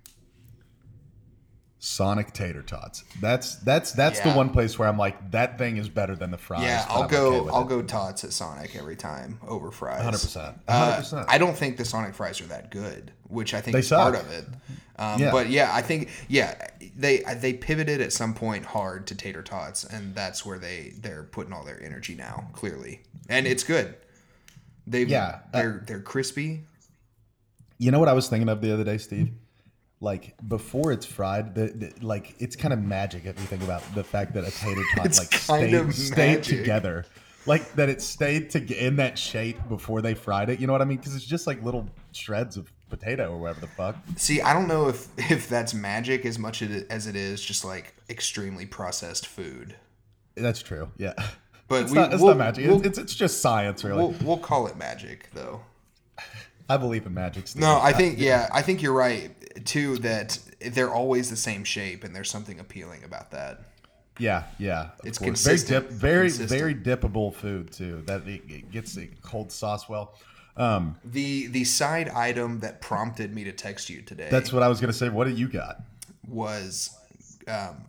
Sonic 1.80 2.32
tater 2.32 2.62
tots. 2.62 3.04
That's 3.20 3.54
that's 3.56 3.92
that's 3.92 4.18
Yeah. 4.18 4.30
the 4.32 4.36
one 4.36 4.50
place 4.50 4.78
where 4.78 4.88
I'm 4.88 4.98
like 4.98 5.30
that 5.30 5.58
thing 5.58 5.76
is 5.76 5.88
better 5.88 6.16
than 6.16 6.32
the 6.32 6.38
fries. 6.38 6.62
Yeah, 6.64 6.84
I'll 6.88 7.02
I'm 7.04 7.08
go. 7.08 7.34
okay 7.34 7.50
I'll 7.54 7.62
it. 7.62 7.68
go 7.68 7.82
tots 7.82 8.24
at 8.24 8.32
Sonic 8.32 8.74
every 8.74 8.96
time 8.96 9.38
over 9.46 9.70
fries. 9.70 10.02
100%. 10.02 10.58
Uh, 10.66 11.00
100%. 11.00 11.24
I 11.28 11.38
don't 11.38 11.56
think 11.56 11.76
the 11.76 11.84
Sonic 11.84 12.14
fries 12.14 12.40
are 12.40 12.46
that 12.46 12.72
good, 12.72 13.12
which 13.28 13.54
I 13.54 13.60
think 13.60 13.74
They 13.74 13.78
is 13.80 13.88
part 13.90 14.16
of 14.16 14.28
it. 14.32 14.46
Um, 14.98 15.20
Yeah. 15.20 15.30
But 15.30 15.50
yeah, 15.50 15.70
I 15.72 15.82
think 15.82 16.10
yeah 16.28 16.66
they 16.96 17.18
they 17.36 17.52
pivoted 17.52 18.00
at 18.00 18.12
some 18.12 18.34
point 18.34 18.64
hard 18.64 19.06
to 19.06 19.14
tater 19.14 19.42
tots, 19.42 19.84
and 19.84 20.16
that's 20.16 20.44
where 20.44 20.58
they 20.58 20.94
they're 21.00 21.22
putting 21.22 21.52
all 21.52 21.64
their 21.64 21.80
energy 21.80 22.16
now. 22.16 22.48
Clearly, 22.54 23.02
and 23.28 23.46
it's 23.46 23.62
good. 23.62 23.94
They 24.88 25.04
Yeah, 25.04 25.40
uh, 25.54 25.58
they're 25.60 25.84
they're 25.86 26.00
crispy. 26.00 26.64
You 27.78 27.92
know 27.92 28.00
what 28.00 28.08
I 28.08 28.14
was 28.14 28.28
thinking 28.28 28.48
of 28.48 28.60
the 28.60 28.72
other 28.74 28.82
day, 28.82 28.98
Steve? 28.98 29.30
Like 30.00 30.34
before 30.46 30.92
it's 30.92 31.04
fried, 31.06 31.54
the, 31.56 31.66
the 31.66 31.92
like 32.06 32.36
it's 32.38 32.54
kind 32.54 32.72
of 32.72 32.80
magic 32.80 33.24
if 33.26 33.38
you 33.40 33.46
think 33.46 33.62
about 33.64 33.82
the 33.96 34.04
fact 34.04 34.32
that 34.34 34.44
a 34.44 34.50
tater 34.52 34.82
tot 34.94 35.04
like 35.18 35.34
stayed, 35.34 35.92
stayed 35.92 36.42
together, 36.44 37.04
like 37.46 37.72
that 37.74 37.88
it 37.88 38.00
stayed 38.00 38.50
to 38.50 38.64
in 38.86 38.96
that 38.96 39.18
shape 39.18 39.58
before 39.68 40.00
they 40.00 40.14
fried 40.14 40.50
it. 40.50 40.60
You 40.60 40.68
know 40.68 40.72
what 40.72 40.82
I 40.82 40.84
mean? 40.84 40.98
Because 40.98 41.16
it's 41.16 41.24
just 41.24 41.48
like 41.48 41.62
little 41.64 41.88
shreds 42.12 42.56
of 42.56 42.70
potato 42.90 43.32
or 43.32 43.38
whatever 43.38 43.60
the 43.60 43.66
fuck. 43.66 43.96
See, 44.16 44.40
I 44.40 44.52
don't 44.54 44.68
know 44.68 44.88
if 44.88 45.08
if 45.32 45.48
that's 45.48 45.74
magic 45.74 46.24
as 46.24 46.38
much 46.38 46.62
as 46.62 47.06
it 47.08 47.16
is 47.16 47.42
just 47.42 47.64
like 47.64 47.94
extremely 48.08 48.66
processed 48.66 49.26
food. 49.26 49.74
That's 50.36 50.62
true. 50.62 50.92
Yeah, 50.96 51.14
But 51.66 51.82
it's 51.82 51.90
we- 51.90 51.98
not. 51.98 52.12
It's 52.12 52.22
we'll- 52.22 52.28
not 52.36 52.38
magic. 52.38 52.68
we'll- 52.68 52.86
it's, 52.86 52.98
it's 52.98 53.16
just 53.16 53.40
science, 53.42 53.82
really. 53.82 53.98
We'll 53.98 54.14
we'll 54.22 54.38
call 54.38 54.68
it 54.68 54.76
magic 54.76 55.28
though. 55.34 55.62
I 56.70 56.76
believe 56.76 57.06
in 57.06 57.14
magic. 57.14 57.48
Steve. 57.48 57.62
No, 57.62 57.80
I 57.80 57.92
think 57.94 58.18
yeah, 58.18 58.46
I 58.52 58.60
think 58.60 58.82
you're 58.82 58.92
right 58.92 59.30
too. 59.64 59.98
That 59.98 60.38
they're 60.60 60.92
always 60.92 61.30
the 61.30 61.36
same 61.36 61.64
shape, 61.64 62.04
and 62.04 62.14
there's 62.14 62.30
something 62.30 62.58
appealing 62.60 63.04
about 63.04 63.30
that. 63.32 63.60
Yeah, 64.18 64.44
yeah. 64.58 64.90
It's 65.04 65.18
course. 65.18 65.26
consistent. 65.44 65.86
Very 65.90 65.90
dip, 65.90 66.00
very 66.00 66.28
Consistent. 66.28 66.60
very 66.60 66.74
dippable 66.74 67.32
food 67.34 67.70
too. 67.72 68.02
That 68.06 68.26
it, 68.26 68.42
it 68.48 68.70
gets 68.72 68.96
a 68.96 69.06
cold 69.22 69.52
sauce 69.52 69.88
well. 69.88 70.14
Um, 70.56 70.96
The 71.04 71.46
the 71.46 71.62
side 71.64 72.08
item 72.08 72.58
that 72.60 72.80
prompted 72.80 73.32
me 73.32 73.44
to 73.44 73.52
text 73.52 73.88
you 73.88 74.02
today 74.02 74.26
that's 74.28 74.52
what 74.52 74.64
I 74.64 74.68
was 74.68 74.80
gonna 74.80 74.92
say. 74.92 75.08
What 75.08 75.28
did 75.28 75.38
you 75.38 75.46
got? 75.48 75.82
was 76.26 76.90
um, 77.46 77.84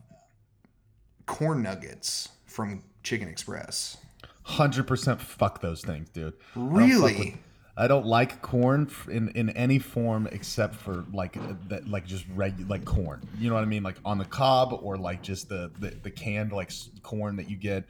corn 1.25 1.61
nuggets 1.61 2.29
from 2.45 2.83
Chicken 3.03 3.27
Express. 3.27 3.97
Hundred 4.43 4.85
percent. 4.87 5.19
Fuck 5.21 5.61
those 5.61 5.81
things, 5.81 6.09
dude. 6.09 6.33
I 6.55 6.59
don't 6.59 6.69
fuck 6.69 6.79
Really? 6.79 7.37
I 7.79 7.87
don't 7.87 8.05
like 8.05 8.41
corn 8.41 8.91
in, 9.09 9.29
in 9.29 9.51
any 9.51 9.79
form 9.79 10.27
except 10.33 10.75
for 10.75 11.05
like 11.13 11.37
uh, 11.37 11.53
that, 11.69 11.87
like 11.87 12.05
just 12.05 12.25
regular 12.35 12.67
like 12.69 12.83
corn. 12.83 13.21
You 13.39 13.47
know 13.47 13.55
what 13.55 13.63
I 13.63 13.67
mean? 13.67 13.83
Like 13.83 13.95
on 14.03 14.17
the 14.17 14.25
cob 14.25 14.77
or 14.83 14.97
like 14.97 15.21
just 15.21 15.47
the 15.47 15.71
the, 15.79 15.91
the 16.03 16.11
canned 16.11 16.51
like 16.51 16.71
corn 17.03 17.37
that 17.37 17.49
you 17.49 17.55
get. 17.55 17.85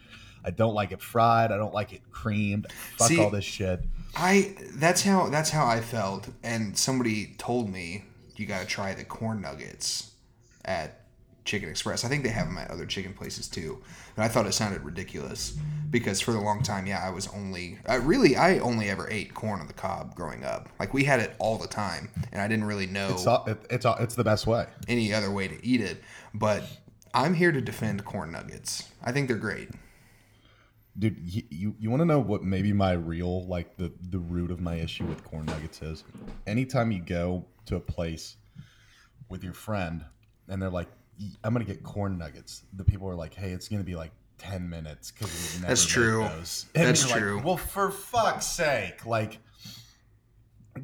I 0.46 0.52
don't 0.52 0.76
like 0.76 0.92
it 0.92 1.02
fried. 1.02 1.52
I 1.52 1.58
don't 1.58 1.74
like 1.74 1.92
it 1.92 2.02
creamed. 2.12 2.72
Fuck 2.72 3.08
See- 3.08 3.20
all 3.20 3.32
this 3.32 3.44
shit. 3.44 3.84
I 4.16 4.56
that's 4.76 5.02
how 5.02 5.30
that's 5.30 5.50
how 5.50 5.66
I 5.66 5.82
felt, 5.82 6.30
and 6.44 6.78
somebody 6.78 7.36
told 7.38 7.70
me 7.70 8.06
you 8.36 8.46
got 8.46 8.62
to 8.62 8.68
try 8.68 8.94
the 8.94 9.04
corn 9.04 9.42
nuggets 9.42 10.12
at 10.66 11.02
Chicken 11.46 11.70
Express. 11.70 12.06
I 12.06 12.08
think 12.10 12.24
they 12.24 12.30
have 12.30 12.46
them 12.48 12.58
at 12.58 12.70
other 12.70 12.86
chicken 12.86 13.14
places 13.14 13.48
too, 13.48 13.82
and 14.16 14.24
I 14.24 14.28
thought 14.28 14.46
it 14.46 14.54
sounded 14.54 14.84
ridiculous 14.84 15.58
because 15.90 16.20
for 16.22 16.32
the 16.32 16.40
long 16.40 16.62
time, 16.62 16.86
yeah, 16.86 17.02
I 17.06 17.10
was 17.10 17.28
only 17.30 17.80
I 17.88 17.96
really 17.96 18.36
I 18.36 18.60
only 18.60 18.90
ever 18.90 19.10
ate 19.10 19.34
corn 19.34 19.60
on 19.60 19.68
the 19.68 19.74
cob 19.74 20.16
growing 20.16 20.44
up. 20.44 20.70
Like 20.80 20.94
we 20.94 21.04
had 21.04 21.20
it 21.20 21.36
all 21.40 21.58
the 21.58 21.68
time, 21.68 22.10
and 22.32 22.42
I 22.42 22.48
didn't 22.48 22.66
really 22.66 22.88
know 22.88 23.10
It's 23.12 23.26
all, 23.28 23.46
it, 23.46 23.58
it's 23.70 23.86
all, 23.86 23.96
it's 24.00 24.16
the 24.16 24.24
best 24.24 24.46
way. 24.48 24.68
any 24.88 25.14
other 25.14 25.32
way 25.32 25.48
to 25.48 25.66
eat 25.66 25.82
it. 25.82 26.02
But 26.34 26.64
I'm 27.14 27.34
here 27.34 27.52
to 27.52 27.62
defend 27.62 28.06
corn 28.06 28.32
nuggets. 28.32 28.88
I 29.04 29.12
think 29.12 29.28
they're 29.28 29.38
great. 29.38 29.70
Dude, 30.98 31.18
you, 31.24 31.44
you, 31.50 31.76
you 31.80 31.90
want 31.90 32.02
to 32.02 32.06
know 32.06 32.20
what 32.20 32.44
maybe 32.44 32.74
my 32.74 32.92
real 32.92 33.48
like 33.48 33.78
the 33.78 33.92
the 34.10 34.20
root 34.20 34.52
of 34.52 34.60
my 34.60 34.76
issue 34.76 35.06
with 35.06 35.24
corn 35.24 35.46
nuggets 35.46 35.82
is? 35.82 36.04
Anytime 36.46 36.92
you 36.92 37.00
go 37.00 37.46
to 37.68 37.78
a 37.78 37.80
place 37.80 38.36
with 39.30 39.44
your 39.44 39.54
friend 39.54 40.04
and 40.50 40.62
they're 40.62 40.70
like, 40.70 40.88
"Y- 40.88 40.94
"I'm 41.44 41.54
gonna 41.54 41.66
get 41.66 41.84
corn 41.84 42.18
nuggets," 42.18 42.64
the 42.74 42.84
people 42.84 43.08
are 43.10 43.16
like, 43.16 43.34
"Hey, 43.34 43.52
it's 43.52 43.68
gonna 43.68 43.84
be 43.84 43.96
like 43.96 44.12
ten 44.38 44.70
minutes 44.70 45.12
because 45.12 45.60
That's 45.60 45.86
true. 45.86 46.24
those." 46.24 46.66
That's 46.74 47.04
you're 47.04 47.12
like, 47.12 47.22
true. 47.22 47.42
well, 47.44 47.58
for 47.58 47.92
fuck's 47.92 48.46
sake, 48.48 49.06
like, 49.06 49.40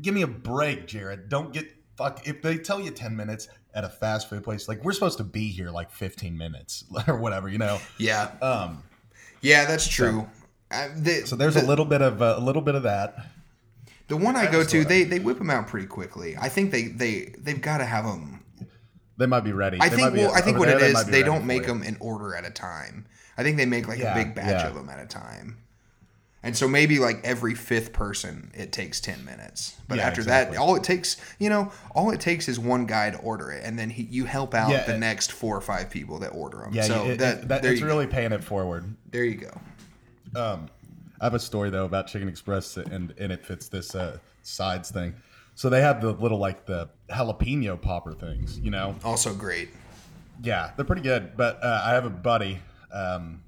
give 0.02 0.14
me 0.14 0.22
a 0.22 0.28
break, 0.28 0.88
Jared. 0.88 1.30
Don't 1.30 1.54
get 1.54 1.72
fuck. 1.98 2.28
If 2.28 2.42
they 2.42 2.58
tell 2.58 2.80
you 2.82 2.92
ten 2.92 3.16
minutes 3.16 3.48
at 3.74 3.84
a 3.84 3.90
fast 3.90 4.30
food 4.30 4.44
place, 4.44 4.68
like 4.68 4.84
we're 4.84 4.94
supposed 4.94 5.18
to 5.18 5.24
be 5.24 5.50
here 5.50 5.70
like 5.70 5.92
fifteen 5.92 6.38
minutes 6.38 6.86
or 7.08 7.18
whatever, 7.18 7.50
you 7.50 7.58
know. 7.58 7.80
Yeah, 7.98 8.32
Um, 8.42 8.84
yeah, 9.42 9.66
that's 9.66 9.88
true. 9.88 10.28
I, 10.72 10.88
the, 10.88 11.26
so 11.28 11.36
there's 11.36 11.54
the, 11.54 11.64
a 11.64 11.68
little 11.68 11.86
bit 11.86 12.02
of 12.02 12.22
uh, 12.22 12.36
a 12.38 12.42
little 12.42 12.62
bit 12.62 12.76
of 12.76 12.84
that. 12.84 13.28
The 14.08 14.18
one 14.18 14.36
I 14.36 14.48
I 14.48 14.52
go 14.52 14.64
to, 14.64 14.86
they 14.86 15.04
they 15.04 15.20
whip 15.20 15.38
them 15.38 15.50
out 15.50 15.68
pretty 15.68 15.88
quickly. 15.88 16.36
I 16.40 16.50
think 16.50 16.72
they 16.72 16.84
they 16.84 17.34
they've 17.40 17.62
got 17.62 17.78
to 17.80 17.86
have 17.86 18.06
them. 18.06 18.44
They 19.18 19.26
might 19.26 19.42
be 19.46 19.54
ready. 19.54 19.78
I 19.80 19.90
They 19.90 19.96
think 19.96 20.10
might 20.10 20.14
be- 20.16 20.20
well, 20.26 20.34
I 20.36 20.42
think 20.42 20.58
what 20.60 20.68
there, 20.68 20.78
it 20.78 20.94
might 20.94 21.02
is, 21.02 21.06
they 21.06 21.12
ready 21.20 21.24
don't 21.24 21.46
make 21.46 21.66
them 21.66 21.84
in 21.84 21.98
order 22.00 22.36
at 22.36 22.46
a 22.46 22.50
time. 22.52 23.06
I 23.38 23.44
think 23.44 23.58
they 23.58 23.66
make 23.66 23.88
like 23.88 24.00
Yeah, 24.00 24.14
a 24.18 24.24
big 24.24 24.36
batch 24.36 24.62
yeah. 24.64 24.68
of 24.68 24.76
them 24.76 24.90
at 24.90 25.00
a 25.00 25.06
time. 25.06 25.58
And 26.44 26.56
so 26.56 26.68
maybe 26.68 27.00
like 27.00 27.22
every 27.24 27.56
fifth 27.56 27.92
person, 27.92 28.52
it 28.54 28.72
takes 28.72 29.00
ten 29.02 29.26
minutes. 29.26 29.76
But 29.88 29.98
Yeah, 29.98 30.08
after 30.08 30.22
exactly. 30.22 30.58
that, 30.58 30.62
all 30.62 30.76
it 30.76 30.84
takes, 30.84 31.18
you 31.40 31.50
know, 31.50 31.72
all 31.96 32.12
it 32.12 32.20
takes 32.20 32.48
is 32.48 32.60
one 32.60 32.86
guy 32.86 33.10
to 33.10 33.18
order 33.18 33.50
it, 33.52 33.64
and 33.66 33.80
then 33.80 33.90
he, 33.90 34.04
you 34.04 34.26
help 34.26 34.54
out 34.54 34.70
Yeah, 34.70 34.84
the 34.86 34.96
it- 34.96 35.00
next 35.00 35.32
four 35.32 35.58
or 35.58 35.62
five 35.62 35.90
people 35.90 36.20
that 36.20 36.30
order 36.30 36.60
them. 36.60 36.74
Yeah, 36.74 36.84
so 36.84 37.06
it, 37.08 37.18
that, 37.18 37.38
it- 37.40 37.48
that- 37.48 37.66
it's 37.66 37.82
really 37.82 38.06
go. 38.06 38.12
paying 38.12 38.32
it 38.32 38.44
forward. 38.44 38.96
there 39.10 39.24
you 39.24 39.36
go. 39.38 39.60
Um, 40.40 40.68
I 41.20 41.26
have 41.26 41.34
a 41.34 41.40
story 41.40 41.70
though 41.70 41.86
about 41.86 42.08
Chicken 42.08 42.28
Express, 42.28 42.76
and 42.78 43.14
and 43.18 43.32
it 43.32 43.44
fits 43.46 43.68
this 43.70 43.96
uh, 43.96 44.18
sides 44.44 44.92
thing. 44.92 45.16
So 45.56 45.70
they 45.70 45.82
have 45.82 46.02
the 46.02 46.12
little 46.12 46.38
like 46.38 46.66
the 46.66 46.90
jalapeno 47.10 47.80
popper 47.82 48.14
things, 48.14 48.60
you 48.60 48.72
know. 48.72 48.96
Also 49.04 49.34
great. 49.34 49.70
Yeah, 50.44 50.72
they're 50.76 50.86
pretty 50.86 51.02
good. 51.02 51.38
But 51.38 51.64
uh, 51.64 51.82
I 51.86 51.92
have 51.92 52.06
a 52.06 52.10
buddy. 52.10 52.60
Um, 52.92 53.42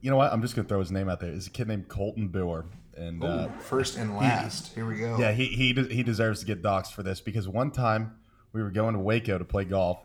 you 0.00 0.10
know 0.10 0.16
what? 0.16 0.32
I'm 0.32 0.42
just 0.42 0.54
gonna 0.54 0.68
throw 0.68 0.80
his 0.80 0.92
name 0.92 1.08
out 1.08 1.20
there. 1.20 1.30
It's 1.30 1.46
a 1.46 1.50
kid 1.50 1.68
named 1.68 1.88
Colton 1.88 2.28
Boer, 2.28 2.66
and 2.96 3.22
uh, 3.22 3.48
First 3.60 3.96
and 3.96 4.16
last. 4.16 4.74
Here 4.74 4.86
we 4.86 4.98
go. 4.98 5.16
yeah, 5.18 5.32
he 5.32 5.46
he 5.46 5.72
de- 5.72 5.92
he 5.92 6.02
deserves 6.02 6.40
to 6.40 6.46
get 6.46 6.62
doxxed 6.62 6.92
for 6.92 7.02
this 7.02 7.20
because 7.20 7.48
one 7.48 7.70
time 7.70 8.16
we 8.52 8.62
were 8.62 8.70
going 8.70 8.94
to 8.94 9.00
Waco 9.00 9.38
to 9.38 9.44
play 9.44 9.64
golf, 9.64 9.98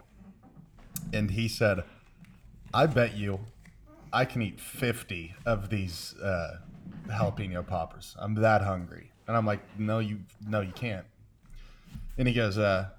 and 1.14 1.32
he 1.32 1.48
said, 1.48 1.84
"I 2.74 2.86
bet 2.86 3.16
you, 3.16 3.40
I 4.14 4.26
can 4.26 4.42
eat 4.42 4.60
fifty 4.60 5.34
of 5.46 5.70
these 5.70 6.16
uh, 6.22 6.58
jalapeno 7.08 7.66
poppers. 7.66 8.16
I'm 8.20 8.36
that 8.36 8.62
hungry." 8.62 9.12
And 9.28 9.36
I'm 9.36 9.46
like, 9.46 9.60
"No, 9.80 10.00
you 10.00 10.20
no, 10.48 10.62
you 10.62 10.72
can't." 10.74 11.06
And 12.18 12.28
he 12.28 12.34
goes, 12.34 12.58
uh, 12.58 12.90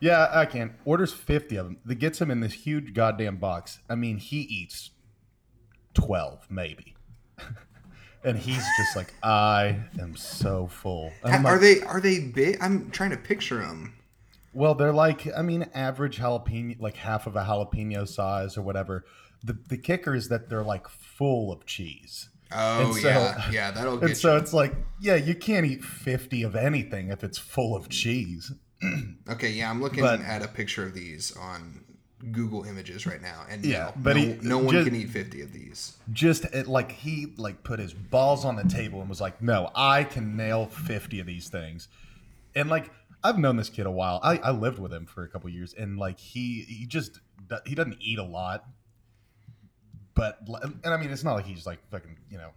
Yeah, 0.00 0.28
I 0.32 0.46
can. 0.46 0.74
Orders 0.84 1.12
50 1.12 1.56
of 1.56 1.66
them. 1.66 1.78
That 1.84 1.96
gets 1.96 2.20
him 2.20 2.30
in 2.30 2.40
this 2.40 2.52
huge 2.52 2.94
goddamn 2.94 3.36
box. 3.36 3.78
I 3.88 3.94
mean, 3.94 4.18
he 4.18 4.40
eats 4.40 4.90
12, 5.94 6.46
maybe. 6.50 6.94
and 8.24 8.38
he's 8.38 8.64
just 8.78 8.96
like, 8.96 9.14
I 9.22 9.80
am 10.00 10.16
so 10.16 10.66
full. 10.66 11.12
I'm 11.24 11.46
are 11.46 11.58
they 11.58 11.80
are 11.82 12.00
they 12.00 12.20
big? 12.20 12.58
I'm 12.60 12.90
trying 12.90 13.10
to 13.10 13.16
picture 13.16 13.58
them. 13.58 13.94
Well, 14.52 14.74
they're 14.74 14.92
like, 14.92 15.28
I 15.36 15.42
mean, 15.42 15.68
average 15.74 16.18
jalapeno, 16.18 16.80
like 16.80 16.96
half 16.96 17.26
of 17.26 17.36
a 17.36 17.44
jalapeno 17.44 18.06
size 18.08 18.56
or 18.56 18.62
whatever. 18.62 19.04
The, 19.44 19.56
the 19.68 19.78
kicker 19.78 20.14
is 20.14 20.28
that 20.28 20.50
they're 20.50 20.64
like 20.64 20.88
full 20.88 21.52
of 21.52 21.64
cheese. 21.66 22.29
Oh 22.52 22.86
And 22.86 22.94
so- 22.96 23.08
yeah, 23.08 23.50
yeah, 23.50 23.70
that'll 23.70 23.98
And 23.98 24.08
get 24.08 24.16
so 24.16 24.36
it's 24.36 24.52
like, 24.52 24.74
yeah, 25.00 25.14
you 25.16 25.34
can't 25.34 25.66
eat 25.66 25.84
50 25.84 26.42
of 26.42 26.56
anything 26.56 27.10
if 27.10 27.22
it's 27.24 27.38
full 27.38 27.76
of 27.76 27.88
cheese. 27.88 28.52
Okay, 29.28 29.50
yeah, 29.50 29.70
I'm 29.70 29.80
looking 29.80 30.00
but- 30.02 30.20
at 30.22 30.42
a 30.42 30.48
picture 30.48 30.84
of 30.86 30.94
these 30.94 31.36
on 31.36 31.84
Google 32.32 32.64
Images 32.64 33.06
right 33.06 33.22
now, 33.22 33.44
and 33.48 33.64
Yeah, 33.64 33.84
no, 33.84 33.92
but 33.96 34.16
no, 34.16 34.22
he- 34.22 34.38
no 34.42 34.58
one 34.58 34.74
just- 34.74 34.86
can 34.88 34.96
eat 34.96 35.10
50 35.10 35.40
of 35.42 35.52
these. 35.52 35.96
just 36.12 36.44
it, 36.46 36.66
like 36.66 36.92
he 36.92 37.32
like 37.36 37.62
put 37.62 37.78
his 37.78 37.92
balls 37.94 38.44
on 38.44 38.56
the 38.56 38.64
table 38.64 39.00
and 39.00 39.08
was 39.08 39.20
like 39.20 39.40
no 39.40 39.70
i 39.74 40.04
can 40.04 40.36
nail 40.36 40.66
50 40.66 41.20
of 41.20 41.26
these 41.26 41.48
things. 41.48 41.88
And 42.54 42.68
like 42.68 42.90
i've 43.22 43.38
known 43.38 43.56
this 43.56 43.68
kid 43.70 43.86
a 43.86 43.90
while. 43.90 44.18
I, 44.22 44.38
I 44.38 44.50
lived 44.50 44.78
with 44.78 44.92
him 44.92 45.06
for 45.06 45.22
a 45.22 45.28
couple 45.28 45.48
years 45.50 45.72
and 45.74 45.98
like 45.98 46.18
he 46.18 46.62
he 46.68 46.86
just 46.86 47.20
he 47.66 47.74
doesn't 47.74 47.96
eat 48.00 48.18
a 48.18 48.24
lot 48.24 48.64
but 50.20 50.38
and 50.84 50.94
i 50.94 50.96
mean 50.96 51.10
it's 51.10 51.24
not 51.24 51.34
like 51.34 51.44
he's 51.46 51.66
like 51.66 51.78
fucking 51.90 52.16
you 52.30 52.38
know 52.38 52.50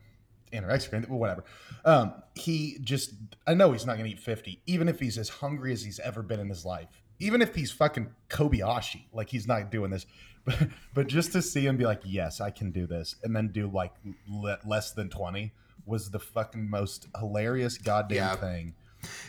anorexic 0.51 0.91
or 0.93 0.95
anything, 0.97 1.09
but 1.09 1.18
whatever. 1.18 1.43
Um 1.86 2.14
he 2.36 2.78
just 2.82 3.14
i 3.47 3.53
know 3.53 3.72
he's 3.72 3.86
not 3.86 3.97
gonna 3.97 4.09
eat 4.09 4.20
50 4.20 4.61
even 4.68 4.88
if 4.88 4.99
he's 4.99 5.18
as 5.18 5.30
hungry 5.30 5.74
as 5.74 5.84
he's 5.84 5.99
ever 5.99 6.22
been 6.22 6.39
in 6.39 6.49
his 6.49 6.64
life. 6.66 6.88
Even 7.20 7.41
if 7.41 7.55
he's 7.55 7.72
fucking 7.72 8.09
kobayashi 8.30 9.05
like 9.14 9.30
he's 9.30 9.47
not 9.47 9.72
doing 9.72 9.91
this. 9.91 10.05
But, 10.45 10.68
but 10.93 11.07
just 11.07 11.32
to 11.32 11.41
see 11.41 11.66
him 11.66 11.78
be 11.78 11.86
like 11.86 12.01
yes 12.03 12.41
i 12.41 12.49
can 12.51 12.72
do 12.72 12.86
this 12.86 13.16
and 13.24 13.34
then 13.34 13.47
do 13.53 13.68
like 13.70 13.93
le- 14.28 14.59
less 14.66 14.91
than 14.91 15.07
20 15.09 15.53
was 15.86 16.11
the 16.11 16.20
fucking 16.20 16.70
most 16.70 17.07
hilarious 17.18 17.78
goddamn 17.78 18.18
Yeah. 18.18 18.36
thing 18.36 18.74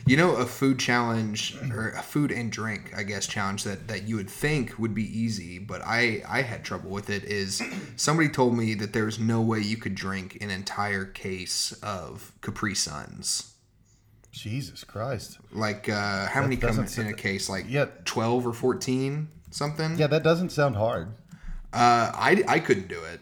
You 0.06 0.16
know, 0.16 0.36
a 0.36 0.44
food 0.46 0.78
challenge 0.78 1.56
or 1.70 1.90
a 1.90 2.02
food 2.02 2.30
and 2.30 2.52
drink, 2.52 2.92
I 2.96 3.02
guess, 3.02 3.26
challenge 3.26 3.64
that 3.64 3.88
that 3.88 4.02
you 4.08 4.16
would 4.16 4.28
think 4.30 4.78
would 4.78 4.94
be 4.94 5.04
easy, 5.18 5.58
but 5.58 5.80
I 5.84 6.22
I 6.28 6.42
had 6.42 6.64
trouble 6.64 6.90
with 6.90 7.08
it. 7.10 7.24
Is 7.24 7.62
somebody 7.96 8.28
told 8.28 8.56
me 8.56 8.74
that 8.74 8.92
there's 8.92 9.18
no 9.18 9.40
way 9.40 9.60
you 9.60 9.76
could 9.76 9.94
drink 9.94 10.38
an 10.40 10.50
entire 10.50 11.04
case 11.04 11.72
of 11.82 12.32
Capri 12.42 12.74
Suns. 12.74 13.54
jesus 14.32 14.82
christ 14.84 15.38
Like, 15.52 15.88
uh, 15.88 16.26
how 16.26 16.42
many 16.42 16.56
come 16.56 16.78
in 16.80 17.06
a 17.06 17.12
case? 17.14 17.48
Like 17.48 17.66
Yeah. 17.68 17.86
12 18.04 18.46
or 18.48 18.52
14, 18.52 19.28
something? 19.50 19.96
yeah 19.96 20.08
that 20.08 20.22
doesn't 20.22 20.50
sound 20.50 20.76
hard 20.76 21.08
Uh, 21.72 22.12
I, 22.14 22.44
I 22.46 22.58
couldn't 22.60 22.86
do 22.88 23.02
it. 23.02 23.20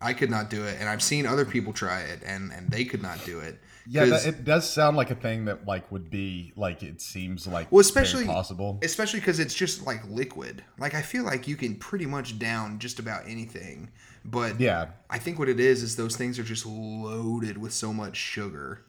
I 0.00 0.12
could 0.12 0.28
not 0.30 0.50
do 0.50 0.64
it. 0.64 0.76
And 0.78 0.88
I've 0.90 1.02
seen 1.02 1.24
other 1.26 1.46
people 1.46 1.72
try 1.72 2.00
it, 2.02 2.20
and, 2.24 2.52
and 2.52 2.70
they 2.70 2.84
could 2.84 3.00
not 3.02 3.24
do 3.24 3.40
it. 3.40 3.58
Yeah 3.90 4.04
that, 4.04 4.26
it 4.26 4.44
does 4.44 4.68
sound 4.68 4.96
like 4.96 5.10
a 5.10 5.14
thing 5.14 5.46
that 5.46 5.66
like 5.66 5.90
would 5.90 6.10
be 6.10 6.52
like 6.56 6.82
it 6.82 7.00
seems 7.00 7.46
like 7.46 7.70
Well, 7.72 7.80
especially 7.80 8.26
possible 8.26 8.78
especially 8.82 9.20
because 9.20 9.38
it's 9.40 9.54
just 9.54 9.86
like 9.86 10.02
liquid. 10.08 10.62
Like 10.78 10.94
I 10.94 11.02
feel 11.02 11.24
like 11.24 11.48
you 11.48 11.56
can 11.56 11.74
pretty 11.76 12.06
much 12.06 12.38
down 12.38 12.78
just 12.78 12.98
about 12.98 13.22
anything. 13.26 13.90
But 14.24 14.60
Yeah. 14.60 14.88
I 15.08 15.18
think 15.18 15.38
what 15.38 15.48
it 15.48 15.58
is 15.58 15.82
is 15.82 15.96
those 15.96 16.16
things 16.16 16.38
are 16.38 16.42
just 16.44 16.66
loaded 16.66 17.56
with 17.56 17.72
so 17.72 17.92
much 17.92 18.16
sugar. 18.16 18.84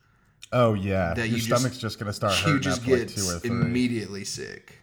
oh 0.52 0.74
yeah 0.74 1.14
That 1.14 1.28
your 1.30 1.38
you 1.38 1.44
stomach's 1.44 1.78
just, 1.78 2.00
gonna 2.00 2.12
start 2.14 2.34
hurting 2.34 2.54
You 2.56 2.60
just 2.60 2.82
like 2.88 3.08
get 3.08 3.12
three 3.12 3.50
immediately 3.50 4.26
sick. 4.26 4.80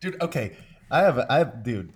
dude 0.00 0.20
okay 0.22 0.56
i 0.90 1.00
have 1.00 1.18
i 1.30 1.38
have 1.38 1.62
dude 1.62 1.92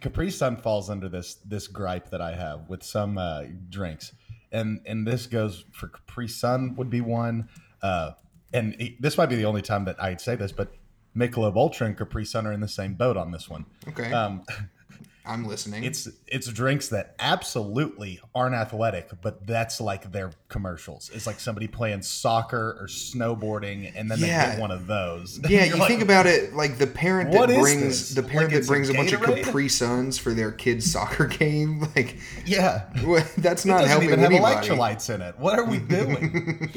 capri 0.00 0.30
sun 0.30 0.56
falls 0.56 0.88
under 0.90 1.08
this 1.08 1.34
this 1.44 1.66
gripe 1.68 2.10
that 2.10 2.20
i 2.20 2.32
have 2.34 2.68
with 2.68 2.82
some 2.82 3.18
uh 3.18 3.42
drinks 3.70 4.12
and 4.52 4.80
and 4.86 5.06
this 5.06 5.26
goes 5.26 5.64
for 5.72 5.88
capri 5.88 6.28
sun 6.28 6.74
would 6.76 6.90
be 6.90 7.00
one 7.00 7.48
uh 7.82 8.12
and 8.52 8.94
this 9.00 9.18
might 9.18 9.26
be 9.26 9.36
the 9.36 9.44
only 9.44 9.62
time 9.62 9.84
that 9.84 10.00
i'd 10.02 10.20
say 10.20 10.34
this 10.36 10.52
but 10.52 10.72
Michelob 11.16 11.56
Ultra 11.56 11.86
and 11.86 11.96
Capri 11.96 12.26
Sun 12.26 12.46
are 12.46 12.52
in 12.52 12.60
the 12.60 12.68
same 12.68 12.92
boat 12.92 13.16
on 13.16 13.30
this 13.30 13.48
one. 13.48 13.64
Okay, 13.88 14.12
Um, 14.12 14.42
I'm 15.26 15.44
listening. 15.46 15.84
it's 15.84 16.08
it's 16.26 16.46
drinks 16.48 16.88
that 16.88 17.14
absolutely 17.18 18.20
aren't 18.34 18.54
athletic, 18.54 19.10
but 19.22 19.46
that's 19.46 19.80
like 19.80 20.12
their 20.12 20.30
commercials. 20.48 21.10
It's 21.12 21.26
like 21.26 21.40
somebody 21.40 21.66
playing 21.66 22.02
soccer 22.02 22.76
or 22.80 22.86
snowboarding, 22.86 23.92
and 23.96 24.10
then 24.10 24.20
they 24.20 24.28
Yeah. 24.28 24.52
get 24.52 24.60
one 24.60 24.70
of 24.70 24.86
those. 24.86 25.40
yeah, 25.48 25.64
You're 25.64 25.76
like, 25.78 25.88
think 25.88 26.02
about 26.02 26.26
it 26.26 26.54
like 26.54 26.78
the 26.78 26.86
parent 26.86 27.32
that 27.32 27.48
brings 27.48 28.14
the 28.14 28.22
parent 28.22 28.52
Like 28.52 28.52
that 28.52 28.58
it's 28.58 28.68
a 28.68 28.70
brings 28.70 28.88
a 28.88 28.94
bunch 28.94 29.12
of 29.12 29.22
Capri 29.22 29.68
Suns 29.68 30.18
for 30.18 30.32
their 30.32 30.52
kid's 30.52 30.90
soccer 30.90 31.26
game. 31.26 31.84
Like 31.96 32.18
yeah, 32.44 32.88
that's 33.38 33.64
not 33.64 33.78
doesn't 33.80 33.88
helping 33.88 34.08
even 34.08 34.18
have 34.20 34.30
anybody. 34.30 34.68
electrolytes 34.68 35.14
in 35.14 35.22
it. 35.22 35.38
What 35.38 35.58
are 35.58 35.64
we 35.64 35.78
doing? 35.78 36.70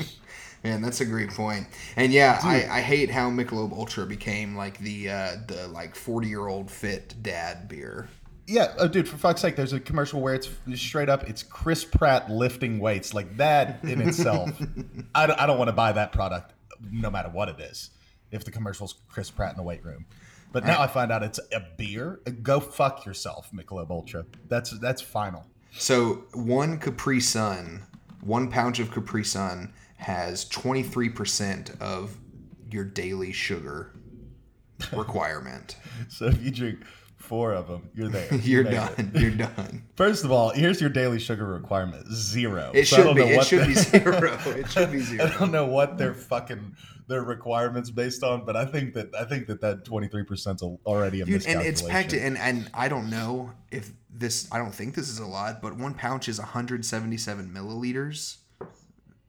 Man, 0.64 0.82
that's 0.82 1.00
a 1.00 1.06
great 1.06 1.30
point. 1.30 1.68
And 1.95 2.12
yeah, 2.12 2.39
I, 2.43 2.68
I 2.70 2.82
hate 2.82 3.10
how 3.10 3.30
Michelob 3.30 3.72
Ultra 3.72 4.06
became 4.06 4.56
like 4.58 4.78
the 4.80 5.10
uh, 5.10 5.32
the 5.47 5.68
like 5.70 5.95
forty 5.95 6.28
year 6.28 6.47
old 6.47 6.70
fit 6.70 7.16
dad 7.22 7.68
beer. 7.70 8.10
Yeah, 8.50 8.74
oh, 8.80 8.88
dude, 8.88 9.08
for 9.08 9.18
fuck's 9.18 9.41
sake, 9.41 9.56
there's 9.56 9.74
a 9.74 9.80
commercial 9.80 10.20
where 10.22 10.34
it's 10.34 10.50
straight 10.76 11.08
up, 11.08 11.30
it's 11.30 11.43
Chris 11.43 11.86
Pratt 11.86 12.32
lifting 12.32 12.80
weights. 12.80 13.14
Like 13.14 13.38
that 13.38 13.84
in 13.84 14.02
itself, 14.02 14.50
I 15.16 15.28
don't, 15.28 15.39
I 15.39 15.45
don't 15.45 15.60
want 15.60 15.68
to 15.68 15.74
buy 15.74 15.91
that 15.91 16.12
product, 16.12 16.54
no 16.91 17.12
matter 17.12 17.30
what 17.30 17.50
it 17.50 17.60
is. 17.60 17.91
If 18.32 18.45
the 18.45 18.52
commercial's 18.52 18.95
Chris 19.08 19.32
Pratt 19.32 19.52
in 19.52 19.58
the 19.58 19.64
weight 19.64 19.84
room, 19.84 20.06
but 20.52 20.66
now 20.66 20.82
I 20.82 20.88
find 20.88 21.12
out 21.12 21.24
it's 21.24 21.39
a 21.52 21.62
beer. 21.78 22.20
Uh, 22.28 22.32
go 22.43 22.60
fuck 22.60 23.06
yourself, 23.06 23.50
Michelob 23.52 23.89
Ultra. 23.89 24.26
That's 24.47 24.72
that's 24.80 25.02
final. 25.02 25.45
So 25.72 26.26
one 26.34 26.78
Capri 26.78 27.20
Sun, 27.20 27.84
one 28.22 28.50
pouch 28.50 28.80
of 28.80 28.91
Capri 28.91 29.24
Sun 29.24 29.74
has 29.97 30.47
twenty 30.47 30.84
three 30.84 31.10
percent 31.10 31.72
of 31.80 32.18
your 32.72 32.84
daily 32.84 33.32
sugar 33.32 33.95
requirement. 34.93 35.76
So 36.08 36.26
if 36.26 36.41
you 36.43 36.52
drink 36.52 36.80
four 37.30 37.53
of 37.53 37.67
them, 37.67 37.89
you're 37.95 38.09
there. 38.09 38.27
You 38.34 38.39
You're 38.39 38.63
made 38.63 38.73
it. 38.73 38.95
done. 38.97 39.11
You're 39.15 39.32
done. 39.32 39.84
First 39.95 40.25
of 40.25 40.32
all, 40.32 40.49
here's 40.49 40.82
your 40.82 40.89
daily 40.89 41.19
sugar 41.19 41.45
requirement: 41.45 42.11
zero. 42.11 42.71
It 42.73 42.88
So 42.88 42.97
should 42.97 43.15
be. 43.15 43.21
It 43.39 43.45
should 43.45 43.67
be 43.67 43.73
zero. 43.75 44.41
It 44.47 44.69
should 44.71 44.91
be 44.91 44.99
zero. 44.99 45.25
I 45.25 45.38
don't 45.38 45.51
know 45.51 45.67
what 45.67 45.97
their 45.97 46.13
fucking 46.13 46.75
their 47.07 47.23
requirements 47.23 47.89
based 47.89 48.23
on, 48.23 48.45
but 48.45 48.55
I 48.55 48.65
think 48.65 48.93
that 48.95 49.15
I 49.15 49.25
think 49.25 49.47
that 49.47 49.61
that 49.61 49.86
twenty 49.86 50.07
three 50.07 50.23
percent 50.23 50.61
already 50.86 51.21
a 51.21 51.25
Dude, 51.25 51.45
and 51.47 51.61
it's 51.61 51.82
packed 51.82 52.13
and 52.13 52.38
and 52.38 52.69
I 52.73 52.88
don't 52.89 53.09
know 53.09 53.51
if 53.71 53.91
this 54.11 54.47
I 54.51 54.57
don't 54.57 54.73
think 54.73 54.95
this 54.95 55.09
is 55.09 55.19
a 55.19 55.25
lot, 55.25 55.61
but 55.61 55.77
one 55.77 55.93
pouch 55.93 56.27
is 56.27 56.39
177 56.39 57.49
milliliters. 57.53 58.38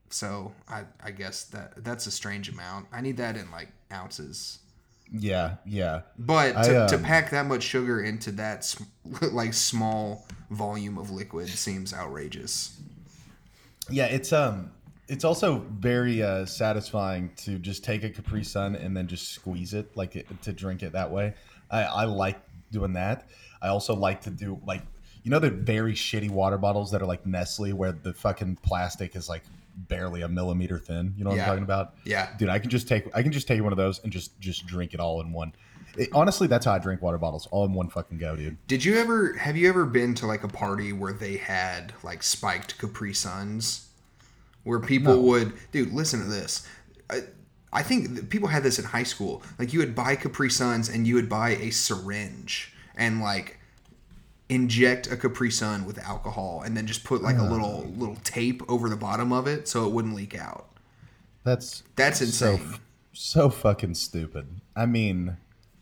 So 0.08 0.52
I 0.68 0.84
I 1.02 1.10
guess 1.10 1.44
that 1.44 1.84
that's 1.84 2.06
a 2.06 2.10
strange 2.10 2.48
amount. 2.48 2.86
I 2.92 3.00
need 3.00 3.16
that 3.18 3.36
in 3.36 3.50
like 3.50 3.68
ounces. 3.92 4.58
Yeah, 5.12 5.56
yeah, 5.66 6.02
But 6.18 6.56
I, 6.56 6.62
to, 6.62 6.86
to 6.90 6.96
um, 6.96 7.02
pack 7.02 7.30
that 7.30 7.46
much 7.46 7.64
sugar 7.64 8.00
into 8.00 8.30
that 8.32 8.72
like 9.32 9.54
small 9.54 10.26
volume 10.50 10.98
of 10.98 11.10
liquid 11.10 11.48
seems 11.48 11.92
outrageous. 11.92 12.78
yeah. 13.90 14.06
It's 14.06 14.32
um, 14.32 14.70
it's 15.08 15.24
also 15.24 15.64
very 15.80 16.22
uh, 16.22 16.46
satisfying 16.46 17.32
to 17.38 17.58
just 17.58 17.82
take 17.82 18.04
a 18.04 18.10
Capri 18.10 18.44
Sun 18.44 18.76
and 18.76 18.96
then 18.96 19.08
just 19.08 19.32
squeeze 19.32 19.74
it, 19.74 19.96
like 19.96 20.14
it, 20.14 20.26
to 20.42 20.52
drink 20.52 20.84
it 20.84 20.92
that 20.92 21.10
way. 21.10 21.34
I, 21.70 21.82
I 21.82 22.04
like 22.04 22.40
doing 22.70 22.92
that. 22.92 23.28
I 23.60 23.68
also 23.68 23.94
like 23.94 24.20
to 24.22 24.30
do 24.30 24.60
like 24.64 24.82
you 25.24 25.30
know 25.30 25.40
the 25.40 25.50
very 25.50 25.92
shitty 25.94 26.30
water 26.30 26.56
bottles 26.56 26.92
that 26.92 27.02
are 27.02 27.06
like 27.06 27.26
Nestle, 27.26 27.72
where 27.72 27.92
the 27.92 28.14
fucking 28.14 28.58
plastic 28.62 29.16
is 29.16 29.28
like 29.28 29.42
barely 29.88 30.22
a 30.22 30.28
millimeter 30.28 30.78
thin. 30.78 31.14
You 31.16 31.24
know 31.24 31.30
what 31.30 31.36
Yeah. 31.36 31.42
I'm 31.44 31.48
talking 31.48 31.64
about? 31.64 31.94
Yeah. 32.04 32.28
dude 32.38 32.48
i 32.48 32.58
can 32.58 32.70
just 32.70 32.86
take 32.88 33.04
i 33.14 33.22
can 33.22 33.32
just 33.32 33.46
take 33.48 33.62
one 33.62 33.72
of 33.72 33.76
those 33.78 34.02
and 34.04 34.12
just 34.12 34.38
just 34.40 34.66
drink 34.66 34.94
it 34.94 35.00
all 35.00 35.20
in 35.20 35.32
one 35.32 35.52
It- 35.96 36.08
honestly 36.12 36.46
that's 36.46 36.64
how 36.66 36.72
i 36.72 36.78
drink 36.78 37.02
water 37.02 37.18
bottles 37.18 37.46
all 37.50 37.64
in 37.64 37.72
one 37.72 37.88
fucking 37.88 38.18
go 38.18 38.36
dude 38.36 38.56
Did 38.66 38.84
you 38.84 38.98
ever 38.98 39.34
have 39.34 39.56
you 39.56 39.68
ever 39.68 39.86
been 39.86 40.14
to 40.16 40.26
like 40.26 40.42
a 40.44 40.48
party 40.48 40.92
where 40.92 41.12
they 41.12 41.36
had 41.38 41.92
like 42.02 42.22
spiked 42.22 42.78
Capri 42.78 43.14
Suns, 43.14 43.88
where 44.64 44.78
people 44.80 45.14
No. 45.16 45.20
would, 45.22 45.52
dude, 45.72 45.92
listen 45.92 46.20
to 46.20 46.26
this. 46.26 46.66
I, 47.08 47.20
I 47.72 47.82
think 47.82 48.28
people 48.30 48.48
had 48.48 48.62
this 48.62 48.78
in 48.78 48.84
high 48.84 49.04
school. 49.04 49.42
Like 49.58 49.72
you 49.72 49.78
would 49.78 49.94
buy 49.94 50.16
Capri 50.16 50.50
Suns 50.50 50.88
and 50.88 51.06
you 51.06 51.14
would 51.14 51.28
buy 51.28 51.50
a 51.50 51.70
syringe 51.70 52.72
and 52.96 53.20
like 53.20 53.58
inject 54.50 55.10
a 55.10 55.16
Capri 55.16 55.50
Sun 55.50 55.86
with 55.86 55.98
alcohol 55.98 56.62
and 56.64 56.76
then 56.76 56.86
just 56.86 57.04
put 57.04 57.22
like 57.22 57.36
a 57.36 57.40
ah. 57.40 57.50
little 57.50 57.86
little 57.96 58.16
tape 58.24 58.62
over 58.68 58.88
the 58.88 58.96
bottom 58.96 59.32
of 59.32 59.46
it 59.46 59.68
so 59.68 59.86
it 59.86 59.92
wouldn't 59.92 60.14
leak 60.14 60.36
out. 60.36 60.66
that's 61.44 61.82
That's 61.96 62.18
so 62.18 62.52
insane. 62.52 62.74
so 63.12 63.48
fucking 63.48 63.94
stupid 63.94 64.60
i 64.76 64.86
mean 64.86 65.36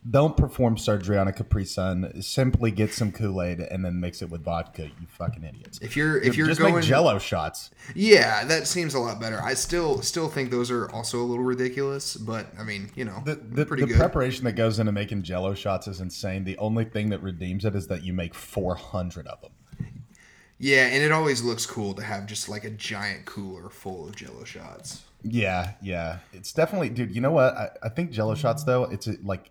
don't 0.09 0.37
perform 0.37 0.79
surgery 0.79 1.19
on 1.19 1.29
a 1.29 1.33
Capri 1.33 1.65
Sun. 1.65 2.23
Simply 2.23 2.71
get 2.71 2.93
some 2.95 3.11
Kool 3.13 3.43
Aid 3.43 3.61
and 3.61 3.85
then 3.85 4.01
mix 4.01 4.23
it 4.23 4.31
with 4.31 4.43
vodka. 4.45 4.85
You 4.85 5.07
fucking 5.09 5.43
idiots. 5.45 5.79
If 5.83 5.97
you're 5.97 6.19
if 6.23 6.37
you're 6.37 6.47
just 6.47 6.61
going 6.61 6.75
make 6.75 6.85
Jello 6.85 7.19
shots. 7.19 7.71
Yeah, 7.95 8.45
that 8.45 8.67
seems 8.67 8.95
a 8.95 8.99
lot 8.99 9.21
better. 9.21 9.41
I 9.43 9.55
still 9.55 10.01
still 10.03 10.29
think 10.29 10.51
those 10.51 10.71
are 10.71 10.91
also 10.93 11.19
a 11.21 11.25
little 11.27 11.45
ridiculous, 11.45 12.17
but 12.17 12.47
I 12.59 12.63
mean, 12.65 12.91
you 12.95 13.05
know, 13.05 13.23
The, 13.25 13.35
the, 13.35 13.67
pretty 13.67 13.83
the 13.83 13.89
good. 13.89 13.97
preparation 13.99 14.45
that 14.45 14.53
goes 14.53 14.79
into 14.79 14.93
making 14.93 15.23
Jello 15.23 15.55
shots 15.55 15.89
is 15.89 16.01
insane. 16.01 16.45
The 16.45 16.57
only 16.59 16.85
thing 16.85 17.11
that 17.11 17.23
redeems 17.23 17.65
it 17.65 17.75
is 17.75 17.87
that 17.89 18.03
you 18.05 18.13
make 18.13 18.35
400 18.35 19.27
of 19.27 19.41
them. 19.41 19.51
yeah, 20.59 20.87
and 20.87 21.03
it 21.03 21.13
always 21.13 21.43
looks 21.43 21.67
cool 21.67 21.95
to 21.95 22.03
have 22.03 22.27
just 22.27 22.49
like 22.49 22.65
a 22.65 22.71
giant 22.71 23.25
cooler 23.27 23.69
full 23.69 24.09
of 24.09 24.17
Jello 24.17 24.45
shots. 24.45 25.03
Yeah, 25.23 25.73
yeah. 25.83 26.19
It's 26.33 26.53
definitely, 26.53 26.91
dude. 26.91 27.13
You 27.15 27.21
know 27.21 27.33
what? 27.33 27.55
I, 27.57 27.69
I 27.85 27.89
think 27.89 28.13
Jello 28.13 28.35
shots 28.37 28.63
though. 28.65 28.85
It's 28.85 29.07
a, 29.09 29.17
like, 29.23 29.51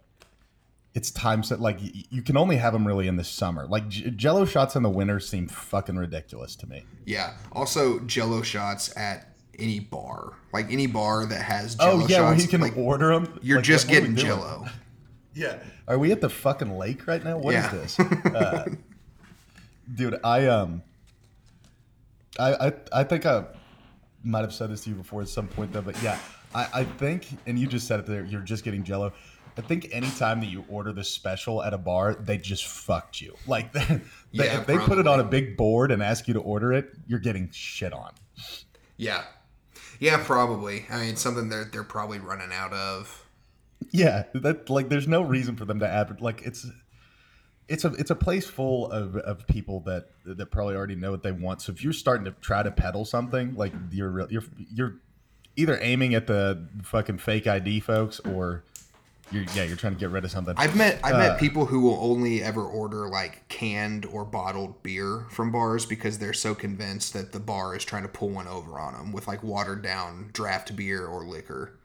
it's 0.94 1.12
time 1.12 1.44
set. 1.44 1.60
Like 1.60 1.80
y- 1.80 1.92
you 2.10 2.22
can 2.22 2.38
only 2.38 2.56
have 2.58 2.74
them 2.74 2.86
really 2.88 3.08
in 3.08 3.16
the 3.18 3.24
summer. 3.24 3.68
Like 3.68 3.88
J- 3.90 4.10
Jello 4.12 4.46
shots 4.46 4.76
in 4.76 4.84
the 4.84 4.90
winter 4.90 5.20
seem 5.20 5.48
fucking 5.48 5.96
ridiculous 5.96 6.56
to 6.58 6.68
me. 6.68 6.84
Yeah. 7.06 7.34
Also, 7.52 8.00
Jello 8.00 8.42
shots 8.42 8.96
at 8.98 9.34
any 9.60 9.80
bar, 9.80 10.34
like 10.54 10.72
any 10.72 10.88
bar 10.88 11.26
that 11.26 11.42
has 11.42 11.76
Jello 11.76 12.04
oh 12.04 12.08
yeah, 12.08 12.18
shots. 12.18 12.36
where 12.36 12.42
you 12.42 12.48
can 12.48 12.62
like, 12.62 12.78
order 12.78 13.10
them. 13.14 13.40
you're 13.42 13.58
Like, 13.58 13.66
just 13.66 13.88
what- 13.88 13.94
what 13.96 14.04
are 14.04 14.08
we 14.10 14.16
getting? 14.16 14.26
Jello. 14.28 14.66
Yeah. 15.34 15.60
Are 15.88 16.00
we 16.00 16.12
at 16.12 16.20
the 16.20 16.30
fucking 16.30 16.80
lake 16.80 17.06
right 17.06 17.24
now? 17.24 17.38
What 17.38 17.54
is 17.54 17.64
Yeah. 17.64 17.70
this? 17.72 18.00
Uh, 18.00 18.66
dude, 19.94 20.20
I 20.24 20.48
um 20.48 20.82
I, 22.40 22.68
I 22.68 22.74
I 22.92 23.04
think 23.04 23.26
I 23.28 23.46
might 24.24 24.42
have 24.42 24.54
said 24.54 24.72
this 24.72 24.84
to 24.86 24.90
you 24.90 24.96
before 24.96 25.22
at 25.22 25.30
some 25.30 25.48
point 25.48 25.74
though, 25.74 25.82
but 25.84 26.02
yeah, 26.02 26.18
I, 26.56 26.68
I 26.74 26.84
think 26.86 27.28
and 27.46 27.58
you 27.60 27.68
just 27.68 27.88
said 27.88 28.00
it 28.00 28.08
there, 28.08 28.24
you're 28.26 28.42
just 28.42 28.64
getting 28.64 28.84
jello. 28.84 29.14
I 29.58 29.62
think 29.62 29.90
anytime 29.92 30.40
that 30.42 30.48
you 30.48 30.64
order 30.70 30.94
the 30.94 31.04
special 31.04 31.64
at 31.64 31.74
a 31.74 31.78
bar, 31.78 32.14
they 32.16 32.38
just 32.38 32.66
fucked 32.68 33.22
you. 33.22 33.36
Like 33.48 33.72
they, 33.74 33.80
they- 33.86 34.02
Yeah, 34.32 34.60
if 34.62 34.68
they 34.68 34.78
put 34.78 34.98
it 35.00 35.08
on 35.08 35.20
a 35.20 35.24
big 35.24 35.58
board 35.58 35.92
and 35.92 36.02
ask 36.04 36.28
you 36.28 36.34
to 36.36 36.40
order 36.42 36.72
it, 36.74 36.92
you're 37.08 37.20
getting 37.20 37.50
shit 37.52 37.94
on. 37.94 38.12
Yeah. 38.98 39.24
Yeah, 40.00 40.24
probably. 40.24 40.86
I 40.92 41.00
mean, 41.06 41.16
something 41.16 41.50
they're 41.50 41.66
they're 41.66 41.84
probably 41.84 42.20
running 42.20 42.52
out 42.54 42.72
of. 42.74 43.26
Yeah, 43.92 44.24
that 44.36 44.70
like 44.70 44.90
there's 44.90 45.08
no 45.08 45.22
reason 45.24 45.56
for 45.56 45.66
them 45.66 45.80
to 45.80 45.88
add 45.88 46.22
like 46.22 46.42
it's 46.44 46.68
it's 47.68 47.84
a 47.84 47.88
it's 47.94 48.12
a 48.12 48.16
place 48.16 48.46
full 48.48 48.92
of, 48.92 49.16
of 49.18 49.46
people 49.48 49.80
that 49.82 50.10
that 50.26 50.52
probably 50.52 50.76
already 50.76 50.96
know 50.96 51.10
what 51.12 51.24
they 51.24 51.32
want. 51.32 51.62
So 51.64 51.72
if 51.72 51.84
you're 51.84 51.94
starting 51.94 52.26
to 52.26 52.32
try 52.42 52.62
to 52.64 52.70
peddle 52.72 53.06
something, 53.06 53.56
like 53.56 53.74
you're 53.92 54.10
real- 54.12 54.28
you're 54.32 54.44
you're 54.74 54.96
either 55.56 55.80
aiming 55.82 56.14
at 56.14 56.28
the 56.28 56.68
fucking 56.84 57.18
fake 57.18 57.48
ID 57.48 57.80
folks 57.80 58.20
or 58.20 58.64
you're 59.32 59.44
yeah 59.56 59.64
you're 59.64 59.76
trying 59.78 59.94
to 59.94 60.00
get 60.00 60.10
rid 60.10 60.24
of 60.24 60.32
something. 60.32 60.54
I've 60.58 60.76
met 60.76 61.00
I've 61.04 61.16
Uh, 61.16 61.20
met 61.20 61.40
people 61.40 61.66
who 61.66 61.82
will 61.82 61.98
only 62.02 62.42
ever 62.44 62.64
order 62.64 63.08
like 63.10 63.48
canned 63.50 64.06
or 64.06 64.24
bottled 64.26 64.82
beer 64.84 65.26
from 65.30 65.52
bars 65.52 65.86
because 65.86 66.20
they're 66.20 66.34
so 66.34 66.56
convinced 66.56 67.14
that 67.14 67.32
the 67.32 67.40
bar 67.40 67.76
is 67.76 67.84
trying 67.84 68.04
to 68.04 68.10
pull 68.10 68.30
one 68.30 68.48
over 68.48 68.80
on 68.80 68.94
them 68.94 69.12
with 69.12 69.28
like 69.28 69.44
watered 69.44 69.82
down 69.82 70.30
draft 70.34 70.76
beer 70.76 71.06
or 71.06 71.24
liquor. 71.26 71.78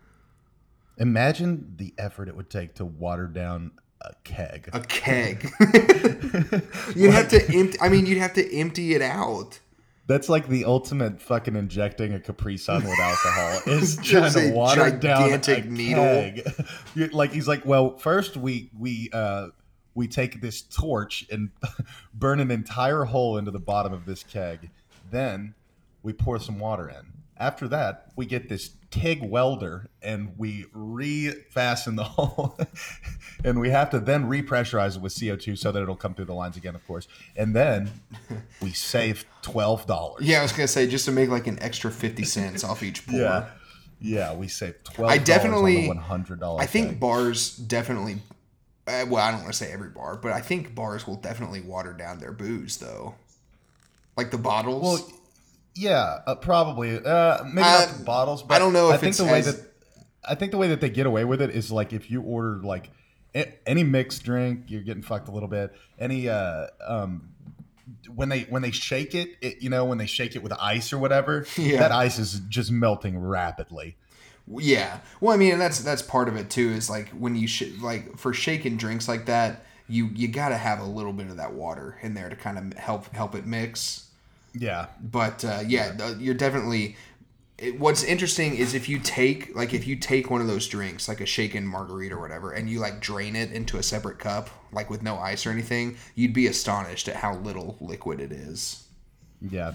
Imagine 0.99 1.74
the 1.76 1.95
effort 1.99 2.28
it 2.28 2.36
would 2.36 2.51
take 2.51 2.74
to 2.74 2.84
water 2.84 3.26
down 3.26 3.72
a 4.03 4.14
keg. 4.24 4.68
A 4.72 4.80
keg. 4.80 5.51
you'd 6.95 7.12
have 7.12 7.28
to 7.28 7.45
empty. 7.55 7.78
I 7.80 7.88
mean, 7.88 8.07
you'd 8.07 8.18
have 8.18 8.34
to 8.34 8.57
empty 8.57 8.95
it 8.95 9.03
out. 9.03 9.61
That's 10.07 10.28
like 10.28 10.48
the 10.48 10.64
ultimate 10.64 11.20
fucking 11.20 11.55
injecting 11.55 12.12
a 12.12 12.20
Capri 12.20 12.57
Sun 12.57 12.82
with 12.84 12.98
alcohol 12.98 13.61
is 13.66 13.96
trying 13.96 14.05
Just 14.05 14.36
to 14.36 14.50
a 14.50 14.53
water 14.53 14.90
down 14.90 15.32
a 15.32 15.61
needle. 15.62 16.05
keg. 16.05 17.12
Like 17.14 17.32
he's 17.32 17.46
like, 17.46 17.64
well, 17.64 17.96
first 17.98 18.36
we 18.36 18.70
we 18.76 19.11
uh, 19.12 19.48
we 19.94 20.09
take 20.09 20.40
this 20.40 20.62
torch 20.62 21.24
and 21.30 21.50
burn 22.14 22.40
an 22.40 22.50
entire 22.50 23.05
hole 23.05 23.38
into 23.38 23.50
the 23.50 23.61
bottom 23.61 23.92
of 23.92 24.05
this 24.05 24.24
keg. 24.24 24.70
Then 25.11 25.55
we 26.03 26.12
pour 26.12 26.38
some 26.40 26.59
water 26.59 26.88
in. 26.88 27.12
After 27.36 27.68
that, 27.68 28.12
we 28.16 28.26
get 28.26 28.48
this 28.48 28.70
TIG 28.93 29.22
welder 29.24 29.88
and 30.03 30.34
we 30.38 30.66
refasten 30.76 31.97
the 31.97 32.05
hole. 32.16 32.57
and 33.45 33.59
we 33.59 33.70
have 33.70 33.90
to 33.90 33.99
then 33.99 34.26
repressurize 34.28 34.95
it 34.97 35.03
with 35.03 35.12
CO2 35.14 35.59
so 35.59 35.72
that 35.72 35.82
it'll 35.82 35.97
come 35.97 36.14
through 36.14 36.26
the 36.26 36.34
lines 36.34 36.57
again, 36.57 36.74
of 36.76 36.86
course. 36.86 37.09
And 37.34 37.57
then 37.57 37.90
we 38.61 38.70
save 38.70 39.24
$12. 39.43 40.18
Yeah, 40.20 40.38
I 40.38 40.43
was 40.43 40.53
gonna 40.53 40.68
say 40.68 40.86
just 40.86 41.07
to 41.07 41.12
make 41.12 41.28
like 41.30 41.47
an 41.49 41.59
extra 41.61 41.90
fifty 41.90 42.24
cents 42.24 42.62
off 42.62 42.82
each 42.84 43.05
pour. 43.07 43.18
Yeah. 43.18 43.49
Yeah, 44.01 44.34
we 44.34 44.49
saved 44.49 44.84
$12 44.84 45.09
I 45.09 45.18
definitely- 45.18 45.88
on 45.88 45.97
the 45.97 46.03
$100 46.03 46.61
I 46.61 46.66
think 46.66 47.01
bars 47.01 47.57
definitely. 47.57 48.16
Uh, 48.86 49.07
well, 49.09 49.24
I 49.24 49.30
don't 49.30 49.43
want 49.43 49.53
to 49.53 49.59
say 49.59 49.70
every 49.72 49.90
bar, 49.90 50.16
but 50.16 50.32
I 50.32 50.40
think 50.40 50.74
bars 50.74 51.07
will 51.07 51.14
definitely 51.16 51.61
water 51.61 51.93
down 51.93 52.18
their 52.18 52.32
booze 52.32 52.76
though. 52.78 53.14
Like 54.16 54.30
the 54.32 54.38
bottles. 54.38 54.82
Well, 54.82 55.12
yeah, 55.74 56.18
uh, 56.26 56.34
probably. 56.34 56.96
Uh, 57.04 57.44
maybe 57.44 57.60
Uh, 57.66 57.86
not 57.86 57.98
the 57.98 58.04
bottles, 58.04 58.42
but 58.42 58.54
I 58.54 58.58
don't 58.58 58.72
know 58.72 58.90
I 58.90 58.94
if 58.94 59.00
think 59.00 59.08
it's 59.10 59.18
the 59.18 59.24
way 59.24 59.38
as- 59.40 59.56
that 59.56 59.68
I 60.28 60.34
think 60.36 60.52
the 60.52 60.58
way 60.58 60.68
that 60.68 60.80
they 60.80 60.90
get 60.90 61.06
away 61.06 61.24
with 61.24 61.42
it 61.42 61.50
is 61.50 61.72
like 61.72 61.92
if 61.92 62.10
you 62.10 62.22
order 62.22 62.60
like 62.62 62.90
any 63.66 63.82
mixed 63.82 64.22
drink, 64.24 64.64
you're 64.68 64.82
getting 64.82 65.02
fucked 65.02 65.28
a 65.28 65.32
little 65.32 65.48
bit. 65.48 65.72
Any 65.98 66.28
uh 66.28 66.66
um 66.86 67.30
when 68.14 68.28
they 68.28 68.42
when 68.42 68.62
they 68.62 68.70
shake 68.70 69.14
it, 69.14 69.30
it 69.40 69.62
you 69.62 69.70
know 69.70 69.84
when 69.84 69.98
they 69.98 70.06
shake 70.06 70.36
it 70.36 70.42
with 70.42 70.52
ice 70.60 70.92
or 70.92 70.98
whatever, 70.98 71.46
Yeah. 71.56 71.78
that 71.80 71.92
ice 71.92 72.18
is 72.18 72.40
just 72.48 72.70
melting 72.70 73.18
rapidly. 73.18 73.96
Yeah. 74.48 74.98
Well, 75.20 75.32
I 75.34 75.36
mean, 75.38 75.58
that's 75.58 75.80
that's 75.80 76.02
part 76.02 76.28
of 76.28 76.36
it 76.36 76.50
too. 76.50 76.70
Is 76.70 76.90
like 76.90 77.08
when 77.10 77.34
you 77.36 77.46
sh- 77.48 77.72
like 77.80 78.16
for 78.18 78.32
shaking 78.32 78.76
drinks 78.76 79.08
like 79.08 79.26
that, 79.26 79.64
you 79.88 80.06
you 80.14 80.28
got 80.28 80.50
to 80.50 80.56
have 80.56 80.80
a 80.80 80.84
little 80.84 81.12
bit 81.12 81.28
of 81.28 81.36
that 81.38 81.52
water 81.54 81.98
in 82.02 82.14
there 82.14 82.28
to 82.28 82.36
kind 82.36 82.58
of 82.58 82.78
help 82.78 83.08
help 83.14 83.34
it 83.34 83.46
mix. 83.46 84.08
Yeah, 84.55 84.86
But 85.00 85.44
uh, 85.44 85.62
yeah, 85.66 85.92
the- 85.92 86.16
you're 86.20 86.34
definitely. 86.34 86.96
It, 87.59 87.78
what's 87.78 88.03
interesting 88.03 88.57
is 88.57 88.74
if 88.74 88.88
you 88.88 88.98
take 88.98 89.55
like 89.55 89.72
if 89.72 89.86
you 89.86 89.94
take 89.96 90.30
one 90.30 90.40
of 90.40 90.46
those 90.46 90.66
drinks 90.66 91.07
like 91.07 91.20
a 91.20 91.26
shaken 91.26 91.66
margarita 91.66 92.14
or 92.16 92.20
whatever 92.20 92.50
and 92.50 92.68
you 92.68 92.80
like 92.80 93.00
drain 93.00 93.36
it 93.36 93.53
into 93.53 93.76
a 93.76 93.82
separate 93.82 94.18
cup 94.18 94.50
like 94.72 94.90
with 94.90 95.03
no 95.03 95.16
ice 95.18 95.46
or 95.46 95.50
anything 95.50 95.96
you'd 96.16 96.32
be 96.32 96.46
astonished 96.48 97.09
at 97.09 97.16
how 97.16 97.36
little 97.36 97.76
liquid 97.80 98.20
it 98.20 98.32
is 98.32 98.88
yeah. 99.50 99.74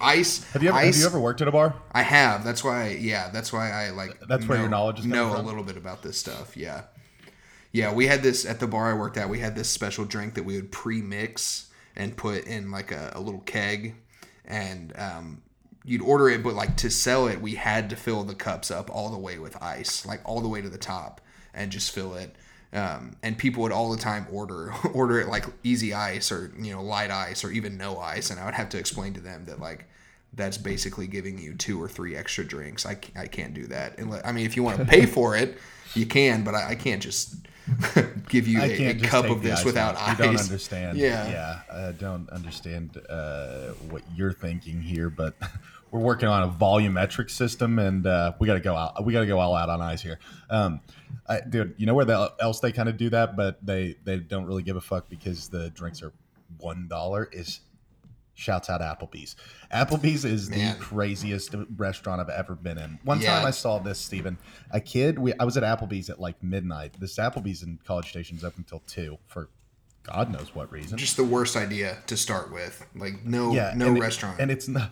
ice 0.00 0.44
Have 0.52 0.62
you 0.62 0.70
ever 0.70 0.78
ice, 0.78 0.96
have 0.96 1.00
you 1.00 1.06
ever 1.06 1.20
worked 1.20 1.40
at 1.40 1.48
a 1.48 1.52
bar? 1.52 1.74
I 1.92 2.02
have. 2.02 2.44
That's 2.44 2.64
why. 2.64 2.96
Yeah, 3.00 3.30
that's 3.30 3.52
why 3.52 3.70
I 3.70 3.90
like. 3.90 4.18
That's 4.28 4.46
where 4.46 4.58
your 4.58 4.68
knowledge 4.68 5.00
is 5.00 5.06
know 5.06 5.36
a 5.36 5.42
little 5.42 5.62
bit 5.62 5.76
about 5.76 6.02
this 6.02 6.18
stuff. 6.18 6.56
Yeah, 6.56 6.82
yeah. 7.72 7.92
We 7.92 8.06
had 8.06 8.22
this 8.22 8.44
at 8.46 8.60
the 8.60 8.66
bar 8.66 8.90
I 8.90 8.94
worked 8.94 9.16
at. 9.16 9.28
We 9.28 9.38
had 9.38 9.54
this 9.54 9.68
special 9.68 10.04
drink 10.04 10.34
that 10.34 10.44
we 10.44 10.56
would 10.56 10.72
pre-mix 10.72 11.70
and 11.94 12.16
put 12.16 12.44
in 12.46 12.70
like 12.70 12.90
a, 12.90 13.12
a 13.14 13.20
little 13.20 13.40
keg, 13.40 13.94
and 14.44 14.92
um, 14.98 15.42
you'd 15.84 16.02
order 16.02 16.28
it. 16.28 16.42
But 16.42 16.54
like 16.54 16.76
to 16.78 16.90
sell 16.90 17.28
it, 17.28 17.40
we 17.40 17.54
had 17.54 17.90
to 17.90 17.96
fill 17.96 18.24
the 18.24 18.34
cups 18.34 18.70
up 18.70 18.90
all 18.90 19.10
the 19.10 19.18
way 19.18 19.38
with 19.38 19.60
ice, 19.62 20.06
like 20.06 20.20
all 20.24 20.40
the 20.40 20.48
way 20.48 20.60
to 20.60 20.68
the 20.68 20.78
top, 20.78 21.20
and 21.54 21.70
just 21.70 21.92
fill 21.92 22.14
it. 22.14 22.36
Um, 22.74 23.16
and 23.22 23.36
people 23.36 23.62
would 23.64 23.72
all 23.72 23.90
the 23.90 23.98
time 23.98 24.26
order 24.32 24.72
order 24.94 25.20
it 25.20 25.28
like 25.28 25.44
easy 25.62 25.92
ice 25.92 26.32
or 26.32 26.52
you 26.58 26.72
know 26.72 26.82
light 26.82 27.10
ice 27.10 27.44
or 27.44 27.50
even 27.50 27.76
no 27.76 27.98
ice, 27.98 28.30
and 28.30 28.40
I 28.40 28.44
would 28.44 28.54
have 28.54 28.70
to 28.70 28.78
explain 28.78 29.14
to 29.14 29.20
them 29.20 29.44
that 29.46 29.60
like 29.60 29.86
that's 30.34 30.56
basically 30.56 31.06
giving 31.06 31.38
you 31.38 31.54
two 31.54 31.80
or 31.80 31.88
three 31.88 32.16
extra 32.16 32.44
drinks. 32.44 32.86
I, 32.86 32.96
I 33.14 33.26
can't 33.26 33.52
do 33.52 33.66
that. 33.66 33.98
Unless, 33.98 34.22
I 34.24 34.32
mean, 34.32 34.46
if 34.46 34.56
you 34.56 34.62
want 34.62 34.78
to 34.78 34.84
pay 34.84 35.04
for 35.06 35.36
it, 35.36 35.58
you 35.94 36.06
can, 36.06 36.42
but 36.42 36.54
I, 36.54 36.70
I 36.70 36.74
can't 36.74 37.02
just 37.02 37.34
give 38.28 38.48
you 38.48 38.60
a, 38.60 38.76
can't 38.76 39.02
cup 39.02 39.30
of 39.30 39.42
this 39.42 39.60
ice 39.60 39.64
without 39.64 39.96
out. 39.96 40.08
ice. 40.08 40.18
You 40.18 40.24
don't 40.24 40.40
understand. 40.40 40.98
Yeah. 41.02 41.28
yeah. 41.28 41.88
I 41.88 41.92
don't 41.92 42.28
understand 42.30 43.00
uh, 43.08 43.70
what 43.90 44.02
you're 44.14 44.32
thinking 44.32 44.82
here, 44.82 45.10
but 45.10 45.34
we're 45.90 46.00
working 46.00 46.28
on 46.28 46.42
a 46.42 46.48
volumetric 46.48 47.30
system, 47.30 47.78
and 47.78 48.06
uh, 48.06 48.32
we 48.38 48.46
got 48.46 48.54
to 48.54 48.60
go 48.60 48.74
out. 48.74 49.04
We 49.04 49.12
got 49.12 49.20
to 49.20 49.26
go 49.26 49.38
all 49.38 49.54
out 49.54 49.68
on 49.68 49.80
ice 49.80 50.02
here, 50.02 50.18
um, 50.50 50.80
I, 51.28 51.40
dude. 51.40 51.74
You 51.76 51.86
know 51.86 51.94
where 51.94 52.04
the, 52.04 52.32
else 52.40 52.60
they 52.60 52.72
kind 52.72 52.88
of 52.88 52.96
do 52.96 53.10
that, 53.10 53.36
but 53.36 53.64
they 53.64 53.96
they 54.04 54.18
don't 54.18 54.46
really 54.46 54.62
give 54.62 54.76
a 54.76 54.80
fuck 54.80 55.08
because 55.08 55.48
the 55.48 55.70
drinks 55.70 56.02
are 56.02 56.12
one 56.58 56.88
dollar. 56.88 57.28
Is 57.32 57.60
shouts 58.42 58.68
out 58.68 58.80
Applebee's. 58.80 59.36
Applebee's 59.72 60.24
is 60.24 60.50
Man. 60.50 60.76
the 60.76 60.84
craziest 60.84 61.54
restaurant 61.76 62.20
I've 62.20 62.28
ever 62.28 62.54
been 62.54 62.76
in. 62.78 62.98
One 63.04 63.20
Yeah. 63.20 63.36
time 63.36 63.46
I 63.46 63.50
saw 63.52 63.78
this, 63.78 63.98
Stephen. 63.98 64.36
A 64.72 64.80
kid, 64.80 65.18
we, 65.18 65.32
I 65.38 65.44
was 65.44 65.56
at 65.56 65.62
Applebee's 65.62 66.10
at 66.10 66.18
like 66.20 66.42
midnight. 66.42 66.96
This 66.98 67.16
Applebee's 67.18 67.62
in 67.62 67.78
College 67.86 68.08
Station 68.10 68.36
is 68.36 68.44
up 68.44 68.56
until 68.58 68.80
2 68.86 69.16
for 69.28 69.48
God 70.02 70.32
knows 70.32 70.52
what 70.52 70.72
reason. 70.72 70.98
Just 70.98 71.16
the 71.16 71.22
worst 71.22 71.54
idea 71.56 71.98
to 72.08 72.16
start 72.16 72.52
with. 72.52 72.84
Like 72.96 73.24
no 73.24 73.52
no 73.52 73.60
and 73.86 73.96
it- 73.96 74.00
restaurant. 74.00 74.40
and 74.40 74.50
it's 74.50 74.66
not 74.66 74.90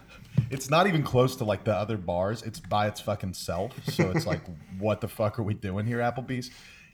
it's 0.51 0.71
not 0.71 0.87
even 0.87 1.03
close 1.03 1.35
to 1.37 1.45
like 1.45 1.65
the 1.65 1.75
other 1.75 1.97
bars. 1.97 2.43
It's 2.43 2.61
by 2.61 2.87
its 2.87 3.01
fucking 3.01 3.35
self. 3.35 3.73
So 3.89 4.11
it's 4.13 4.25
like, 4.27 4.41
what 4.79 5.01
the 5.01 5.09
fuck 5.09 5.41
are 5.41 5.43
we 5.43 5.55
doing 5.55 5.85
here, 5.87 5.99
Applebee's? 5.99 6.51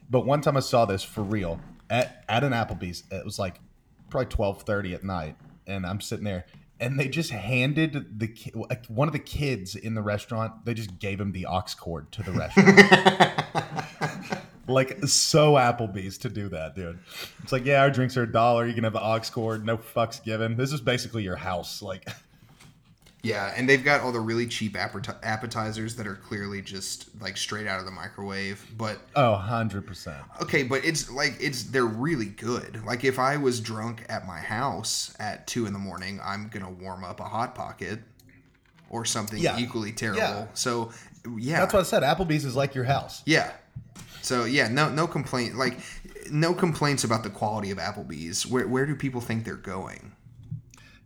But 0.09 0.24
one 0.24 0.40
time 0.40 0.57
I 0.57 0.61
saw 0.61 0.86
this 0.86 1.02
for 1.02 1.22
real 1.22 1.61
at, 1.90 2.24
at 2.30 2.42
an 2.42 2.52
Applebee's. 2.54 3.04
It 3.11 3.22
was 3.22 3.38
like 3.38 3.61
probably 4.09 4.28
twelve 4.28 4.62
thirty 4.62 4.94
at 4.94 5.04
night, 5.04 5.36
and 5.66 5.86
I'm 5.86 6.00
sitting 6.00 6.24
there, 6.24 6.46
and 6.80 6.98
they 6.98 7.08
just 7.08 7.30
handed 7.30 8.18
the 8.18 8.28
ki- 8.28 8.52
one 8.88 9.08
of 9.08 9.12
the 9.12 9.18
kids 9.18 9.74
in 9.74 9.94
the 9.94 10.02
restaurant. 10.02 10.64
They 10.64 10.74
just 10.74 10.98
gave 10.98 11.20
him 11.20 11.32
the 11.32 11.46
aux 11.46 11.64
cord 11.78 12.12
to 12.12 12.22
the 12.22 12.32
restaurant. 12.32 14.42
like 14.68 15.04
so 15.04 15.54
Applebee's 15.54 16.18
to 16.18 16.28
do 16.28 16.48
that, 16.50 16.74
dude. 16.74 16.98
It's 17.42 17.52
like, 17.52 17.64
yeah, 17.64 17.80
our 17.80 17.90
drinks 17.90 18.16
are 18.16 18.24
a 18.24 18.30
dollar. 18.30 18.66
You 18.66 18.74
can 18.74 18.84
have 18.84 18.92
the 18.92 19.02
aux 19.02 19.20
cord, 19.32 19.64
no 19.64 19.78
fucks 19.78 20.22
given. 20.22 20.56
This 20.56 20.72
is 20.72 20.80
basically 20.80 21.22
your 21.22 21.36
house. 21.36 21.82
Like, 21.82 22.08
Yeah, 23.27 23.53
and 23.57 23.68
they've 23.68 23.83
got 23.83 24.03
all 24.03 24.12
the 24.12 24.20
really 24.20 24.47
cheap 24.47 24.77
appetizers 24.77 25.97
that 25.97 26.07
are 26.07 26.14
clearly 26.14 26.62
just 26.62 27.09
like 27.20 27.37
straight 27.37 27.66
out 27.66 27.81
of 27.81 27.87
the 27.87 27.91
microwave. 27.93 28.64
But 28.77 28.99
oh, 29.16 29.43
100%. 29.45 30.43
okay, 30.43 30.62
but 30.62 30.85
it's 30.85 31.11
like 31.11 31.37
it's 31.41 31.64
they're 31.64 31.85
really 31.85 32.27
good. 32.27 32.85
Like 32.85 33.05
if 33.05 33.18
I 33.18 33.37
was 33.37 33.61
drunk 33.61 34.05
at 34.09 34.27
my 34.27 34.39
house 34.39 35.14
at 35.18 35.47
two 35.47 35.66
in 35.66 35.72
the 35.72 35.79
morning, 35.79 36.20
I'm 36.22 36.49
gonna 36.49 36.70
warm 36.70 37.05
up 37.05 37.20
a 37.20 37.24
hot 37.24 37.55
pocket 37.55 38.01
or 38.91 39.05
something 39.05 39.39
Yeah. 39.41 39.59
equally 39.59 39.93
terrible. 39.93 40.20
Yeah. 40.20 40.47
So 40.55 40.93
yeah, 41.37 41.61
That's 41.61 41.74
what 41.74 41.81
I 41.81 41.83
said. 41.83 42.03
Applebee's 42.05 42.45
is 42.45 42.55
like 42.55 42.74
your 42.74 42.85
house. 42.85 43.22
Yeah. 43.27 43.51
So 44.22 44.45
yeah, 44.45 44.68
no 44.68 44.89
no 44.89 45.07
complaint 45.07 45.57
like 45.57 45.79
no 46.31 46.55
complaints 46.55 47.05
about 47.05 47.22
the 47.22 47.31
quality 47.31 47.70
of 47.70 47.79
Applebee's. 47.79 48.47
Where 48.47 48.66
where 48.68 48.87
do 48.87 48.95
people 48.95 49.20
think 49.20 49.45
they're 49.45 49.55
going? 49.55 50.12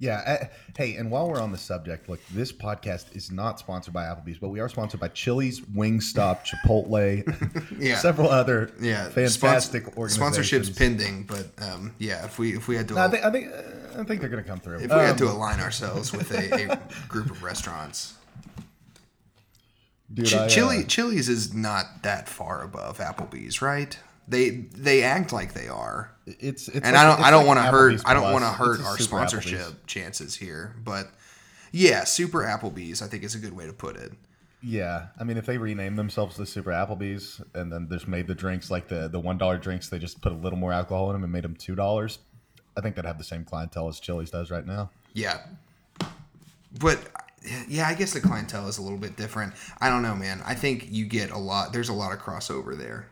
Yeah. 0.01 0.39
uh, 0.43 0.47
hey, 0.77 0.97
and 0.97 1.11
while 1.11 1.29
we're 1.29 1.41
on 1.41 1.53
the 1.53 1.59
subject, 1.59 2.09
look, 2.09 2.21
this 2.33 2.51
podcast 2.53 3.15
is 3.15 3.31
not 3.31 3.59
sponsored 3.61 3.93
by 3.95 4.05
Applebee's, 4.05 4.39
but 4.39 4.49
we 4.49 4.59
are 4.59 4.69
sponsored 4.69 4.99
by 4.99 5.09
Chili's, 5.09 5.61
Wingstop, 5.61 6.45
Chipotle, 6.45 7.79
Yeah. 7.79 7.99
several 7.99 8.29
other 8.31 8.73
Yeah, 8.81 9.09
fantastic 9.11 9.85
spons- 9.85 9.97
organizations. 9.99 10.71
Sponsorships 10.71 10.79
pending, 10.79 11.25
but 11.25 11.47
um, 11.63 11.95
yeah, 11.99 12.25
if 12.25 12.39
we 12.39 12.57
if 12.57 12.67
we 12.67 12.77
had 12.77 12.89
to 12.89 12.95
No, 12.95 13.03
I 13.05 13.09
think 13.09 13.25
I 13.25 13.31
think, 13.31 13.53
uh, 13.53 14.01
I 14.01 14.05
think 14.05 14.21
they're 14.21 14.31
gonna 14.31 14.43
come 14.43 14.59
through. 14.61 14.77
if 14.81 14.91
we 14.91 14.97
had 14.97 15.19
to 15.19 15.29
Um, 15.29 15.37
align 15.37 15.61
ourselves 15.61 16.13
with 16.13 16.31
a, 16.33 16.73
a 16.73 16.81
group 17.09 17.31
of 17.31 17.43
restaurants, 17.43 18.15
dude, 20.13 20.27
Ch- 20.27 20.35
I, 20.35 20.45
uh, 20.45 20.49
Chili 20.49 20.85
Chili's 20.85 21.29
is 21.29 21.53
not 21.55 22.03
that 22.05 22.29
far 22.29 22.63
above 22.63 22.99
Applebee's, 22.99 23.61
right? 23.61 23.99
They 24.31 24.51
they 24.51 25.03
act 25.03 25.33
like 25.33 25.53
they 25.55 25.69
are, 25.69 26.13
it's, 26.25 26.69
it's 26.69 26.77
and 26.77 26.85
like- 26.85 26.95
I 26.95 27.05
don't 27.05 27.21
I 27.21 27.31
don't 27.31 27.47
like 27.47 27.57
want 27.57 27.59
to 27.59 27.71
hurt 27.71 28.01
I 28.07 28.15
don't 28.15 28.33
want 28.33 28.45
to 28.45 28.51
hurt 28.51 28.81
our 28.81 28.97
sponsorship 28.97 29.59
Applebee's. 29.59 29.87
chances 29.87 30.37
here, 30.37 30.77
but 30.85 31.11
yeah, 31.73 32.05
Super 32.05 32.45
Applebee's 32.45 33.03
I 33.03 33.09
think 33.09 33.25
is 33.25 33.35
a 33.35 33.39
good 33.39 33.57
way 33.57 33.67
to 33.67 33.73
put 33.73 33.97
it. 33.97 34.13
Yeah, 34.63 35.07
I 35.19 35.25
mean, 35.25 35.37
if 35.37 35.47
they 35.47 35.59
rename 35.59 35.97
themselves 35.97 36.37
the 36.37 36.47
Super 36.47 36.71
Applebee's 36.71 37.41
and 37.55 37.73
then 37.73 37.89
just 37.91 38.07
made 38.07 38.27
the 38.29 38.35
drinks 38.35 38.71
like 38.71 38.87
the 38.89 39.09
the 39.09 39.19
one 39.19 39.37
dollar 39.37 39.59
drinks, 39.59 39.89
they 39.89 39.99
just 39.99 40.21
put 40.21 40.33
a 40.33 40.37
little 40.37 40.59
more 40.59 40.73
alcohol 40.73 41.09
in 41.11 41.15
them 41.15 41.25
and 41.25 41.33
made 41.33 41.45
them 41.45 41.57
two 41.57 41.75
dollars. 41.75 42.21
I 42.77 42.81
think 42.83 42.95
they'd 42.95 43.05
have 43.05 43.19
the 43.19 43.25
same 43.25 43.45
clientele 43.45 43.89
as 43.89 43.99
Chili's 43.99 44.31
does 44.31 44.51
right 44.51 44.65
now. 44.65 44.91
Yeah. 45.13 45.39
But 46.79 47.01
yeah, 47.69 47.89
I 47.89 47.95
guess 47.95 48.13
the 48.13 48.21
clientele 48.21 48.69
is 48.69 48.79
a 48.79 48.83
little 48.83 48.99
bit 48.99 49.17
different. 49.17 49.55
I 49.81 49.89
don't 49.89 50.03
know, 50.03 50.15
man. 50.15 50.41
I 50.47 50.55
think 50.55 50.87
you 50.91 51.05
get 51.07 51.31
a 51.31 51.39
lot. 51.39 51.73
There's 51.73 51.89
a 51.89 51.93
lot 51.95 52.13
of 52.13 52.21
crossover 52.21 52.79
there. 52.79 53.09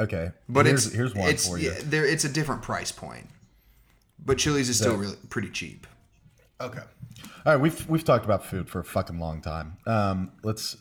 Okay, 0.00 0.32
But 0.48 0.64
here's, 0.66 0.86
it's 0.86 0.94
here's 0.94 1.14
one 1.14 1.28
it's, 1.28 1.46
for 1.46 1.58
you. 1.58 1.70
Yeah, 1.72 1.80
there, 1.84 2.06
it's 2.06 2.24
a 2.24 2.28
different 2.28 2.62
price 2.62 2.90
point. 2.90 3.26
But 4.24 4.38
Chili's 4.38 4.68
is 4.68 4.78
still 4.78 4.92
The- 4.92 4.98
really 4.98 5.16
pretty 5.28 5.50
cheap. 5.50 5.86
Okay. 6.60 6.80
All 7.44 7.52
right, 7.52 7.56
we've 7.60 7.88
we've 7.88 8.04
talked 8.04 8.24
about 8.24 8.44
food 8.44 8.68
for 8.68 8.80
a 8.80 8.84
fucking 8.84 9.18
long 9.18 9.40
time. 9.42 9.76
Um, 9.86 10.32
let's 10.42 10.76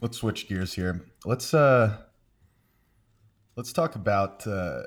let's 0.00 0.18
switch 0.18 0.48
gears 0.48 0.72
here. 0.74 1.00
Let's 1.24 1.52
uh 1.54 1.96
let's 3.56 3.72
talk 3.72 3.94
about 3.96 4.46
uh 4.46 4.82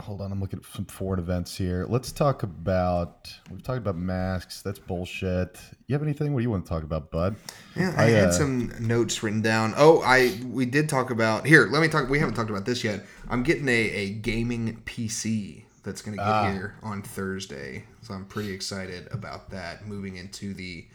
Hold 0.00 0.20
on, 0.22 0.32
I'm 0.32 0.40
looking 0.40 0.58
at 0.58 0.64
some 0.64 0.86
foreign 0.86 1.20
events 1.20 1.56
here. 1.56 1.86
Let's 1.88 2.12
talk 2.12 2.42
about 2.42 3.32
we've 3.50 3.62
talked 3.62 3.78
about 3.78 3.96
masks. 3.96 4.62
That's 4.62 4.78
bullshit. 4.78 5.58
You 5.86 5.94
have 5.94 6.02
anything? 6.02 6.32
What 6.32 6.40
do 6.40 6.42
you 6.42 6.50
want 6.50 6.64
to 6.64 6.68
talk 6.68 6.82
about, 6.82 7.10
bud? 7.10 7.36
Yeah, 7.76 7.94
I, 7.96 8.04
I, 8.04 8.10
had 8.10 8.28
uh, 8.28 8.32
some 8.32 8.72
notes 8.80 9.22
written 9.22 9.42
down. 9.42 9.74
Oh, 9.76 10.02
I 10.02 10.38
we 10.46 10.66
did 10.66 10.88
talk 10.88 11.10
about 11.10 11.46
here. 11.46 11.66
Let 11.66 11.82
me 11.82 11.88
talk. 11.88 12.08
We 12.08 12.18
haven't 12.18 12.34
talked 12.34 12.50
about 12.50 12.64
this 12.64 12.82
yet. 12.82 13.04
I'm 13.28 13.42
getting 13.42 13.68
a, 13.68 13.72
a 13.72 14.10
gaming 14.10 14.82
PC 14.86 15.64
that's 15.82 16.02
going 16.02 16.16
to 16.16 16.22
get 16.22 16.28
Ah. 16.28 16.50
here 16.52 16.74
on 16.82 17.02
Thursday, 17.02 17.84
so 18.02 18.14
I'm 18.14 18.24
pretty 18.26 18.52
excited 18.52 19.08
about 19.10 19.50
that. 19.50 19.86
Moving 19.86 20.16
into 20.16 20.54
the 20.54 20.86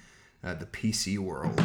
uh, 0.43 0.53
the 0.55 0.65
PC 0.65 1.17
world. 1.17 1.59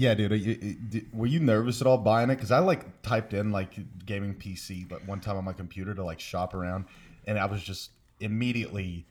Yeah, 0.00 0.14
dude. 0.14 0.32
Are 0.32 0.36
you, 0.36 0.76
you- 0.90 1.06
were 1.12 1.26
you 1.26 1.40
nervous 1.40 1.82
at 1.82 1.86
all 1.86 1.98
buying 1.98 2.30
it? 2.30 2.36
Because 2.36 2.50
I 2.50 2.60
like 2.60 3.02
typed 3.02 3.34
in 3.34 3.52
like 3.52 3.72
gaming 4.06 4.34
PC, 4.34 4.88
but 4.88 5.06
one 5.06 5.20
time 5.20 5.36
on 5.36 5.44
my 5.44 5.52
computer 5.52 5.94
to 5.94 6.02
like 6.02 6.20
shop 6.20 6.54
around, 6.54 6.86
and 7.26 7.38
I 7.38 7.44
was 7.44 7.62
just 7.62 7.90
immediately. 8.18 9.06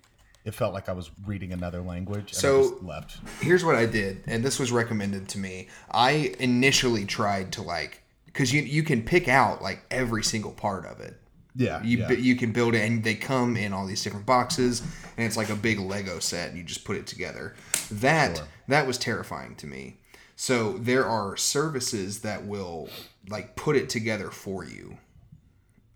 It 0.46 0.56
felt 0.56 0.74
like 0.74 0.90
I 0.90 0.94
was 0.94 1.12
reading 1.28 1.54
another 1.54 1.82
language. 1.82 2.32
And 2.32 2.42
So- 2.42 2.60
I 2.60 2.64
just 2.70 2.84
left. 2.84 3.18
here's 3.42 3.64
what 3.64 3.76
I 3.76 3.86
did, 3.86 4.24
and 4.26 4.44
this 4.44 4.58
was 4.58 4.72
recommended 4.72 5.30
to 5.30 5.38
me. 5.38 5.68
I 5.92 6.34
initially 6.40 7.06
tried 7.06 7.52
to 7.54 7.62
like, 7.62 8.02
because 8.26 8.52
you 8.52 8.64
you 8.64 8.82
can 8.82 9.04
pick 9.04 9.28
out 9.28 9.62
like 9.62 9.84
every 9.92 10.24
single 10.24 10.52
part 10.52 10.86
of 10.88 11.02
it. 11.02 11.22
Yeah, 11.56 11.84
You 11.84 12.00
yeah. 12.00 12.12
you 12.14 12.36
can 12.36 12.52
build 12.52 12.74
it, 12.74 12.80
and 12.84 13.04
they 13.04 13.14
come 13.14 13.58
in 13.58 13.74
all 13.74 13.86
these 13.86 14.02
different 14.04 14.26
boxes, 14.26 14.82
and 15.18 15.28
it's 15.28 15.38
like 15.38 15.50
a 15.52 15.56
big 15.56 15.78
Lego 15.80 16.18
set. 16.18 16.50
And 16.50 16.58
you 16.58 16.64
just 16.64 16.84
put 16.84 16.96
it 16.98 17.06
together. 17.06 17.54
That 17.92 18.38
Sure. 18.38 18.48
that 18.70 18.88
was 18.88 18.98
terrifying 18.98 19.54
to 19.58 19.68
me. 19.68 19.99
So 20.42 20.78
there 20.78 21.06
are 21.06 21.36
services 21.36 22.22
that 22.22 22.46
will 22.46 22.88
like 23.28 23.58
put 23.58 23.76
it 23.76 23.90
together 23.90 24.32
for 24.32 24.64
you, 24.64 24.98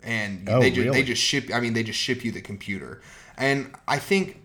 and 0.03 0.49
Oh, 0.49 0.59
they 0.59 0.69
just 0.69 0.85
really? 0.85 0.99
they 0.99 1.03
just 1.05 1.21
ship. 1.23 1.49
I 1.53 1.61
mean, 1.61 1.71
they 1.73 1.83
just 1.83 1.97
ship 1.97 2.25
you 2.25 2.31
the 2.33 2.41
computer, 2.41 3.01
and 3.37 3.71
I 3.87 3.99
think 3.99 4.43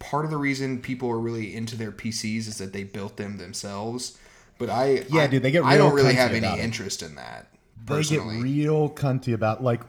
part 0.00 0.26
of 0.26 0.30
the 0.30 0.36
reason 0.36 0.82
people 0.82 1.08
are 1.10 1.18
really 1.18 1.56
into 1.56 1.76
their 1.78 1.90
PCs 1.92 2.46
is 2.46 2.58
that 2.58 2.74
they 2.74 2.84
built 2.84 3.16
them 3.16 3.38
themselves. 3.38 4.18
But 4.58 4.68
I 4.68 5.06
Yeah, 5.08 5.22
I, 5.22 5.26
dude, 5.28 5.42
they 5.42 5.50
get 5.50 5.64
I 5.64 5.78
don't 5.78 5.94
really 5.94 6.12
have 6.14 6.32
any 6.32 6.60
interest 6.60 7.02
in 7.02 7.14
that. 7.14 7.46
they 7.86 7.94
Personally. 7.94 8.36
get 8.36 8.42
real 8.44 8.90
cunty 8.90 9.32
about 9.32 9.62
like 9.62 9.80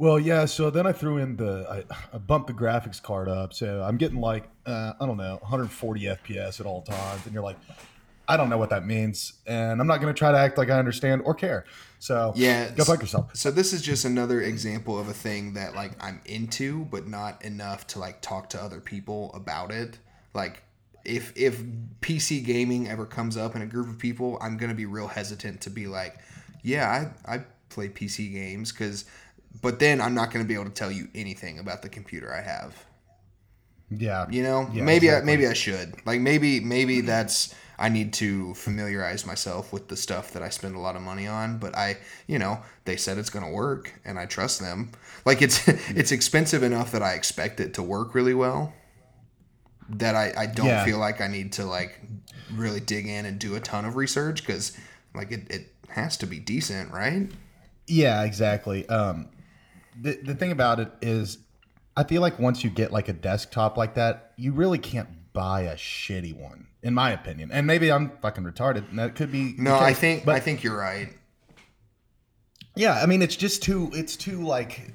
well 0.00 0.20
yeah 0.20 0.44
so 0.44 0.70
then 0.70 0.86
i 0.86 0.92
threw 0.92 1.16
in 1.16 1.36
the 1.38 1.66
i, 1.68 2.14
I 2.14 2.18
bumped 2.18 2.46
the 2.46 2.52
graphics 2.52 3.02
card 3.02 3.28
up 3.28 3.52
so 3.52 3.82
i'm 3.82 3.96
getting 3.96 4.20
like 4.20 4.44
uh, 4.64 4.92
i 5.00 5.04
don't 5.06 5.16
know 5.16 5.38
140 5.40 6.00
fps 6.02 6.60
at 6.60 6.66
all 6.66 6.82
times 6.82 7.24
and 7.24 7.34
you're 7.34 7.42
like 7.42 7.56
i 8.28 8.36
don't 8.36 8.48
know 8.48 8.58
what 8.58 8.70
that 8.70 8.86
means 8.86 9.34
and 9.46 9.80
i'm 9.80 9.86
not 9.86 10.00
going 10.00 10.12
to 10.12 10.18
try 10.18 10.30
to 10.30 10.38
act 10.38 10.58
like 10.58 10.70
i 10.70 10.78
understand 10.78 11.22
or 11.24 11.34
care 11.34 11.64
so 11.98 12.32
Yeah, 12.36 12.70
go 12.70 12.84
fuck 12.84 13.00
yourself 13.00 13.34
So 13.34 13.50
this 13.50 13.72
is 13.72 13.82
just 13.82 14.04
another 14.04 14.40
example 14.40 14.98
of 14.98 15.08
a 15.08 15.12
thing 15.12 15.54
that 15.54 15.74
like 15.74 15.92
I'm 16.02 16.20
into, 16.24 16.84
but 16.86 17.06
not 17.06 17.44
enough 17.44 17.86
to 17.88 17.98
like 17.98 18.20
talk 18.20 18.50
to 18.50 18.62
other 18.62 18.80
people 18.80 19.32
about 19.34 19.72
it. 19.72 19.98
Like 20.34 20.62
if 21.04 21.32
if 21.36 21.62
PC 22.00 22.44
gaming 22.44 22.88
ever 22.88 23.06
comes 23.06 23.36
up 23.36 23.56
in 23.56 23.62
a 23.62 23.66
group 23.66 23.88
of 23.88 23.98
people, 23.98 24.38
I'm 24.40 24.56
gonna 24.56 24.74
be 24.74 24.86
real 24.86 25.08
hesitant 25.08 25.60
to 25.62 25.70
be 25.70 25.86
like, 25.86 26.18
yeah, 26.62 27.10
I 27.26 27.36
I 27.36 27.44
play 27.68 27.88
PC 27.88 28.32
games 28.32 28.70
because, 28.72 29.04
but 29.60 29.78
then 29.78 30.00
I'm 30.00 30.14
not 30.14 30.30
gonna 30.30 30.44
be 30.44 30.54
able 30.54 30.66
to 30.66 30.70
tell 30.70 30.92
you 30.92 31.08
anything 31.14 31.58
about 31.58 31.82
the 31.82 31.88
computer 31.88 32.32
I 32.32 32.42
have. 32.42 32.84
yeah 33.90 34.26
You 34.30 34.42
know, 34.42 34.68
Yeah, 34.72 34.84
maybe 34.84 35.06
exactly. 35.06 35.32
I, 35.32 35.36
maybe 35.36 35.46
I 35.48 35.52
should. 35.54 36.06
Like 36.06 36.20
maybe 36.20 36.60
maybe 36.60 36.98
mm-hmm. 36.98 37.06
that's 37.06 37.54
I 37.78 37.88
need 37.88 38.12
to 38.14 38.54
familiarize 38.54 39.24
myself 39.24 39.72
with 39.72 39.88
the 39.88 39.96
stuff 39.96 40.32
that 40.32 40.42
I 40.42 40.48
spend 40.48 40.74
a 40.74 40.80
lot 40.80 40.96
of 40.96 41.02
money 41.02 41.26
on. 41.28 41.58
But 41.58 41.76
I, 41.76 41.98
you 42.26 42.38
know, 42.38 42.60
they 42.84 42.96
said 42.96 43.18
it's 43.18 43.30
gonna 43.30 43.50
work, 43.50 43.94
and 44.04 44.18
I 44.18 44.26
trust 44.26 44.60
them. 44.60 44.90
Like 45.24 45.42
it's 45.42 45.66
it's 45.68 46.10
expensive 46.12 46.62
enough 46.62 46.90
that 46.92 47.02
I 47.02 47.12
expect 47.14 47.60
it 47.60 47.74
to 47.74 47.82
work 47.82 48.14
really 48.14 48.34
well. 48.34 48.72
That 49.90 50.14
I 50.14 50.32
I 50.36 50.46
don't 50.46 50.66
Yeah. 50.66 50.84
feel 50.84 50.98
like 50.98 51.20
I 51.20 51.28
need 51.28 51.52
to 51.54 51.64
like 51.64 52.00
really 52.50 52.80
dig 52.80 53.06
in 53.06 53.24
and 53.26 53.38
do 53.38 53.54
a 53.54 53.60
ton 53.60 53.84
of 53.84 53.96
research 53.96 54.44
because 54.46 54.76
like 55.14 55.30
it, 55.32 55.50
it 55.50 55.72
has 55.88 56.16
to 56.18 56.26
be 56.26 56.38
decent, 56.38 56.92
right? 56.92 57.30
Yeah, 57.86 58.24
exactly. 58.24 58.86
Um, 58.88 59.28
the 60.00 60.18
the 60.22 60.34
thing 60.34 60.52
about 60.52 60.78
it 60.80 60.90
is, 61.00 61.38
I 61.96 62.04
feel 62.04 62.20
like 62.20 62.38
once 62.38 62.62
you 62.64 62.70
get 62.70 62.92
like 62.92 63.08
a 63.08 63.12
desktop 63.14 63.76
like 63.78 63.94
that, 63.94 64.32
you 64.36 64.52
really 64.52 64.78
can't 64.78 65.08
buy 65.38 65.60
a 65.62 65.76
shitty 65.76 66.34
one, 66.34 66.66
in 66.82 66.94
my 66.94 67.12
opinion. 67.12 67.50
And 67.52 67.64
maybe 67.64 67.92
I'm 67.92 68.10
fucking 68.20 68.42
retarded, 68.42 68.90
and 68.90 68.98
that 68.98 69.14
could 69.14 69.30
be. 69.30 69.54
No, 69.56 69.76
I 69.78 69.94
think 69.94 70.24
but 70.24 70.34
I 70.34 70.40
think 70.40 70.64
you're 70.64 70.76
right. 70.76 71.10
yeah, 72.74 73.00
I 73.00 73.06
mean, 73.06 73.22
it's 73.22 73.36
just 73.36 73.62
too. 73.62 73.90
It's 73.92 74.16
too 74.16 74.42
like. 74.42 74.92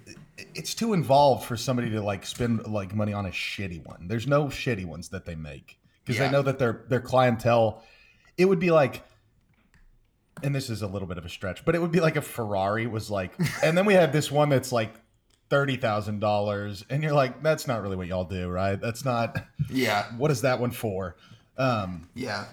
It's 0.55 0.73
too 0.75 0.93
involved 0.93 1.45
for 1.45 1.55
somebody 1.55 1.91
to 1.91 2.01
like 2.01 2.25
spend 2.25 2.67
like 2.67 2.93
money 2.93 3.13
on 3.13 3.25
a 3.25 3.29
shitty 3.29 3.85
one. 3.85 4.07
There's 4.07 4.27
no 4.27 4.45
shitty 4.45 4.85
ones 4.85 5.09
that 5.09 5.25
they 5.25 5.35
make 5.35 5.77
because 6.03 6.19
Yeah. 6.19 6.25
they 6.27 6.31
know 6.31 6.41
that 6.41 6.59
their 6.59 6.83
their 6.89 6.99
clientele. 7.01 7.83
It 8.37 8.45
would 8.45 8.59
be 8.59 8.71
like 8.71 9.03
and 10.41 10.53
this 10.53 10.69
is 10.69 10.81
a 10.81 10.87
little 10.87 11.07
bit 11.07 11.17
of 11.19 11.25
a 11.25 11.29
stretch, 11.29 11.63
but 11.63 11.75
it 11.75 11.81
would 11.81 11.91
be 11.91 11.99
like 12.01 12.15
a 12.17 12.21
Ferrari 12.21 12.87
was 12.87 13.09
like, 13.11 13.31
and 13.63 13.77
then 13.77 13.85
we 13.85 13.93
had 13.93 14.11
this 14.11 14.31
one 14.31 14.49
that's 14.49 14.71
like 14.71 14.93
thirty 15.53 15.75
thousand 15.75 16.19
dollars, 16.19 16.83
and 16.89 17.03
you're 17.03 17.13
like, 17.13 17.43
that's 17.43 17.67
not 17.67 17.83
really 17.83 17.95
what 17.95 18.07
y'all 18.07 18.23
do, 18.23 18.49
right? 18.49 18.81
That's 18.81 19.05
not. 19.05 19.45
Yeah, 19.69 20.05
What 20.17 20.29
is 20.29 20.41
that 20.41 20.59
one 20.59 20.71
for? 20.71 21.15
Um, 21.57 22.09
Yeah. 22.15 22.45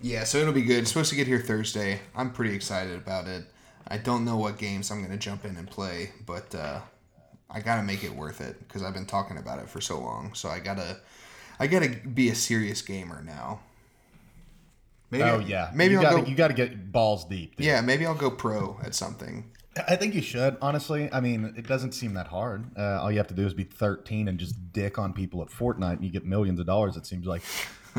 Yeah, 0.00 0.24
so 0.24 0.38
it'll 0.38 0.52
be 0.52 0.62
good. 0.62 0.78
It's 0.78 0.90
supposed 0.90 1.10
to 1.10 1.16
get 1.16 1.26
here 1.26 1.40
Thursday. 1.40 2.00
I'm 2.14 2.30
pretty 2.32 2.54
excited 2.54 2.94
about 2.96 3.26
it. 3.26 3.44
I 3.88 3.98
don't 3.98 4.24
know 4.24 4.36
what 4.36 4.56
games 4.56 4.90
I'm 4.90 4.98
going 4.98 5.10
to 5.10 5.18
jump 5.18 5.44
in 5.44 5.56
and 5.56 5.68
play, 5.68 6.12
but 6.26 6.54
uh, 6.54 6.80
I 7.50 7.60
got 7.60 7.76
to 7.76 7.82
make 7.82 8.04
it 8.04 8.14
worth 8.14 8.40
it 8.40 8.58
because 8.60 8.82
I've 8.82 8.94
been 8.94 9.06
talking 9.06 9.36
about 9.36 9.58
it 9.58 9.68
for 9.68 9.80
so 9.80 9.98
long. 9.98 10.32
So 10.34 10.48
I 10.48 10.60
got 10.60 10.76
to 10.76 10.98
I 11.58 11.66
got 11.66 11.82
to 11.82 11.88
be 11.88 12.28
a 12.28 12.34
serious 12.34 12.80
gamer 12.82 13.22
now. 13.22 13.60
Maybe 15.10 15.24
oh 15.24 15.38
yeah, 15.40 15.70
maybe 15.74 15.94
you 15.94 15.98
I'll 16.00 16.04
gotta 16.10 16.22
go. 16.22 16.28
you 16.28 16.36
gotta 16.36 16.54
get 16.54 16.92
balls 16.92 17.24
deep. 17.24 17.56
dude. 17.56 17.66
yeah, 17.66 17.80
maybe 17.80 18.04
I'll 18.06 18.14
go 18.14 18.30
pro 18.30 18.78
at 18.84 18.94
something. 18.94 19.50
I 19.86 19.96
think 19.96 20.14
you 20.14 20.22
should, 20.22 20.56
honestly. 20.62 21.08
I 21.12 21.20
mean, 21.20 21.52
it 21.56 21.66
doesn't 21.66 21.92
seem 21.92 22.14
that 22.14 22.26
hard. 22.28 22.64
Uh, 22.76 23.00
all 23.02 23.10
you 23.12 23.18
have 23.18 23.28
to 23.28 23.34
do 23.34 23.46
is 23.46 23.54
be 23.54 23.64
13 23.64 24.28
and 24.28 24.38
just 24.38 24.72
dick 24.72 24.98
on 24.98 25.12
people 25.12 25.42
at 25.42 25.48
Fortnite, 25.48 25.94
and 25.96 26.04
you 26.04 26.10
get 26.10 26.24
millions 26.24 26.58
of 26.58 26.66
dollars. 26.66 26.96
It 26.96 27.06
seems 27.06 27.26
like. 27.26 27.42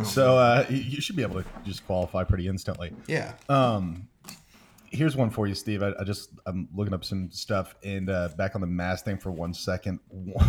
So 0.03 0.37
uh, 0.37 0.65
you- 0.69 1.01
should 1.01 1.17
be 1.17 1.23
able 1.23 1.41
to 1.41 1.49
just 1.65 1.85
qualify 1.85 2.23
pretty 2.23 2.47
instantly. 2.47 2.93
Yeah. 3.07 3.33
Um, 3.49 4.07
here's 4.91 5.17
one 5.17 5.29
for 5.29 5.45
you, 5.45 5.55
Steve. 5.55 5.83
I, 5.83 5.91
I 5.99 6.05
just 6.05 6.29
I'm 6.45 6.69
looking 6.73 6.93
up 6.93 7.03
some 7.03 7.29
stuff 7.31 7.75
and 7.83 8.09
uh, 8.09 8.29
back 8.37 8.55
on 8.55 8.61
the 8.61 8.67
mask 8.67 9.03
thing 9.03 9.17
for 9.17 9.31
one 9.31 9.53
second. 9.53 9.99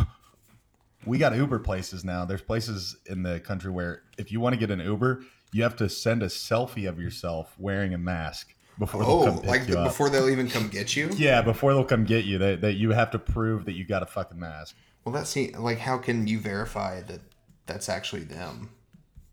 We 1.07 1.17
got 1.19 1.35
Uber 1.35 1.61
places 1.61 2.05
now. 2.05 2.27
There's 2.27 2.43
places 2.43 2.97
in 3.07 3.23
the 3.23 3.41
country 3.41 3.71
where 3.71 4.03
if 4.19 4.31
you 4.31 4.39
want 4.39 4.53
to 4.53 4.59
get 4.59 4.71
an 4.71 4.81
Uber, 4.81 5.23
you 5.53 5.63
have 5.63 5.75
to 5.77 5.89
send 5.89 6.23
a 6.23 6.27
selfie 6.27 6.87
of 6.89 7.01
yourself 7.01 7.55
wearing 7.59 7.95
a 7.95 7.99
mask 7.99 8.55
before 8.81 9.03
oh, 9.05 9.25
they'll 9.25 9.35
come 9.39 9.47
like 9.47 9.71
up. 9.71 9.85
before 9.85 10.11
they'll 10.11 10.29
even 10.31 10.49
come 10.51 10.67
get 10.69 10.97
you. 10.97 11.11
Yeah, 11.17 11.43
before 11.43 11.73
they'll 11.73 11.85
come 11.85 12.03
get 12.05 12.25
you, 12.25 12.39
that 12.39 12.63
that 12.63 12.73
you 12.73 12.91
have 12.91 13.13
to 13.13 13.19
prove 13.21 13.67
that 13.67 13.75
you 13.75 13.85
got 13.85 14.03
a 14.03 14.07
fucking 14.07 14.41
mask. 14.41 14.75
Well, 15.05 15.13
that's 15.15 15.37
like 15.37 15.79
how 15.79 15.99
can 15.99 16.27
you 16.27 16.41
verify 16.41 17.03
that 17.03 17.21
that's 17.67 17.89
actually 17.89 18.25
them? 18.25 18.71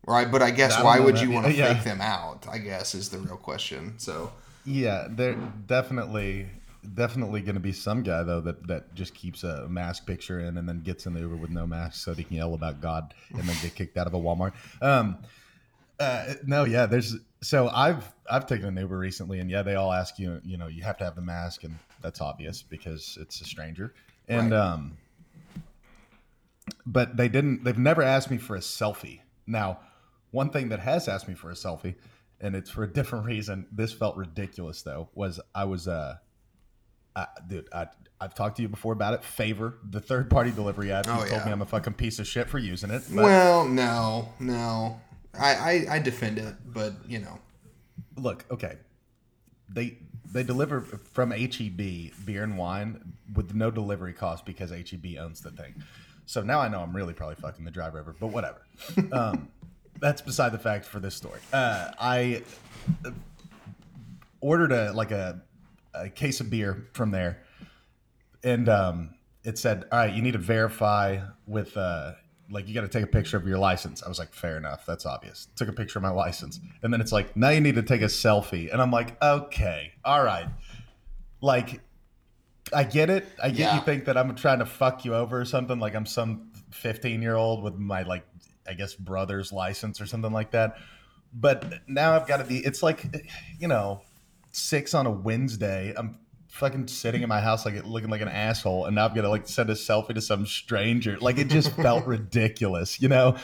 Right, 0.05 0.31
but 0.31 0.41
I 0.41 0.51
guess 0.51 0.73
I 0.73 0.83
why 0.83 0.99
would 0.99 1.15
that- 1.15 1.23
you 1.23 1.31
want 1.31 1.47
to 1.47 1.53
yeah. 1.57 1.73
fake 1.73 1.83
them 1.83 2.01
out? 2.01 2.45
I 2.47 2.59
guess 2.59 2.93
is 2.93 3.09
the 3.09 3.17
real 3.19 3.37
question. 3.37 3.95
So 3.97 4.31
Yeah, 4.65 5.07
there 5.09 5.35
definitely 5.65 6.49
definitely 6.93 7.41
going 7.41 7.55
to 7.55 7.59
be 7.61 7.73
some 7.73 8.03
guy 8.03 8.23
though 8.23 8.39
that 8.41 8.67
that 8.67 8.93
just 8.95 9.13
keeps 9.13 9.43
a 9.43 9.67
mask 9.67 10.05
picture 10.05 10.39
in 10.39 10.57
and 10.57 10.67
then 10.69 10.81
gets 10.81 11.05
in 11.05 11.13
the 11.13 11.19
Uber 11.21 11.35
with 11.37 11.49
no 11.49 11.65
mask 11.67 12.03
so 12.03 12.13
they 12.13 12.23
can 12.23 12.35
yell 12.37 12.53
about 12.53 12.79
God 12.81 13.13
and 13.31 13.41
then 13.43 13.55
get 13.61 13.75
kicked 13.75 13.97
out 13.97 14.07
of 14.07 14.13
a 14.13 14.17
Walmart. 14.19 14.53
Um, 14.81 15.17
uh, 15.99 16.33
no, 16.45 16.63
yeah, 16.65 16.85
there's 16.85 17.15
so 17.41 17.69
I've 17.69 18.13
I've 18.29 18.45
taken 18.45 18.65
an 18.67 18.77
Uber 18.77 18.97
recently 18.97 19.39
and 19.39 19.49
yeah, 19.49 19.61
they 19.63 19.75
all 19.75 19.91
ask 19.93 20.19
you, 20.19 20.41
you 20.43 20.57
know, 20.57 20.67
you 20.67 20.83
have 20.83 20.97
to 20.97 21.03
have 21.03 21.15
the 21.15 21.21
mask 21.21 21.63
and 21.63 21.77
that's 22.01 22.21
obvious 22.21 22.61
because 22.61 23.17
it's 23.21 23.41
a 23.41 23.45
stranger. 23.45 23.93
And 24.27 24.51
Right. 24.51 24.59
um 24.59 24.97
but 26.85 27.15
they 27.17 27.29
didn't 27.29 27.63
they've 27.63 27.77
never 27.77 28.01
asked 28.01 28.29
me 28.31 28.37
for 28.37 28.55
a 28.55 28.59
selfie. 28.59 29.21
Now, 29.45 29.79
one 30.31 30.49
thing 30.49 30.69
that 30.69 30.79
has 30.79 31.07
asked 31.07 31.27
me 31.27 31.33
for 31.35 31.49
a 31.49 31.53
selfie 31.53 31.95
and 32.41 32.55
it's 32.55 32.69
for 32.69 32.83
a 32.83 32.87
different 32.91 33.25
reason. 33.25 33.67
This 33.71 33.93
felt 33.93 34.17
ridiculous 34.17 34.81
though. 34.81 35.09
Was 35.15 35.39
I 35.55 35.63
was 35.65 35.87
uh, 35.87 36.17
I, 37.15 37.27
dude, 37.47 37.67
I 37.73 37.87
I've 38.19 38.33
talked 38.35 38.57
to 38.57 38.61
you 38.63 38.67
before 38.67 38.93
about 38.93 39.13
it. 39.13 39.23
Favor 39.23 39.77
the 39.87 39.99
third 39.99 40.29
party 40.29 40.51
delivery 40.51 40.91
app. 40.91 41.05
You 41.07 41.13
Oh, 41.13 41.17
told 41.19 41.31
yeah. 41.31 41.45
me 41.45 41.51
I'm 41.51 41.61
a 41.61 41.65
fucking 41.65 41.93
piece 41.93 42.19
of 42.19 42.27
shit 42.27 42.49
for 42.49 42.57
using 42.59 42.89
it. 42.91 43.03
But 43.09 43.23
well, 43.23 43.65
no, 43.67 44.29
no, 44.39 44.99
I, 45.39 45.53
I 45.53 45.95
I 45.95 45.99
defend 45.99 46.38
it, 46.39 46.55
but 46.65 46.93
you 47.07 47.19
know, 47.19 47.39
look, 48.15 48.45
okay, 48.51 48.77
they 49.69 49.97
they 50.31 50.43
deliver 50.43 50.81
from 50.81 51.31
HEB 51.31 51.77
beer 52.25 52.43
and 52.43 52.57
wine 52.57 53.13
with 53.33 53.53
no 53.53 53.71
delivery 53.71 54.13
cost 54.13 54.45
because 54.45 54.71
HEB 54.71 55.17
owns 55.19 55.41
the 55.41 55.51
thing. 55.51 55.75
So 56.25 56.41
now 56.41 56.59
I 56.59 56.67
know 56.67 56.81
I'm 56.81 56.95
really 56.95 57.13
probably 57.13 57.35
fucking 57.35 57.63
the 57.63 57.71
driver 57.71 57.99
over, 57.99 58.15
but 58.19 58.27
whatever. 58.27 58.61
um, 59.13 59.49
that's 59.99 60.21
beside 60.21 60.51
the 60.51 60.59
fact 60.59 60.85
for 60.85 60.99
this 60.99 61.15
story. 61.15 61.39
Uh, 61.53 61.91
I 61.99 62.43
ordered 64.41 64.71
a 64.71 64.91
like 64.93 65.11
a, 65.11 65.41
a 65.93 66.09
case 66.09 66.39
of 66.41 66.49
beer 66.49 66.88
from 66.93 67.11
there, 67.11 67.43
and 68.43 68.67
um, 68.69 69.15
it 69.43 69.57
said, 69.57 69.85
"All 69.91 69.99
right, 69.99 70.13
you 70.13 70.21
need 70.21 70.33
to 70.33 70.39
verify 70.39 71.19
with 71.45 71.75
uh, 71.77 72.13
like 72.49 72.67
you 72.67 72.73
got 72.73 72.81
to 72.81 72.87
take 72.87 73.03
a 73.03 73.07
picture 73.07 73.37
of 73.37 73.47
your 73.47 73.57
license." 73.57 74.03
I 74.03 74.09
was 74.09 74.19
like, 74.19 74.33
"Fair 74.33 74.57
enough, 74.57 74.85
that's 74.85 75.05
obvious." 75.05 75.47
Took 75.55 75.69
a 75.69 75.73
picture 75.73 75.99
of 75.99 76.03
my 76.03 76.09
license, 76.09 76.59
and 76.81 76.93
then 76.93 77.01
it's 77.01 77.11
like, 77.11 77.35
"Now 77.35 77.49
you 77.49 77.61
need 77.61 77.75
to 77.75 77.83
take 77.83 78.01
a 78.01 78.05
selfie," 78.05 78.71
and 78.71 78.81
I'm 78.81 78.91
like, 78.91 79.21
"Okay, 79.23 79.93
all 80.05 80.23
right." 80.23 80.47
Like, 81.41 81.81
I 82.73 82.83
get 82.83 83.09
it. 83.09 83.27
I 83.41 83.49
get 83.49 83.59
Yeah. 83.59 83.75
you 83.75 83.81
think 83.81 84.05
that 84.05 84.17
I'm 84.17 84.35
trying 84.35 84.59
to 84.59 84.65
fuck 84.65 85.05
you 85.05 85.13
over 85.15 85.39
or 85.39 85.45
something. 85.45 85.79
Like 85.79 85.95
I'm 85.95 86.05
some 86.05 86.51
15 86.71 87.21
year 87.21 87.35
old 87.35 87.63
with 87.63 87.75
my 87.75 88.01
like 88.03 88.25
I 88.67 88.73
guess 88.73 88.93
brother's 88.95 89.53
license 89.53 90.01
or 90.01 90.05
something 90.05 90.33
like 90.33 90.51
that. 90.51 90.77
But 91.33 91.87
now 91.87 92.13
I've 92.15 92.27
got 92.27 92.37
to 92.37 92.43
be. 92.43 92.57
It's 92.57 92.81
like, 92.83 93.05
you 93.59 93.67
know, 93.67 94.01
six 94.51 94.93
on 94.93 95.05
a 95.05 95.11
Wednesday. 95.11 95.93
I'm 95.95 96.19
fucking 96.57 96.87
sitting 96.87 97.21
in 97.21 97.29
my 97.29 97.39
house 97.39 97.65
like 97.65 97.85
looking 97.85 98.09
like 98.09 98.21
an 98.21 98.27
asshole, 98.27 98.85
and 98.85 98.95
now 98.95 99.05
I've 99.05 99.15
got 99.15 99.21
to 99.21 99.29
like 99.29 99.47
send 99.47 99.69
a 99.69 99.73
selfie 99.73 100.13
to 100.15 100.21
some 100.21 100.45
stranger. 100.45 101.17
Like 101.19 101.37
it 101.37 101.47
just 101.47 101.71
felt 101.75 102.05
ridiculous, 102.07 103.01
you 103.01 103.07
know. 103.07 103.37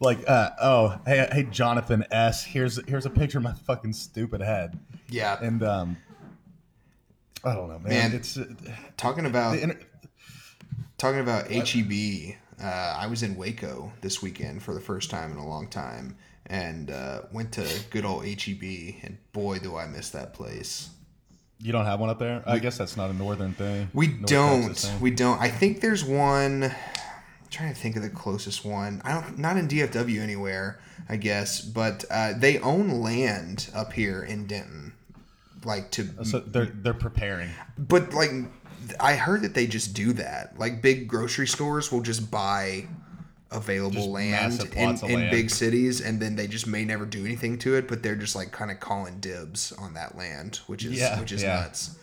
Like, 0.00 0.28
uh, 0.28 0.50
oh, 0.62 1.00
hey, 1.06 1.28
hey, 1.32 1.42
Jonathan 1.50 2.04
S. 2.12 2.44
Here's 2.44 2.78
here's 2.86 3.04
a 3.04 3.10
picture 3.10 3.38
of 3.38 3.44
my 3.44 3.54
fucking 3.54 3.94
stupid 3.94 4.40
head, 4.40 4.78
yeah. 5.08 5.36
and 5.42 5.62
um, 5.64 5.96
I 7.42 7.54
don't 7.54 7.68
know, 7.68 7.78
man. 7.80 7.88
Man. 7.88 8.12
It's 8.12 8.38
uh, 8.38 8.44
Talking 8.96 9.26
about 9.26 9.58
inter- 9.58 9.80
talking 10.98 11.20
about 11.20 11.50
HEB, 11.50 12.36
uh, 12.62 12.96
I 12.96 13.08
was 13.08 13.24
in 13.24 13.36
Waco 13.36 13.92
this 14.00 14.22
weekend 14.22 14.62
for 14.62 14.72
the 14.72 14.80
first 14.80 15.10
time 15.10 15.32
in 15.32 15.38
a 15.38 15.46
long 15.46 15.68
time, 15.68 16.16
and 16.46 16.92
uh, 16.92 17.22
went 17.32 17.52
to 17.52 17.66
good 17.90 18.04
old 18.04 18.24
HEB, 18.24 18.62
and 19.02 19.18
boy, 19.32 19.58
do 19.58 19.76
I 19.76 19.86
miss 19.86 20.10
that 20.10 20.32
place. 20.32 20.90
You 21.60 21.72
don't 21.72 21.84
have 21.84 22.00
one 22.00 22.10
up 22.10 22.18
there. 22.18 22.42
I 22.46 22.58
guess 22.58 22.78
that's 22.78 22.96
not 22.96 23.10
a 23.10 23.14
northern 23.14 23.52
thing. 23.52 23.90
We 23.92 24.08
North 24.08 24.26
don't. 24.26 24.76
Thing. 24.76 25.00
We 25.00 25.10
don't. 25.10 25.40
I 25.40 25.48
think 25.48 25.80
there's 25.80 26.04
one. 26.04 26.64
I'm 26.64 27.50
trying 27.50 27.74
to 27.74 27.78
think 27.78 27.96
of 27.96 28.02
the 28.02 28.10
closest 28.10 28.64
one. 28.64 29.02
I 29.04 29.14
don't. 29.14 29.38
Not 29.38 29.56
in 29.56 29.68
DFW 29.68 30.20
anywhere. 30.20 30.80
I 31.08 31.16
guess, 31.16 31.60
but 31.60 32.04
uh, 32.10 32.34
they 32.36 32.58
own 32.58 33.00
land 33.00 33.70
up 33.74 33.92
here 33.92 34.22
in 34.22 34.46
Denton, 34.46 34.92
like 35.64 35.90
to. 35.92 36.24
So 36.24 36.40
they're 36.40 36.66
they're 36.66 36.94
preparing. 36.94 37.50
But 37.76 38.12
like, 38.12 38.30
I 39.00 39.14
heard 39.14 39.42
that 39.42 39.54
they 39.54 39.66
just 39.66 39.94
do 39.94 40.12
that. 40.14 40.58
Like 40.58 40.82
big 40.82 41.08
grocery 41.08 41.46
stores 41.46 41.90
will 41.90 42.02
just 42.02 42.30
buy 42.30 42.86
available 43.50 43.94
Just 43.96 44.08
land 44.08 44.60
in, 44.76 44.88
in 45.10 45.14
land. 45.14 45.30
big 45.30 45.50
cities, 45.50 46.00
and 46.00 46.20
then 46.20 46.36
they 46.36 46.46
just 46.46 46.66
may 46.66 46.84
never 46.84 47.06
do 47.06 47.24
anything 47.24 47.58
to 47.60 47.74
it. 47.76 47.88
But 47.88 48.02
they're 48.02 48.14
just 48.16 48.36
like 48.36 48.52
kind 48.52 48.70
of 48.70 48.80
calling 48.80 49.20
dibs 49.20 49.72
on 49.72 49.94
that 49.94 50.16
land, 50.16 50.56
which 50.66 50.84
is 50.84 50.98
Yeah, 50.98 51.18
which 51.20 51.32
is 51.32 51.42
yeah. 51.42 51.60
nuts. 51.60 51.96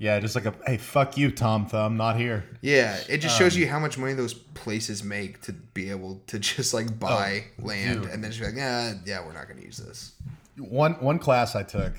Yeah, 0.00 0.20
just 0.20 0.36
like 0.36 0.46
a 0.46 0.54
hey, 0.64 0.76
fuck 0.76 1.16
you, 1.16 1.30
Tom 1.32 1.66
Thumb, 1.66 1.96
not 1.96 2.16
here. 2.16 2.44
Yeah, 2.60 2.96
it 3.08 3.18
just 3.18 3.36
shows 3.36 3.54
Um, 3.56 3.60
you 3.62 3.66
how 3.68 3.80
much 3.80 3.98
money 3.98 4.12
those 4.14 4.32
places 4.32 5.02
make 5.02 5.42
to 5.42 5.52
be 5.52 5.90
able 5.90 6.22
to 6.28 6.38
just 6.38 6.72
like 6.72 6.98
buy 7.00 7.44
land 7.58 7.98
Oh, 7.98 8.02
dude. 8.04 8.12
and 8.12 8.22
then 8.22 8.30
just 8.30 8.40
be 8.40 8.46
like, 8.46 8.56
yeah, 8.56 8.94
yeah, 9.04 9.26
we're 9.26 9.32
not 9.32 9.48
going 9.48 9.58
to 9.58 9.66
use 9.66 9.78
this. 9.78 10.12
One 10.56 10.92
one 11.00 11.18
class 11.18 11.56
I 11.56 11.64
took, 11.64 11.94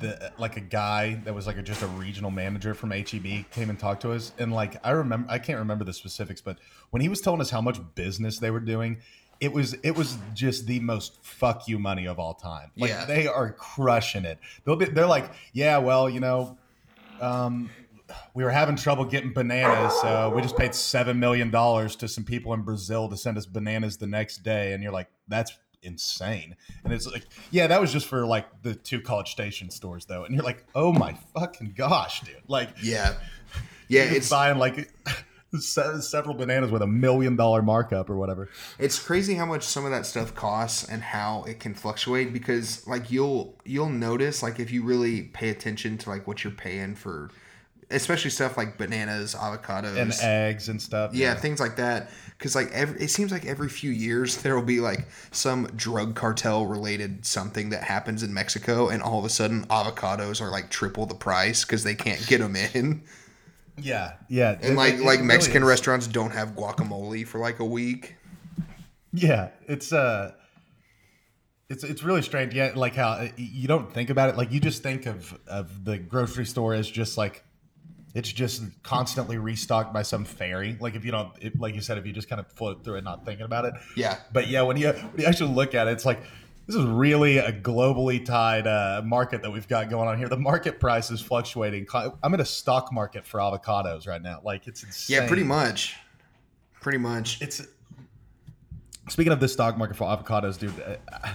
the 0.00 0.32
like 0.38 0.56
a 0.56 0.60
guy 0.60 1.14
that 1.24 1.34
was 1.34 1.46
like 1.46 1.56
a, 1.58 1.62
just 1.62 1.82
a 1.82 1.86
regional 1.86 2.30
manager 2.30 2.74
from 2.74 2.90
HEB 2.90 3.50
came 3.50 3.70
and 3.70 3.78
talked 3.78 4.02
to 4.02 4.12
us, 4.12 4.32
and 4.38 4.52
like 4.52 4.76
I 4.84 4.90
remember, 4.90 5.30
I 5.30 5.38
can't 5.38 5.58
remember 5.58 5.84
the 5.84 5.92
specifics, 5.92 6.40
but 6.40 6.58
when 6.90 7.02
he 7.02 7.08
was 7.08 7.20
telling 7.20 7.40
us 7.40 7.50
how 7.50 7.60
much 7.60 7.78
business 7.94 8.38
they 8.38 8.50
were 8.50 8.60
doing. 8.60 8.98
It 9.38 9.52
was 9.52 9.74
it 9.82 9.90
was 9.90 10.16
just 10.32 10.66
the 10.66 10.80
most 10.80 11.22
fuck 11.22 11.68
you 11.68 11.78
money 11.78 12.06
of 12.06 12.18
all 12.18 12.32
time. 12.32 12.70
Like 12.74 12.88
Yeah. 12.88 13.04
they 13.04 13.26
are 13.26 13.52
crushing 13.52 14.24
it. 14.24 14.38
They'll 14.64 14.76
be 14.76 14.86
they're 14.86 15.04
like, 15.06 15.30
yeah, 15.52 15.76
well, 15.76 16.08
you 16.08 16.20
know, 16.20 16.56
um, 17.20 17.68
we 18.32 18.44
were 18.44 18.50
having 18.50 18.76
trouble 18.76 19.04
getting 19.04 19.34
bananas, 19.34 19.92
so 20.00 20.32
we 20.34 20.40
just 20.40 20.56
paid 20.56 20.74
seven 20.74 21.20
million 21.20 21.50
dollars 21.50 21.96
to 21.96 22.08
some 22.08 22.24
people 22.24 22.54
in 22.54 22.62
Brazil 22.62 23.10
to 23.10 23.16
send 23.18 23.36
us 23.36 23.44
bananas 23.44 23.98
the 23.98 24.06
next 24.06 24.38
day. 24.38 24.72
And 24.72 24.82
you're 24.82 24.90
like, 24.90 25.08
that's 25.28 25.52
insane. 25.82 26.56
And 26.84 26.92
it's 26.92 27.06
like, 27.06 27.26
yeah, 27.50 27.66
that 27.66 27.80
was 27.80 27.92
just 27.92 28.06
for 28.06 28.26
like 28.26 28.62
the 28.62 28.74
two 28.74 29.00
College 29.00 29.30
Station 29.30 29.70
stores, 29.70 30.06
though. 30.06 30.24
And 30.24 30.34
you're 30.34 30.44
like, 30.44 30.64
oh 30.74 30.92
my 30.92 31.16
fucking 31.34 31.74
gosh, 31.76 32.20
dude! 32.22 32.36
Like, 32.48 32.70
Yeah. 32.82 33.14
Yeah, 33.88 34.02
it's 34.02 34.28
buying 34.30 34.58
like 34.58 34.92
several 35.60 36.34
bananas 36.34 36.70
with 36.70 36.82
a 36.82 36.86
million 36.86 37.36
dollar 37.36 37.62
markup 37.62 38.10
or 38.10 38.16
whatever. 38.16 38.48
it's 38.78 38.98
crazy 38.98 39.34
how 39.34 39.46
much 39.46 39.62
some 39.62 39.84
of 39.84 39.90
that 39.90 40.04
stuff 40.06 40.34
costs 40.34 40.84
and 40.88 41.02
how 41.02 41.44
it 41.44 41.60
can 41.60 41.74
fluctuate 41.74 42.32
because 42.32 42.86
like 42.86 43.10
you'll 43.10 43.56
you'll 43.64 43.88
notice 43.88 44.42
like 44.42 44.58
if 44.58 44.70
you 44.70 44.82
really 44.82 45.22
pay 45.22 45.48
attention 45.50 45.96
to 45.98 46.10
like 46.10 46.26
what 46.26 46.42
you're 46.42 46.52
paying 46.52 46.94
for 46.94 47.30
especially 47.90 48.30
stuff 48.30 48.56
like 48.56 48.78
bananas, 48.78 49.34
avocados, 49.34 49.96
And 49.96 50.12
eggs 50.20 50.68
and 50.68 50.80
stuff. 50.80 51.14
yeah, 51.14 51.34
things 51.34 51.60
like 51.60 51.76
that. 51.76 52.10
Because 52.36 52.54
like 52.54 52.70
every, 52.72 53.00
it 53.00 53.08
seems 53.08 53.32
like 53.32 53.46
every 53.46 53.68
few 53.68 53.90
years 53.90 54.36
there 54.42 54.54
will 54.54 54.62
be 54.66 54.80
like 54.80 55.08
some 55.30 55.66
drug 55.76 56.14
cartel 56.14 56.66
related 56.66 57.24
something 57.24 57.70
that 57.70 57.82
happens 57.84 58.22
in 58.22 58.34
Mexico, 58.34 58.88
and 58.88 59.02
all 59.02 59.18
of 59.18 59.24
a 59.24 59.30
sudden 59.30 59.66
avocados 59.66 60.40
are 60.40 60.50
like 60.50 60.70
triple 60.70 61.06
the 61.06 61.14
price 61.14 61.64
because 61.64 61.84
they 61.84 61.94
can't 61.94 62.26
get 62.26 62.40
them 62.40 62.56
in. 62.56 63.02
yeah, 63.78 64.14
yeah. 64.28 64.58
And 64.62 64.76
like 64.76 64.98
like 65.00 65.20
Mexican 65.22 65.64
restaurants 65.64 66.06
don't 66.06 66.32
have 66.32 66.50
guacamole 66.50 67.26
for 67.26 67.38
like 67.38 67.60
a 67.60 67.64
week. 67.64 68.16
Yeah, 69.12 69.50
it's 69.66 69.92
uh 69.92 70.32
it's 71.68 71.84
it's 71.84 72.02
really 72.02 72.22
strange. 72.22 72.54
Yeah, 72.54 72.72
like 72.74 72.94
how 72.94 73.10
uh, 73.10 73.28
you 73.36 73.66
don't 73.66 73.92
think 73.92 74.10
about 74.10 74.28
it. 74.28 74.36
Like 74.36 74.52
you 74.52 74.60
just 74.60 74.82
think 74.82 75.06
of 75.06 75.38
of 75.46 75.84
the 75.84 75.98
grocery 75.98 76.44
store 76.46 76.74
as 76.74 76.90
just 76.90 77.16
like 77.16 77.44
it's 78.16 78.32
just 78.32 78.62
constantly 78.82 79.36
restocked 79.36 79.92
by 79.92 80.00
some 80.00 80.24
fairy. 80.24 80.78
Like 80.80 80.94
if 80.94 81.04
you 81.04 81.10
don't, 81.10 81.30
it, 81.38 81.60
like 81.60 81.74
you 81.74 81.82
said, 81.82 81.98
if 81.98 82.06
you 82.06 82.14
just 82.14 82.30
kind 82.30 82.40
of 82.40 82.50
float 82.50 82.82
through 82.82 82.94
it, 82.94 83.04
not 83.04 83.26
thinking 83.26 83.44
about 83.44 83.66
it. 83.66 83.74
Yeah. 83.94 84.16
But 84.32 84.48
yeah, 84.48 84.62
when 84.62 84.78
you 84.78 84.88
when 84.88 85.20
you 85.20 85.26
actually 85.26 85.52
look 85.52 85.74
at 85.74 85.86
it, 85.86 85.90
it's 85.90 86.06
like 86.06 86.22
this 86.66 86.76
is 86.76 86.86
really 86.86 87.36
a 87.36 87.52
globally 87.52 88.24
tied 88.24 88.66
uh, 88.66 89.02
market 89.04 89.42
that 89.42 89.50
we've 89.50 89.68
got 89.68 89.90
going 89.90 90.08
on 90.08 90.16
here. 90.16 90.30
The 90.30 90.38
market 90.38 90.80
price 90.80 91.10
is 91.10 91.20
fluctuating. 91.20 91.86
I'm 92.22 92.32
in 92.32 92.40
a 92.40 92.44
stock 92.46 92.90
market 92.90 93.26
for 93.26 93.38
avocados 93.38 94.08
right 94.08 94.22
now. 94.22 94.40
Like 94.42 94.66
it's 94.66 94.82
insane. 94.82 95.16
Yeah, 95.16 95.28
pretty 95.28 95.44
much. 95.44 95.96
Pretty 96.80 96.98
much. 96.98 97.42
It's 97.42 97.66
speaking 99.10 99.34
of 99.34 99.40
the 99.40 99.48
stock 99.48 99.76
market 99.76 99.98
for 99.98 100.04
avocados, 100.04 100.58
dude. 100.58 100.72
Uh, 101.12 101.34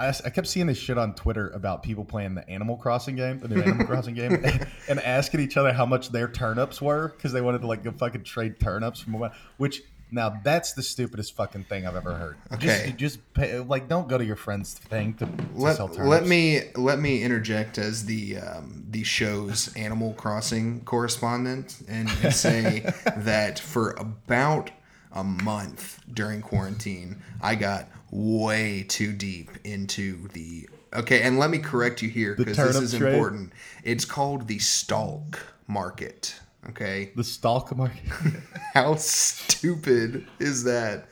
I, 0.00 0.08
I 0.24 0.30
kept 0.30 0.48
seeing 0.48 0.66
this 0.66 0.78
shit 0.78 0.96
on 0.96 1.14
Twitter 1.14 1.50
about 1.50 1.82
people 1.82 2.04
playing 2.04 2.34
the 2.34 2.48
Animal 2.48 2.76
Crossing 2.76 3.16
game, 3.16 3.38
the 3.38 3.48
new 3.48 3.60
Animal 3.60 3.86
Crossing 3.86 4.14
game, 4.14 4.32
and 4.88 4.98
asking 5.00 5.40
each 5.40 5.56
other 5.58 5.72
how 5.72 5.84
much 5.84 6.08
their 6.08 6.26
turnips 6.26 6.80
were 6.80 7.08
because 7.08 7.32
they 7.32 7.42
wanted 7.42 7.60
to 7.60 7.66
like 7.66 7.84
go 7.84 7.92
fucking 7.92 8.24
trade 8.24 8.58
turnips 8.58 9.00
from 9.00 9.12
one. 9.12 9.30
Which 9.58 9.82
now 10.10 10.40
that's 10.42 10.72
the 10.72 10.82
stupidest 10.82 11.36
fucking 11.36 11.64
thing 11.64 11.86
I've 11.86 11.96
ever 11.96 12.14
heard. 12.14 12.36
Okay, 12.54 12.86
just, 12.86 12.96
just 12.96 13.34
pay, 13.34 13.58
like 13.60 13.88
don't 13.88 14.08
go 14.08 14.16
to 14.16 14.24
your 14.24 14.36
friend's 14.36 14.74
thing 14.74 15.14
to, 15.14 15.26
to 15.26 15.32
let, 15.54 15.76
sell 15.76 15.88
turnips. 15.88 16.08
Let 16.08 16.26
me 16.26 16.62
let 16.76 16.98
me 16.98 17.22
interject 17.22 17.76
as 17.76 18.06
the 18.06 18.38
um, 18.38 18.86
the 18.88 19.04
show's 19.04 19.74
Animal 19.76 20.14
Crossing 20.14 20.80
correspondent 20.84 21.82
and, 21.88 22.08
and 22.22 22.34
say 22.34 22.80
that 23.18 23.58
for 23.58 23.90
about 23.92 24.70
a 25.12 25.24
month 25.24 26.00
during 26.12 26.42
quarantine, 26.42 27.22
I 27.40 27.54
got 27.54 27.88
way 28.10 28.84
too 28.88 29.12
deep 29.12 29.50
into 29.64 30.28
the. 30.28 30.68
Okay, 30.92 31.22
and 31.22 31.38
let 31.38 31.50
me 31.50 31.58
correct 31.58 32.02
you 32.02 32.08
here 32.08 32.34
because 32.34 32.56
this 32.56 32.92
is 32.92 32.98
trade? 32.98 33.14
important. 33.14 33.52
It's 33.84 34.04
called 34.04 34.48
the 34.48 34.58
stalk 34.58 35.38
market. 35.66 36.34
Okay. 36.68 37.12
The 37.16 37.24
stalk 37.24 37.74
market. 37.76 38.02
How 38.74 38.96
stupid 38.96 40.26
is 40.38 40.64
that? 40.64 41.08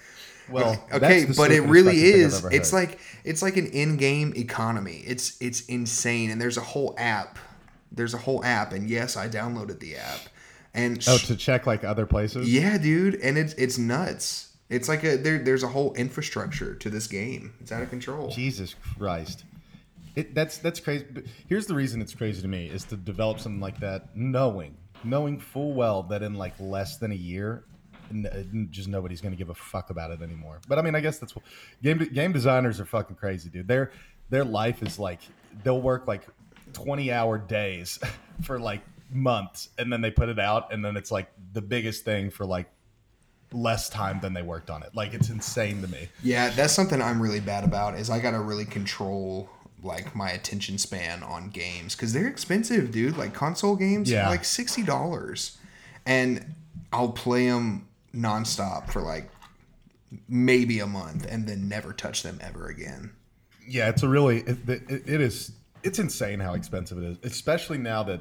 Well, 0.51 0.83
okay, 0.93 1.27
but 1.37 1.51
it 1.51 1.61
really 1.61 1.99
is. 1.99 2.45
It's 2.47 2.73
like 2.73 2.99
it's 3.25 3.43
like 3.43 3.57
an 3.57 3.67
in-game 3.67 4.33
economy. 4.37 5.03
It's 5.07 5.37
it's 5.41 5.67
insane, 5.67 6.31
and 6.31 6.41
there's 6.41 6.57
a 6.57 6.63
whole 6.63 6.95
app. 6.97 7.39
There's 7.93 8.15
a 8.15 8.19
whole 8.19 8.43
app, 8.45 8.73
and 8.73 8.89
yes, 8.89 9.17
I 9.17 9.29
downloaded 9.29 9.79
the 9.81 9.97
app. 9.97 10.21
And 10.75 11.03
oh, 11.09 11.19
to 11.19 11.37
check 11.37 11.67
like 11.67 11.83
other 11.85 12.07
places. 12.07 12.53
Yeah, 12.53 12.79
dude, 12.79 13.17
and 13.17 13.39
it's 13.39 13.55
it's 13.55 13.79
nuts. 13.79 14.49
It's 14.69 14.89
like 14.89 15.03
a 15.05 15.17
there. 15.17 15.39
There's 15.39 15.63
a 15.63 15.69
whole 15.69 15.95
infrastructure 15.95 16.75
to 16.75 16.91
this 16.91 17.07
game. 17.07 17.55
It's 17.61 17.73
out 17.73 17.83
of 17.83 17.91
control. 17.91 18.29
Jesus 18.29 18.75
Christ. 18.97 19.45
It, 20.15 20.35
that's 20.35 20.59
that's 20.59 20.81
crazy. 20.81 21.07
But 21.11 21.25
here's 21.49 21.67
the 21.67 21.75
reason 21.75 22.03
it's 22.03 22.15
crazy 22.15 22.43
to 22.43 22.49
me 22.49 22.67
is 22.67 22.85
to 22.85 22.97
develop 22.97 23.41
something 23.41 23.61
like 23.61 23.81
that, 23.81 24.15
knowing 24.15 24.77
knowing 25.05 25.39
full 25.39 25.73
well 25.73 26.03
that 26.05 26.23
in 26.23 26.35
like 26.35 26.55
less 26.59 26.99
than 26.99 27.13
a 27.13 27.17
year, 27.17 27.65
uh, 28.11 28.43
just 28.71 28.89
nobody's 28.89 29.21
going 29.21 29.33
to 29.33 29.39
give 29.39 29.51
a 29.51 29.55
fuck 29.55 29.91
about 29.91 30.11
it 30.11 30.23
anymore. 30.23 30.61
But 30.69 30.79
I 30.79 30.83
mean, 30.83 30.95
I 30.95 31.01
guess 31.01 31.19
that's 31.19 31.35
what 31.35 31.45
game 31.83 31.99
game 32.13 32.33
designers 32.33 32.81
are 32.81 32.85
fucking 32.85 33.17
crazy, 33.17 33.49
dude. 33.49 33.69
Their 33.69 33.93
their 34.31 34.45
life 34.45 34.83
is 34.83 34.99
like 34.99 35.21
they'll 35.63 35.81
work 35.81 36.07
like 36.07 36.27
twenty 36.73 37.13
hour 37.13 37.39
days 37.39 37.99
for 38.43 38.59
like 38.59 38.83
months, 39.11 39.71
and 39.79 39.93
then 39.93 40.01
they 40.01 40.11
put 40.11 40.29
it 40.29 40.39
out, 40.39 40.73
and 40.73 40.85
then 40.85 40.97
it's 40.97 41.11
like 41.11 41.31
the 41.53 41.63
biggest 41.63 42.05
thing 42.05 42.31
for 42.31 42.45
like 42.45 42.71
less 43.53 43.89
time 43.89 44.21
than 44.21 44.35
they 44.35 44.43
worked 44.43 44.71
on 44.71 44.83
it. 44.83 44.95
Like 44.95 45.15
it's 45.15 45.31
insane 45.31 45.81
to 45.83 45.89
me. 45.89 46.09
Yeah, 46.23 46.51
that's 46.51 46.73
something 46.73 47.01
I'm 47.01 47.21
really 47.21 47.41
bad 47.41 47.65
about. 47.65 47.99
Is 47.99 48.11
I 48.11 48.21
got 48.21 48.33
to 48.33 48.41
really 48.41 48.65
control 48.65 49.49
like 49.83 50.15
my 50.15 50.31
attention 50.31 50.79
span 50.79 51.23
on 51.23 51.51
games 51.51 51.95
because 51.95 52.13
they're 52.13 52.29
expensive, 52.29 52.91
dude. 52.91 53.17
Like 53.17 53.35
console 53.35 53.77
games, 53.77 54.11
yeah. 54.11 54.29
like 54.29 54.45
sixty 54.45 54.83
dollars, 54.83 55.59
and 56.07 56.55
I'll 56.93 57.13
play 57.13 57.49
them 57.49 57.89
nonstop 58.15 58.91
for 58.91 59.03
like 59.03 59.31
maybe 60.29 60.81
a 60.81 60.87
month, 60.87 61.27
and 61.29 61.47
then 61.47 61.69
never 61.69 61.93
touch 61.93 62.23
them 62.23 62.39
ever 62.43 62.69
again. 62.69 63.13
Yeah, 63.67 63.89
it's 63.89 64.03
a 64.03 64.09
really 64.09 64.41
it, 64.41 64.69
it, 64.69 64.91
it 64.91 65.21
is 65.21 65.53
it's 65.83 65.99
insane 65.99 66.41
how 66.41 66.55
expensive 66.55 66.99
it 66.99 67.05
is, 67.05 67.19
especially 67.23 67.79
now 67.79 68.03
that 68.05 68.21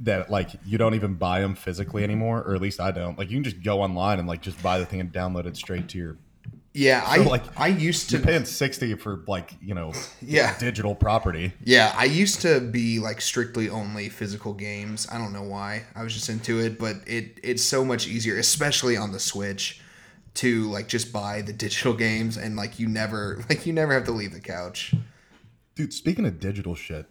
that 0.00 0.30
like 0.30 0.50
you 0.64 0.78
don't 0.78 0.94
even 0.94 1.14
buy 1.14 1.40
them 1.40 1.54
physically 1.54 2.04
anymore, 2.04 2.42
or 2.42 2.54
at 2.54 2.60
least 2.60 2.80
I 2.80 2.90
don't. 2.90 3.18
Like 3.18 3.30
you 3.30 3.36
can 3.36 3.44
just 3.44 3.62
go 3.62 3.82
online 3.82 4.18
and 4.18 4.28
like 4.28 4.42
just 4.42 4.62
buy 4.62 4.78
the 4.78 4.86
thing 4.86 5.00
and 5.00 5.12
download 5.12 5.46
it 5.46 5.56
straight 5.56 5.88
to 5.90 5.98
your 5.98 6.16
yeah, 6.76 7.04
so 7.04 7.22
I 7.22 7.24
like 7.24 7.42
I 7.56 7.68
used 7.68 8.10
to 8.10 8.18
paying 8.18 8.44
sixty 8.44 8.94
for 8.94 9.22
like 9.28 9.54
you 9.62 9.74
know 9.74 9.92
yeah 10.20 10.58
digital 10.58 10.96
property. 10.96 11.52
Yeah, 11.62 11.94
I 11.96 12.06
used 12.06 12.40
to 12.42 12.58
be 12.58 12.98
like 12.98 13.20
strictly 13.20 13.68
only 13.68 14.08
physical 14.08 14.52
games. 14.52 15.06
I 15.10 15.18
don't 15.18 15.32
know 15.32 15.44
why. 15.44 15.84
I 15.94 16.02
was 16.02 16.12
just 16.12 16.28
into 16.28 16.58
it, 16.58 16.76
but 16.76 16.96
it 17.06 17.38
it's 17.44 17.62
so 17.62 17.84
much 17.84 18.08
easier, 18.08 18.36
especially 18.38 18.96
on 18.96 19.12
the 19.12 19.20
Switch, 19.20 19.80
to 20.34 20.68
like 20.68 20.88
just 20.88 21.12
buy 21.12 21.42
the 21.42 21.52
digital 21.52 21.94
games 21.94 22.36
and 22.36 22.56
like 22.56 22.80
you 22.80 22.88
never 22.88 23.44
like 23.48 23.66
you 23.66 23.72
never 23.72 23.92
have 23.92 24.04
to 24.06 24.12
leave 24.12 24.32
the 24.32 24.40
couch. 24.40 24.94
Dude, 25.76 25.94
speaking 25.94 26.26
of 26.26 26.40
digital 26.40 26.74
shit, 26.74 27.06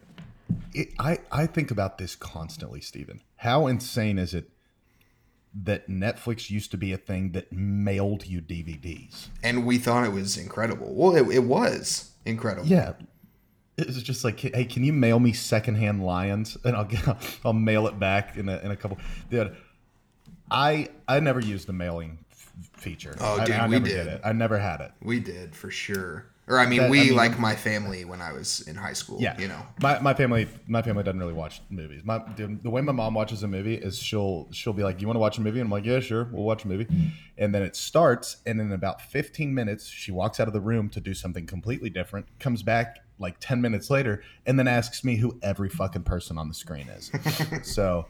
it, 0.73 0.89
I 0.99 1.19
I 1.31 1.45
think 1.45 1.71
about 1.71 1.97
this 1.97 2.15
constantly, 2.15 2.81
Stephen. 2.81 3.21
How 3.37 3.67
insane 3.67 4.17
is 4.17 4.33
it 4.33 4.49
that 5.53 5.87
Netflix 5.87 6.49
used 6.49 6.71
to 6.71 6.77
be 6.77 6.91
a 6.93 6.97
thing 6.97 7.31
that 7.33 7.51
mailed 7.51 8.25
you 8.25 8.41
DVDs. 8.41 9.27
And 9.43 9.65
we 9.65 9.77
thought 9.77 10.05
it 10.05 10.11
was 10.11 10.37
incredible. 10.37 10.93
Well, 10.93 11.15
it, 11.15 11.27
it 11.33 11.43
was 11.43 12.11
incredible. 12.25 12.67
Yeah. 12.67 12.93
It 13.77 13.87
was 13.87 14.01
just 14.01 14.23
like, 14.23 14.39
hey, 14.39 14.65
can 14.65 14.83
you 14.83 14.93
mail 14.93 15.19
me 15.19 15.33
secondhand 15.33 16.03
lions? 16.03 16.57
And 16.63 16.75
I'll 16.75 16.85
get, 16.85 17.07
I'll 17.45 17.53
mail 17.53 17.87
it 17.87 17.99
back 17.99 18.37
in 18.37 18.49
a, 18.49 18.57
in 18.59 18.71
a 18.71 18.75
couple. 18.75 18.97
Dude, 19.29 19.55
I 20.49 20.89
I 21.07 21.19
never 21.19 21.39
used 21.39 21.67
the 21.67 21.73
mailing 21.73 22.19
f- 22.31 22.51
feature. 22.73 23.15
Oh, 23.19 23.43
dude, 23.43 23.55
I, 23.55 23.65
I 23.65 23.67
we 23.67 23.75
never 23.75 23.87
did. 23.87 23.95
did 23.95 24.07
it. 24.07 24.21
I 24.23 24.33
never 24.33 24.59
had 24.59 24.81
it. 24.81 24.91
We 25.01 25.19
did 25.19 25.55
for 25.55 25.71
sure. 25.71 26.27
Or 26.45 26.59
I 26.59 26.65
mean, 26.65 26.81
that, 26.81 26.91
we 26.91 26.99
I 26.99 27.03
mean, 27.05 27.15
like 27.15 27.39
my 27.39 27.55
family 27.55 28.03
when 28.03 28.21
I 28.21 28.33
was 28.33 28.61
in 28.67 28.75
high 28.75 28.93
school. 28.93 29.21
Yeah, 29.21 29.39
you 29.39 29.47
know, 29.47 29.65
my, 29.81 29.99
my 29.99 30.13
family 30.13 30.47
my 30.67 30.81
family 30.81 31.03
doesn't 31.03 31.19
really 31.19 31.33
watch 31.33 31.61
movies. 31.69 32.01
My 32.03 32.17
the, 32.35 32.59
the 32.61 32.69
way 32.69 32.81
my 32.81 32.91
mom 32.91 33.13
watches 33.13 33.43
a 33.43 33.47
movie 33.47 33.75
is 33.75 33.97
she'll 33.97 34.49
she'll 34.51 34.73
be 34.73 34.83
like, 34.83 34.99
"You 34.99 35.07
want 35.07 35.15
to 35.15 35.21
watch 35.21 35.37
a 35.37 35.41
movie?" 35.41 35.61
And 35.61 35.67
I'm 35.67 35.71
like, 35.71 35.85
"Yeah, 35.85 36.01
sure, 36.01 36.29
we'll 36.31 36.43
watch 36.43 36.65
a 36.65 36.67
movie." 36.67 36.87
And 37.37 37.55
then 37.55 37.63
it 37.63 37.77
starts, 37.77 38.37
and 38.45 38.59
in 38.59 38.73
about 38.73 39.01
15 39.01 39.53
minutes, 39.53 39.87
she 39.87 40.11
walks 40.11 40.39
out 40.39 40.47
of 40.47 40.53
the 40.53 40.61
room 40.61 40.89
to 40.89 40.99
do 40.99 41.13
something 41.13 41.45
completely 41.45 41.89
different, 41.89 42.27
comes 42.39 42.61
back 42.61 42.99
like 43.19 43.39
10 43.39 43.61
minutes 43.61 43.89
later, 43.89 44.21
and 44.45 44.59
then 44.59 44.67
asks 44.67 45.03
me 45.03 45.15
who 45.15 45.39
every 45.41 45.69
fucking 45.69 46.03
person 46.03 46.37
on 46.37 46.49
the 46.49 46.53
screen 46.53 46.89
is. 46.89 47.11
so, 47.63 48.05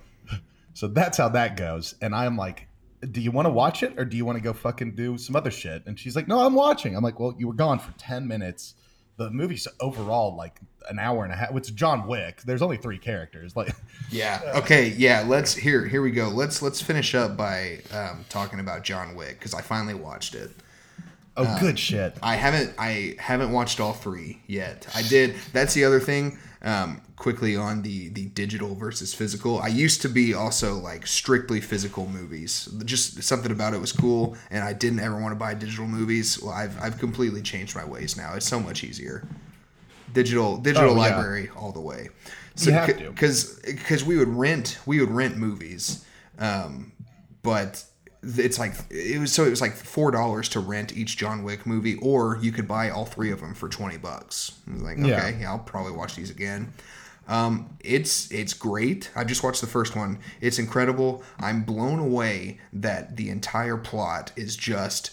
so 0.73 0.87
that's 0.87 1.17
how 1.17 1.29
that 1.29 1.55
goes. 1.55 1.95
And 2.01 2.15
I'm 2.15 2.35
like, 2.35 2.67
do 3.11 3.21
you 3.21 3.31
want 3.31 3.45
to 3.45 3.51
watch 3.51 3.83
it 3.83 3.93
or 3.97 4.05
do 4.05 4.17
you 4.17 4.25
want 4.25 4.37
to 4.37 4.43
go 4.43 4.53
fucking 4.53 4.95
do 4.95 5.17
some 5.17 5.35
other 5.35 5.51
shit? 5.51 5.83
And 5.85 5.99
she's 5.99 6.15
like, 6.15 6.27
no, 6.27 6.45
I'm 6.45 6.53
watching. 6.53 6.95
I'm 6.95 7.03
like, 7.03 7.19
well, 7.19 7.33
you 7.37 7.47
were 7.47 7.53
gone 7.53 7.79
for 7.79 7.91
10 7.97 8.27
minutes. 8.27 8.75
The 9.17 9.29
movie's 9.29 9.67
overall 9.79 10.35
like 10.35 10.59
an 10.89 10.99
hour 10.99 11.23
and 11.23 11.31
a 11.33 11.35
half. 11.35 11.55
It's 11.55 11.69
John 11.69 12.07
Wick. 12.07 12.41
There's 12.43 12.61
only 12.61 12.77
three 12.77 12.97
characters. 12.97 13.55
Like, 13.55 13.75
yeah. 14.09 14.41
Okay. 14.55 14.89
Yeah. 14.97 15.23
Let's 15.27 15.53
here. 15.53 15.85
Here 15.85 16.01
we 16.01 16.11
go. 16.11 16.29
Let's 16.29 16.61
let's 16.61 16.81
finish 16.81 17.13
up 17.13 17.37
by 17.37 17.81
um, 17.91 18.25
talking 18.29 18.59
about 18.59 18.83
John 18.83 19.15
Wick 19.15 19.37
because 19.39 19.53
I 19.53 19.61
finally 19.61 19.93
watched 19.93 20.33
it. 20.33 20.51
Oh, 21.35 21.45
um, 21.45 21.59
good 21.59 21.79
shit. 21.79 22.15
I 22.21 22.35
haven't 22.35 22.73
I 22.77 23.15
haven't 23.17 23.51
watched 23.51 23.79
all 23.79 23.93
three 23.93 24.41
yet. 24.47 24.87
I 24.93 25.01
did. 25.01 25.35
That's 25.51 25.73
the 25.73 25.85
other 25.85 25.99
thing. 25.99 26.37
Um, 26.61 27.01
quickly 27.15 27.55
on 27.55 27.81
the 27.81 28.09
the 28.09 28.25
digital 28.27 28.75
versus 28.75 29.13
physical. 29.13 29.59
I 29.59 29.67
used 29.67 30.01
to 30.03 30.09
be 30.09 30.33
also 30.33 30.75
like 30.75 31.07
strictly 31.07 31.59
physical 31.59 32.07
movies. 32.07 32.69
Just 32.85 33.23
something 33.23 33.51
about 33.51 33.73
it 33.73 33.81
was 33.81 33.91
cool, 33.91 34.37
and 34.51 34.63
I 34.63 34.73
didn't 34.73 34.99
ever 34.99 35.19
want 35.19 35.31
to 35.31 35.35
buy 35.35 35.55
digital 35.55 35.87
movies. 35.87 36.41
Well, 36.41 36.53
I've 36.53 36.79
I've 36.81 36.99
completely 36.99 37.41
changed 37.41 37.75
my 37.75 37.85
ways 37.85 38.15
now. 38.15 38.35
It's 38.35 38.47
so 38.47 38.59
much 38.59 38.83
easier. 38.83 39.27
Digital 40.13 40.57
digital 40.57 40.91
oh, 40.91 40.95
yeah. 40.95 40.99
library 40.99 41.49
all 41.55 41.71
the 41.71 41.81
way. 41.81 42.09
So 42.55 42.85
because 42.85 43.59
because 43.59 44.03
we 44.03 44.17
would 44.17 44.27
rent 44.27 44.77
we 44.85 44.99
would 44.99 45.09
rent 45.09 45.37
movies, 45.37 46.05
um, 46.37 46.91
but 47.41 47.83
it's 48.23 48.57
like 48.57 48.73
it 48.89 49.19
was 49.19 49.31
so 49.31 49.45
it 49.45 49.49
was 49.49 49.61
like 49.61 49.73
four 49.73 50.11
dollars 50.11 50.49
to 50.49 50.59
rent 50.59 50.95
each 50.95 51.17
John 51.17 51.43
Wick 51.43 51.65
movie, 51.65 51.95
or 51.95 52.37
you 52.41 52.51
could 52.51 52.67
buy 52.67 52.89
all 52.89 53.05
three 53.05 53.31
of 53.31 53.41
them 53.41 53.53
for 53.53 53.69
twenty 53.69 53.97
bucks. 53.97 54.59
I 54.69 54.73
was 54.73 54.81
like, 54.81 54.97
okay, 54.97 55.07
yeah. 55.09 55.39
yeah, 55.39 55.51
I'll 55.51 55.59
probably 55.59 55.93
watch 55.93 56.15
these 56.15 56.29
again. 56.29 56.73
Um, 57.27 57.77
it's 57.79 58.31
it's 58.31 58.53
great. 58.53 59.11
I 59.15 59.23
just 59.23 59.43
watched 59.43 59.61
the 59.61 59.67
first 59.67 59.95
one. 59.95 60.19
It's 60.41 60.59
incredible. 60.59 61.23
I'm 61.39 61.63
blown 61.63 61.99
away 61.99 62.59
that 62.73 63.15
the 63.15 63.29
entire 63.29 63.77
plot 63.77 64.31
is 64.35 64.55
just 64.55 65.11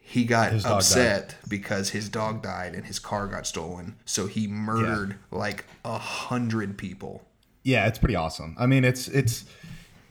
he 0.00 0.24
got 0.24 0.64
upset 0.64 1.36
because 1.48 1.90
his 1.90 2.08
dog 2.08 2.42
died 2.42 2.74
and 2.74 2.86
his 2.86 2.98
car 2.98 3.26
got 3.26 3.46
stolen, 3.46 3.96
so 4.04 4.26
he 4.26 4.46
murdered 4.46 5.16
yeah. 5.32 5.38
like 5.38 5.64
a 5.84 5.98
hundred 5.98 6.78
people. 6.78 7.26
Yeah, 7.64 7.86
it's 7.86 7.98
pretty 7.98 8.14
awesome. 8.14 8.54
I 8.58 8.66
mean, 8.66 8.84
it's 8.84 9.08
it's 9.08 9.44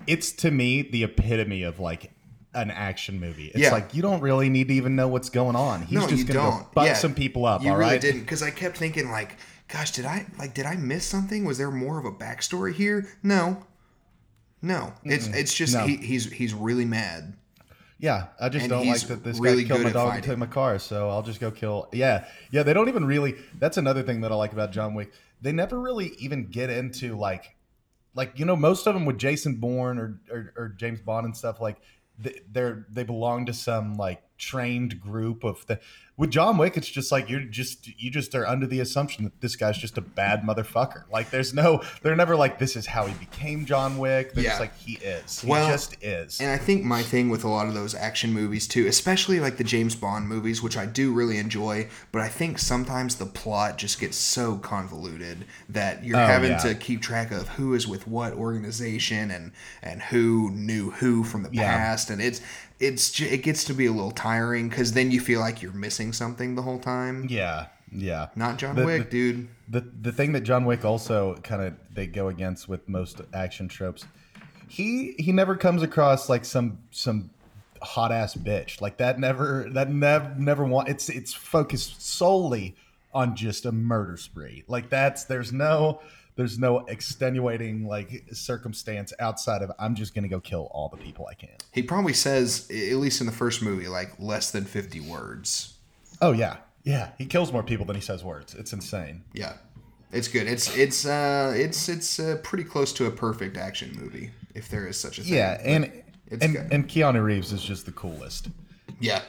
it's 0.06 0.32
to 0.34 0.52
me 0.52 0.82
the 0.82 1.04
epitome 1.04 1.64
of 1.64 1.80
like 1.80 2.12
an 2.56 2.72
action 2.72 3.20
movie. 3.20 3.48
It's 3.48 3.58
yeah. 3.58 3.72
like 3.72 3.94
you 3.94 4.02
don't 4.02 4.22
really 4.22 4.50
need 4.50 4.70
to 4.70 4.74
even 4.74 4.96
know 4.96 5.08
what's 5.08 5.30
going 5.30 5.56
on. 5.56 5.84
He's 5.84 6.00
no, 6.00 6.08
just 6.08 6.28
gonna 6.28 6.40
go 6.40 6.68
butt 6.74 6.88
yeah. 6.88 6.94
some 6.94 7.14
people 7.14 7.46
up. 7.46 7.62
You 7.62 7.72
all 7.72 7.78
really 7.78 7.92
right? 7.92 8.02
didn't 8.02 8.22
because 8.22 8.42
I 8.42 8.50
kept 8.50 8.78
thinking 8.78 9.12
like, 9.12 9.38
gosh, 9.68 9.92
did 9.92 10.06
I 10.06 10.26
like 10.40 10.54
did 10.54 10.66
I 10.66 10.76
miss 10.76 11.06
something? 11.06 11.46
Was 11.46 11.58
there 11.58 11.72
more 11.72 12.00
of 12.00 12.06
a 12.06 12.12
backstory 12.12 12.74
here? 12.74 13.08
No, 13.22 13.66
no. 14.62 14.94
It's 15.04 15.28
Mm-mm. 15.28 15.36
it's 15.36 15.54
just 15.54 15.74
no. 15.74 15.86
he, 15.86 15.98
he's 15.98 16.32
he's 16.32 16.54
really 16.54 16.86
mad. 16.86 17.36
Yeah, 17.98 18.28
I 18.40 18.50
just 18.50 18.64
And 18.64 18.70
don't 18.72 18.88
like 18.88 19.02
that 19.02 19.24
this 19.24 19.40
really 19.40 19.64
guy 19.64 19.76
killed 19.76 19.84
my 19.84 19.92
dog 19.92 20.16
and 20.16 20.24
took 20.24 20.38
my 20.38 20.46
car, 20.46 20.80
so 20.80 21.10
I'll 21.10 21.24
just 21.24 21.40
go 21.40 21.50
kill. 21.50 21.88
Yeah, 21.94 22.26
yeah. 22.52 22.64
They 22.64 22.74
don't 22.74 22.90
even 22.90 23.06
really. 23.06 23.36
That's 23.58 23.78
another 23.78 24.04
thing 24.04 24.22
that 24.22 24.32
I 24.32 24.36
like 24.36 24.54
about 24.54 24.72
John 24.72 24.94
Wick. 24.96 25.12
They 25.42 25.52
never 25.52 25.80
really 25.80 26.14
even 26.20 26.48
get 26.48 26.70
into 26.70 27.18
like, 27.18 27.56
like 28.14 28.38
you 28.38 28.46
know, 28.46 28.56
most 28.56 28.86
of 28.86 28.94
them 28.94 29.06
with 29.06 29.18
Jason 29.18 29.56
Bourne 29.56 29.98
or 29.98 30.20
or, 30.30 30.54
or 30.58 30.70
James 30.70 31.02
Bond 31.02 31.26
and 31.26 31.36
stuff 31.36 31.60
like. 31.62 31.78
They- 32.20 32.42
They're 32.52 32.86
they 32.90 33.04
belong 33.04 33.48
to 33.48 33.54
some 33.54 33.96
like 33.96 34.24
trained 34.38 35.00
group 35.02 35.44
of 35.44 35.66
the. 35.68 35.80
With 36.18 36.32
John 36.32 36.58
Wick, 36.58 36.78
it's 36.78 36.88
just 36.88 37.12
like 37.12 37.30
you're 37.30 37.42
just 37.42 37.90
you 38.02 38.10
just 38.10 38.34
are 38.36 38.48
under 38.48 38.66
the 38.66 38.80
assumption 38.80 39.26
that 39.26 39.42
this 39.42 39.58
guy's 39.58 39.78
just 39.78 39.98
a 39.98 40.02
bad 40.02 40.44
motherfucker. 40.44 41.04
Like 41.12 41.30
there's 41.30 41.54
no, 41.54 41.84
they're 42.04 42.16
never 42.16 42.38
like 42.38 42.58
this 42.58 42.78
is 42.78 42.86
how 42.86 43.06
he 43.06 43.14
became 43.16 43.66
John 43.66 43.98
Wick. 43.98 44.32
They're 44.32 44.46
Yeah. 44.46 44.52
just 44.52 44.62
like 44.62 44.78
he 44.78 44.94
is. 44.94 45.42
He 45.42 45.50
Well, 45.50 45.68
just 45.68 46.02
is. 46.02 46.40
And 46.40 46.50
I 46.50 46.58
think 46.58 46.86
my 46.86 47.04
thing 47.04 47.28
with 47.30 47.44
a 47.44 47.50
lot 47.50 47.68
of 47.68 47.74
those 47.74 47.94
action 47.94 48.32
movies 48.32 48.66
too, 48.66 48.88
especially 48.88 49.42
like 49.42 49.58
the 49.58 49.66
James 49.66 49.94
Bond 49.94 50.30
movies, 50.30 50.64
which 50.64 50.78
I 50.78 50.86
do 50.86 51.12
really 51.12 51.38
enjoy, 51.38 51.90
but 52.14 52.22
I 52.22 52.30
think 52.30 52.60
sometimes 52.60 53.16
the 53.18 53.26
plot 53.26 53.78
just 53.78 54.00
gets 54.00 54.16
so 54.16 54.56
convoluted 54.60 55.44
that 55.68 56.06
you're 56.06 56.16
Oh, 56.16 56.26
having 56.28 56.52
yeah. 56.52 56.58
to 56.60 56.76
keep 56.76 57.02
track 57.02 57.32
of 57.32 57.50
who 57.50 57.74
is 57.74 57.90
with 57.90 58.08
what 58.08 58.32
organization 58.32 59.32
and 59.32 59.52
and 59.84 60.02
who 60.04 60.50
knew 60.52 60.92
who 60.92 61.26
from 61.26 61.44
the 61.44 61.50
Yeah. 61.52 61.76
past, 61.76 62.10
and 62.10 62.22
it's 62.22 62.40
it's 62.80 63.12
ju- 63.12 63.26
it 63.28 63.44
gets 63.44 63.64
to 63.66 63.74
be 63.74 63.86
a 63.86 63.92
little 63.92 64.12
tiring 64.12 64.70
because 64.70 64.94
then 64.94 65.12
you 65.12 65.20
feel 65.20 65.40
like 65.40 65.62
you're 65.62 65.72
missing 65.74 66.14
something 66.14 66.56
the 66.56 66.62
whole 66.62 66.80
time. 66.80 67.26
yeah, 67.30 67.68
yeah. 67.92 68.28
Not 68.36 68.58
John 68.58 68.76
The- 68.76 68.86
Wick, 68.86 69.10
dude. 69.10 69.48
The 69.70 69.82
the 70.02 70.12
thing 70.12 70.34
that 70.34 70.42
John 70.42 70.66
Wick 70.66 70.86
also 70.86 71.36
kind 71.44 71.62
of 71.62 71.74
they 71.94 72.06
go 72.08 72.28
against 72.28 72.68
with 72.70 72.88
most 72.88 73.22
action 73.34 73.68
tropes, 73.68 74.06
he 74.68 75.14
he 75.18 75.32
never 75.32 75.56
comes 75.56 75.82
across 75.82 76.30
like 76.30 76.46
some 76.46 76.80
some 76.92 77.30
hot 77.82 78.12
ass 78.12 78.36
bitch 78.36 78.82
like 78.82 78.98
that. 78.98 79.20
Never 79.20 79.68
that 79.74 79.90
never 79.92 80.36
never 80.38 80.64
want. 80.66 80.90
It's 80.90 81.10
it's 81.10 81.34
focused 81.34 82.02
solely 82.06 82.76
on 83.14 83.36
just 83.36 83.66
a 83.66 83.72
murder 83.72 84.18
spree. 84.18 84.64
Like 84.68 84.90
that's 84.90 85.24
there's 85.24 85.52
no 85.54 86.02
there's 86.36 86.60
no 86.60 86.80
extenuating 86.80 87.88
like 87.88 88.26
circumstance 88.34 89.14
outside 89.20 89.62
of 89.62 89.72
I'm 89.80 89.96
just 89.96 90.14
gonna 90.14 90.28
go 90.28 90.40
kill 90.40 90.70
all 90.72 90.90
the 90.90 90.98
people 90.98 91.28
I 91.30 91.34
can. 91.34 91.56
He 91.72 91.82
probably 91.82 92.14
says, 92.14 92.70
at 92.70 92.98
least 92.98 93.20
in 93.22 93.26
the 93.28 93.34
first 93.34 93.62
movie, 93.62 93.88
like 93.88 94.12
less 94.20 94.52
than 94.52 94.66
fifty 94.66 95.00
words. 95.00 95.74
Oh 96.22 96.32
yeah, 96.32 96.58
yeah. 96.84 97.10
He 97.18 97.26
kills 97.26 97.52
more 97.52 97.64
people 97.64 97.86
than 97.86 97.96
he 97.96 98.02
says 98.02 98.24
words. 98.24 98.54
It's 98.54 98.74
insane. 98.74 99.24
Yeah, 99.34 99.54
it's 100.12 100.28
good. 100.28 100.48
It's 100.48 100.76
it's 100.78 101.06
uh 101.06 101.54
it's 101.56 101.90
it's 101.90 102.20
uh, 102.20 102.38
pretty 102.44 102.64
close 102.64 102.92
to 102.94 103.06
a 103.06 103.12
perfect 103.12 103.58
action 103.58 103.98
movie, 104.00 104.32
if 104.54 104.70
there 104.70 104.88
is 104.88 104.98
such 105.00 105.20
a 105.20 105.24
thing. 105.24 105.34
Yeah, 105.34 105.60
and 105.64 106.04
it's 106.28 106.44
and 106.44 106.54
good. 106.56 106.68
and 106.72 106.88
Keanu 106.90 107.24
Reeves 107.24 107.52
is 107.54 107.64
just 107.64 107.86
the 107.86 107.92
coolest. 107.92 108.50
yeah, 109.00 109.22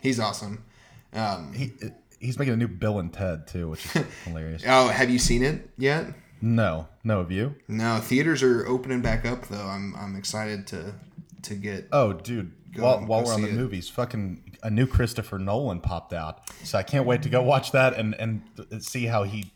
he's 0.00 0.18
awesome. 0.20 0.64
Um, 1.12 1.52
He 1.52 1.72
he's 2.20 2.38
making 2.38 2.54
a 2.54 2.56
new 2.56 2.68
Bill 2.68 2.98
and 3.00 3.12
Ted 3.12 3.46
too, 3.46 3.68
which 3.70 3.84
is 3.96 4.04
hilarious. 4.24 4.62
oh, 4.66 4.88
have 4.88 5.08
you 5.10 5.18
seen 5.18 5.42
it 5.42 5.70
yet? 5.78 6.06
No, 6.40 6.88
no 7.04 7.20
of 7.20 7.30
you. 7.30 7.54
No, 7.68 7.98
theaters 7.98 8.42
are 8.42 8.66
opening 8.66 9.00
back 9.00 9.24
up 9.24 9.48
though. 9.48 9.66
I'm 9.66 9.94
I'm 9.96 10.16
excited 10.16 10.66
to 10.68 10.94
to 11.42 11.54
get. 11.54 11.88
Oh, 11.92 12.12
dude. 12.12 12.52
While 12.76 13.00
while 13.04 13.24
we're 13.24 13.34
on 13.34 13.42
the 13.42 13.48
it. 13.48 13.54
movies, 13.54 13.88
fucking 13.88 14.56
a 14.62 14.70
new 14.70 14.86
Christopher 14.86 15.38
Nolan 15.38 15.80
popped 15.80 16.12
out, 16.12 16.48
so 16.62 16.78
I 16.78 16.84
can't 16.84 17.04
wait 17.04 17.22
to 17.22 17.28
go 17.28 17.42
watch 17.42 17.72
that 17.72 17.94
and 17.94 18.14
and 18.14 18.42
see 18.82 19.06
how 19.06 19.24
he 19.24 19.50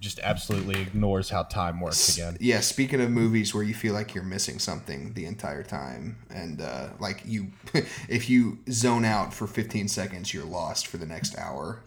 just 0.00 0.20
absolutely 0.20 0.80
ignores 0.80 1.30
how 1.30 1.42
time 1.42 1.80
works 1.80 2.16
again. 2.16 2.36
Yeah, 2.40 2.60
speaking 2.60 3.00
of 3.00 3.10
movies 3.10 3.54
where 3.54 3.64
you 3.64 3.74
feel 3.74 3.94
like 3.94 4.14
you're 4.14 4.22
missing 4.22 4.58
something 4.58 5.14
the 5.14 5.24
entire 5.24 5.64
time, 5.64 6.18
and 6.30 6.60
uh, 6.60 6.90
like 7.00 7.22
you, 7.24 7.48
if 8.08 8.30
you 8.30 8.58
zone 8.70 9.04
out 9.04 9.34
for 9.34 9.46
15 9.46 9.88
seconds, 9.88 10.32
you're 10.32 10.44
lost 10.44 10.86
for 10.86 10.98
the 10.98 11.06
next 11.06 11.36
hour. 11.38 11.82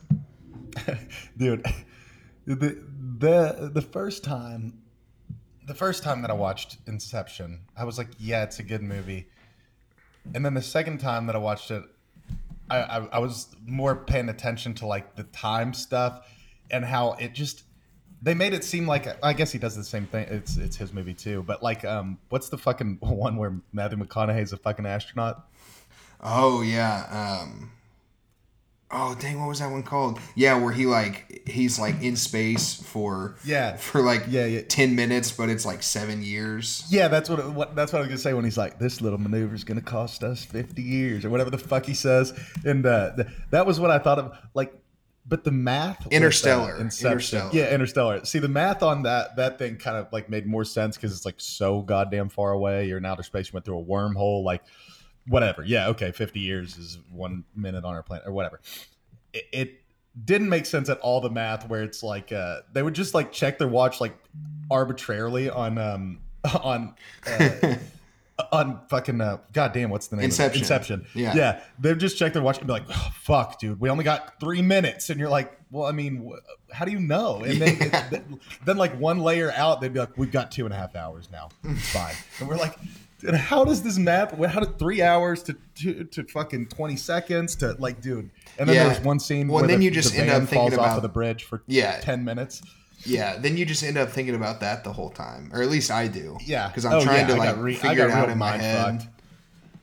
dude 1.38 1.66
the 2.46 2.84
the 3.22 3.72
the 3.74 3.82
first 3.82 4.24
time 4.24 4.82
the 5.68 5.74
first 5.74 6.04
time 6.04 6.22
that 6.22 6.32
i 6.32 6.34
watched 6.34 6.78
inception 6.88 7.60
i 7.78 7.84
was 7.84 7.98
like 7.98 8.10
yeah 8.20 8.44
it's 8.44 8.60
a 8.60 8.64
good 8.64 8.82
movie 8.82 9.28
and 10.36 10.44
then 10.44 10.54
the 10.54 10.62
second 10.62 11.00
time 11.00 11.28
that 11.28 11.36
i 11.36 11.40
watched 11.40 11.72
it 11.72 11.84
i 12.70 12.80
i, 12.80 12.98
I 13.14 13.20
was 13.20 13.48
more 13.66 13.96
paying 13.96 14.28
attention 14.28 14.74
to 14.76 14.88
like 14.88 15.16
the 15.16 15.24
time 15.24 15.74
stuff 15.74 16.28
and 16.72 16.84
how 16.84 17.14
it 17.14 17.34
just 17.34 17.64
they 18.24 18.34
made 18.34 18.54
it 18.54 18.64
seem 18.64 18.86
like 18.86 19.08
I 19.24 19.34
guess 19.34 19.52
he 19.52 19.58
does 19.58 19.76
the 19.76 19.84
same 19.84 20.06
thing. 20.06 20.28
It's 20.30 20.56
it's 20.58 20.76
his 20.76 20.94
movie 20.94 21.16
too. 21.16 21.44
But 21.44 21.64
like, 21.64 21.84
um, 21.84 22.20
what's 22.30 22.50
the 22.50 22.58
fucking 22.58 22.98
one 23.02 23.36
where 23.36 23.56
Matthew 23.74 23.98
McConaughey's 23.98 24.54
a 24.54 24.58
fucking 24.58 24.86
astronaut? 24.86 25.48
Oh 26.22 26.62
yeah. 26.62 27.42
Um, 27.42 27.72
oh 28.94 29.16
dang, 29.20 29.40
what 29.40 29.48
was 29.50 29.60
that 29.60 29.72
one 29.72 29.84
called? 29.84 30.20
Yeah, 30.36 30.58
where 30.62 30.72
he 30.74 30.86
like 30.86 31.42
he's 31.48 31.80
like 31.80 32.02
in 32.02 32.16
space 32.16 32.76
for 32.82 33.36
Yeah. 33.44 33.76
for 33.78 34.02
like 34.02 34.26
Yeah, 34.28 34.46
yeah. 34.46 34.62
10 34.62 34.96
minutes, 34.96 35.32
but 35.32 35.50
it's 35.50 35.66
like 35.66 35.82
seven 35.84 36.22
years. 36.22 36.84
Yeah, 36.90 37.08
that's 37.08 37.30
what, 37.30 37.40
it, 37.40 37.46
what 37.48 37.76
that's 37.76 37.92
what 37.94 38.00
I 38.00 38.02
was 38.02 38.08
gonna 38.10 38.18
say 38.20 38.34
when 38.34 38.46
he's 38.46 38.58
like, 38.58 38.80
"This 38.80 39.02
little 39.02 39.20
maneuver 39.20 39.56
is 39.56 39.64
gonna 39.64 39.82
cost 39.82 40.24
us 40.24 40.44
fifty 40.44 40.82
years" 40.82 41.26
or 41.26 41.30
whatever 41.30 41.50
the 41.50 41.58
fuck 41.58 41.86
he 41.86 41.94
says, 41.94 42.34
and 42.66 42.86
uh, 42.86 43.16
th- 43.16 43.28
that 43.52 43.66
was 43.66 43.80
what 43.80 43.92
I 43.92 44.00
thought 44.00 44.20
of. 44.20 44.38
Like, 44.54 44.74
but 45.26 45.44
the 45.44 45.52
math, 45.52 46.08
Interstellar. 46.12 46.80
Interstellar. 46.80 47.50
yeah, 47.54 47.74
Interstellar. 47.74 48.26
See, 48.26 48.40
the 48.40 48.48
math 48.48 48.82
on 48.84 49.04
that 49.04 49.36
that 49.36 49.58
thing 49.60 49.78
kind 49.78 49.98
of 49.98 50.08
like 50.12 50.30
made 50.30 50.46
more 50.48 50.64
sense 50.66 50.96
because 50.98 51.16
it's 51.16 51.26
like 51.26 51.36
so 51.38 51.82
goddamn 51.82 52.30
far 52.30 52.52
away. 52.52 52.88
You're 52.88 52.98
in 52.98 53.06
outer 53.06 53.24
space. 53.24 53.48
You 53.48 53.52
went 53.54 53.66
through 53.66 53.80
a 53.80 53.84
wormhole. 53.84 54.44
Like, 54.44 54.64
whatever. 55.28 55.64
Yeah, 55.64 55.88
okay, 55.90 56.12
fifty 56.12 56.40
years 56.40 56.78
is 56.78 57.00
one 57.12 57.44
minute 57.56 57.84
on 57.86 57.94
our 57.96 58.04
planet 58.04 58.28
or 58.28 58.32
whatever. 58.34 58.60
It, 59.34 59.46
it 59.52 59.82
didn't 60.26 60.50
make 60.50 60.66
sense 60.66 60.90
at 60.90 61.00
all. 61.00 61.22
The 61.22 61.30
math 61.30 61.68
where 61.70 61.84
it's 61.84 62.04
like 62.04 62.32
uh, 62.32 62.62
they 62.74 62.84
would 62.84 62.94
just 62.96 63.14
like 63.14 63.32
check 63.32 63.58
their 63.60 63.68
watch 63.68 64.02
like 64.02 64.18
arbitrarily 64.70 65.50
on 65.50 65.78
um 65.78 66.20
on. 66.64 66.96
Uh, 67.28 67.76
on 68.52 68.82
fucking 68.90 69.22
uh, 69.22 69.38
goddamn, 69.54 69.92
what's 69.92 70.08
the 70.08 70.16
name? 70.16 70.26
Inception. 70.26 70.50
Of 70.50 70.56
it? 70.56 70.60
Inception. 70.62 71.06
Yeah. 71.14 71.36
yeah. 71.36 71.62
They'd 71.78 72.00
just 72.00 72.18
check 72.18 72.34
their 72.34 72.42
watch 72.42 72.58
and 72.58 72.66
be 72.66 72.74
like, 72.74 72.86
oh, 72.90 73.12
"Fuck, 73.14 73.60
dude, 73.60 73.80
we 73.80 73.88
only 73.88 74.04
got 74.04 74.40
three 74.40 74.64
minutes," 74.64 75.12
and 75.12 75.20
you're 75.20 75.30
like, 75.30 75.56
"Well, 75.70 75.86
I 75.86 75.92
mean, 75.92 76.28
wh- 76.32 76.74
how 76.74 76.86
do 76.86 76.92
you 76.92 77.00
know?" 77.00 77.44
And 77.44 77.62
then, 77.62 77.78
Yeah. 77.80 78.10
it, 78.12 78.24
then 78.66 78.78
like 78.78 79.00
one 79.00 79.20
layer 79.20 79.52
out, 79.52 79.80
they'd 79.80 79.94
be 79.94 80.00
like, 80.00 80.18
"We've 80.18 80.32
got 80.32 80.52
two 80.52 80.66
and 80.66 80.74
a 80.74 80.78
half 80.78 80.96
hours 80.96 81.30
now. 81.32 81.50
It's 81.66 81.90
fine." 81.92 82.16
and 82.40 82.50
we're 82.50 82.58
like, 82.58 82.80
dude, 83.22 83.36
"How 83.36 83.64
does 83.64 83.82
this 83.84 83.98
map? 83.98 84.38
How 84.38 84.60
did 84.60 84.78
three 84.78 85.02
hours 85.02 85.44
to 85.44 85.56
to, 85.76 86.04
to 86.06 86.24
fucking 86.26 86.68
twenty 86.68 86.96
seconds 86.98 87.56
to 87.58 87.74
like, 87.80 88.02
dude?" 88.02 88.30
And 88.60 88.68
then 88.68 88.76
Yeah. 88.76 88.84
there's 88.90 89.00
one 89.04 89.20
scene 89.20 89.48
Well, 89.48 89.56
where 89.56 89.64
and 89.64 89.70
then 89.72 89.80
the, 89.80 89.86
you 89.86 89.92
just 89.92 90.14
the 90.14 90.20
end 90.22 90.30
up 90.30 90.40
thinking 90.44 90.58
falls 90.58 90.74
off 90.74 90.80
about- 90.80 90.96
of 90.98 91.02
the 91.04 91.10
bridge 91.10 91.44
for 91.46 91.64
Yeah. 91.68 92.00
ten 92.02 92.24
minutes. 92.26 92.62
Yeah, 93.04 93.38
then 93.38 93.58
you 93.58 93.66
just 93.66 93.82
end 93.84 93.98
up 93.98 94.10
thinking 94.12 94.36
about 94.36 94.60
that 94.60 94.84
the 94.84 94.94
whole 94.94 95.10
time, 95.10 95.50
or 95.54 95.64
at 95.64 95.70
least 95.70 95.90
I 95.90 96.08
do. 96.08 96.38
Yeah, 96.46 96.68
because 96.68 96.86
I'm 96.86 96.94
Oh, 96.94 97.02
trying 97.04 97.28
yeah, 97.28 97.34
to 97.34 97.40
like 97.40 97.58
re- 97.58 97.74
figure 97.74 98.06
it 98.08 98.12
out 98.12 98.30
in 98.30 98.38
my 98.38 98.58
head. 98.58 99.02
fucked. 99.02 99.08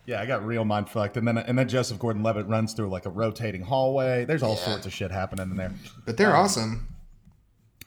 Yeah, 0.07 0.21
I 0.23 0.27
got 0.27 0.47
real 0.47 0.65
mind 0.65 0.89
fucked, 0.89 1.17
and 1.17 1.27
then 1.27 1.37
and 1.37 1.59
then 1.59 1.69
Joseph 1.69 1.99
Gordon-Levitt 1.99 2.47
runs 2.47 2.75
through 2.75 2.89
like 2.91 3.07
a 3.07 3.11
rotating 3.11 3.63
hallway. 3.63 4.25
There's 4.25 4.43
all 4.45 4.55
Yeah. 4.55 4.65
sorts 4.67 4.87
of 4.87 4.93
shit 4.93 5.11
happening 5.11 5.51
in 5.51 5.57
there. 5.57 5.73
But 6.07 6.17
they're 6.17 6.35
um, 6.35 6.45
awesome. 6.45 6.89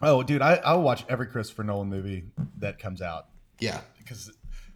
Oh, 0.02 0.22
dude, 0.24 0.42
I, 0.42 0.56
I'll 0.66 0.82
watch 0.82 1.06
every 1.08 1.28
Christopher 1.28 1.64
Nolan 1.64 1.88
movie 1.90 2.26
that 2.58 2.80
comes 2.80 3.02
out 3.02 3.28
Yeah, 3.60 3.80
because 4.00 4.32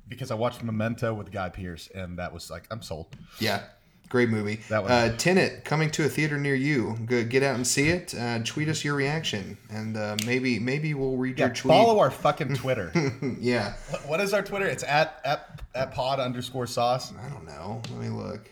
because 0.08 0.32
I 0.32 0.36
watched 0.36 0.64
Memento 0.64 1.14
with 1.14 1.32
Guy 1.32 1.50
Pearce, 1.50 1.90
and 1.94 2.18
that 2.20 2.34
was 2.34 2.50
like 2.50 2.68
I'm 2.72 2.82
sold. 2.82 3.08
yeah, 3.40 3.64
great 4.10 4.30
movie. 4.30 4.60
That 4.70 4.84
one. 4.84 4.92
uh, 4.92 5.16
Tenet 5.18 5.66
coming 5.66 5.90
to 5.92 6.06
a 6.06 6.10
theater 6.10 6.38
near 6.38 6.56
you. 6.56 6.98
Go 7.06 7.24
get 7.24 7.44
out 7.44 7.56
and 7.56 7.66
see 7.66 7.90
it. 7.90 8.14
Uh, 8.14 8.40
tweet 8.44 8.70
us 8.70 8.84
your 8.84 8.96
reaction, 8.96 9.58
and 9.70 9.98
uh, 9.98 10.16
maybe 10.26 10.60
maybe 10.60 10.94
we'll 10.94 11.18
read 11.18 11.40
Yeah, 11.40 11.48
your 11.48 11.56
tweet. 11.56 11.70
follow 11.72 12.00
our 12.00 12.12
fucking 12.12 12.56
Twitter. 12.56 12.92
yeah, 13.40 13.74
What- 13.90 14.08
what 14.08 14.22
is 14.22 14.34
our 14.34 14.42
Twitter? 14.44 14.66
It's 14.68 14.84
at 14.84 15.20
at 15.26 15.62
at 15.74 15.92
pod 15.94 16.20
underscore 16.20 16.68
sauce. 16.68 17.12
I 17.20 17.30
don't 17.30 17.46
know. 17.46 17.82
Let 17.92 18.00
me 18.02 18.10
look. 18.10 18.50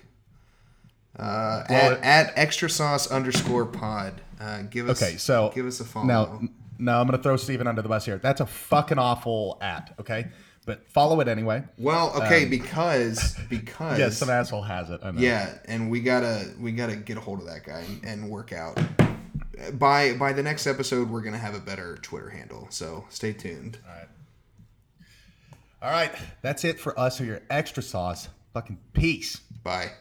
Uh, 1.17 1.63
at, 1.69 1.91
it- 1.93 1.99
at 2.03 2.33
extra 2.35 2.69
sauce 2.69 3.11
underscore 3.11 3.65
pod. 3.65 4.19
Uh, 4.41 4.63
give 4.63 4.89
us 4.89 5.01
Okay, 5.01 5.15
so 5.17 5.51
give 5.53 5.65
us 5.65 5.79
a 5.79 5.85
follow. 5.85 6.05
Now, 6.07 6.41
no, 6.79 6.99
I'm 6.99 7.05
gonna 7.07 7.21
throw 7.21 7.37
Steven 7.37 7.67
under 7.67 7.81
the 7.83 7.87
bus 7.89 8.03
here. 8.05 8.17
That's 8.17 8.41
a 8.41 8.45
fucking 8.47 8.97
awful 8.97 9.57
at. 9.61 9.93
Okay, 9.99 10.27
but 10.65 10.87
follow 10.89 11.19
it 11.19 11.27
anyway. 11.27 11.63
well, 11.77 12.13
okay, 12.15 12.45
because 12.45 13.35
because 13.49 13.95
Um, 13.95 13.99
Yeah, 13.99 14.09
some 14.09 14.29
asshole 14.29 14.61
has 14.63 14.89
it. 14.89 15.01
I 15.03 15.11
know. 15.11 15.19
Yeah, 15.21 15.53
and 15.65 15.89
we 15.91 15.99
gotta 16.01 16.45
we 16.59 16.71
gotta 16.71 16.95
get 16.95 17.17
a 17.17 17.21
hold 17.21 17.39
of 17.39 17.45
that 17.47 17.63
guy 17.65 17.79
and, 17.81 18.03
and 18.05 18.29
work 18.29 18.51
out. 18.53 18.79
By 19.73 20.13
by 20.13 20.33
the 20.33 20.43
next 20.43 20.65
episode, 20.67 21.09
we're 21.09 21.21
gonna 21.21 21.37
have 21.37 21.55
a 21.55 21.59
better 21.59 21.97
Twitter 22.01 22.29
handle. 22.29 22.67
So 22.69 23.05
stay 23.09 23.33
tuned. 23.33 23.77
All 23.87 23.93
right. 23.95 24.07
All 25.81 25.91
right. 25.91 26.11
That's 26.41 26.63
it 26.63 26.79
for 26.79 26.97
us 26.97 27.19
or 27.19 27.25
your 27.25 27.41
extra 27.49 27.83
sauce. 27.83 28.29
Fucking 28.53 28.77
peace. 28.93 29.41
Bye. 29.63 29.91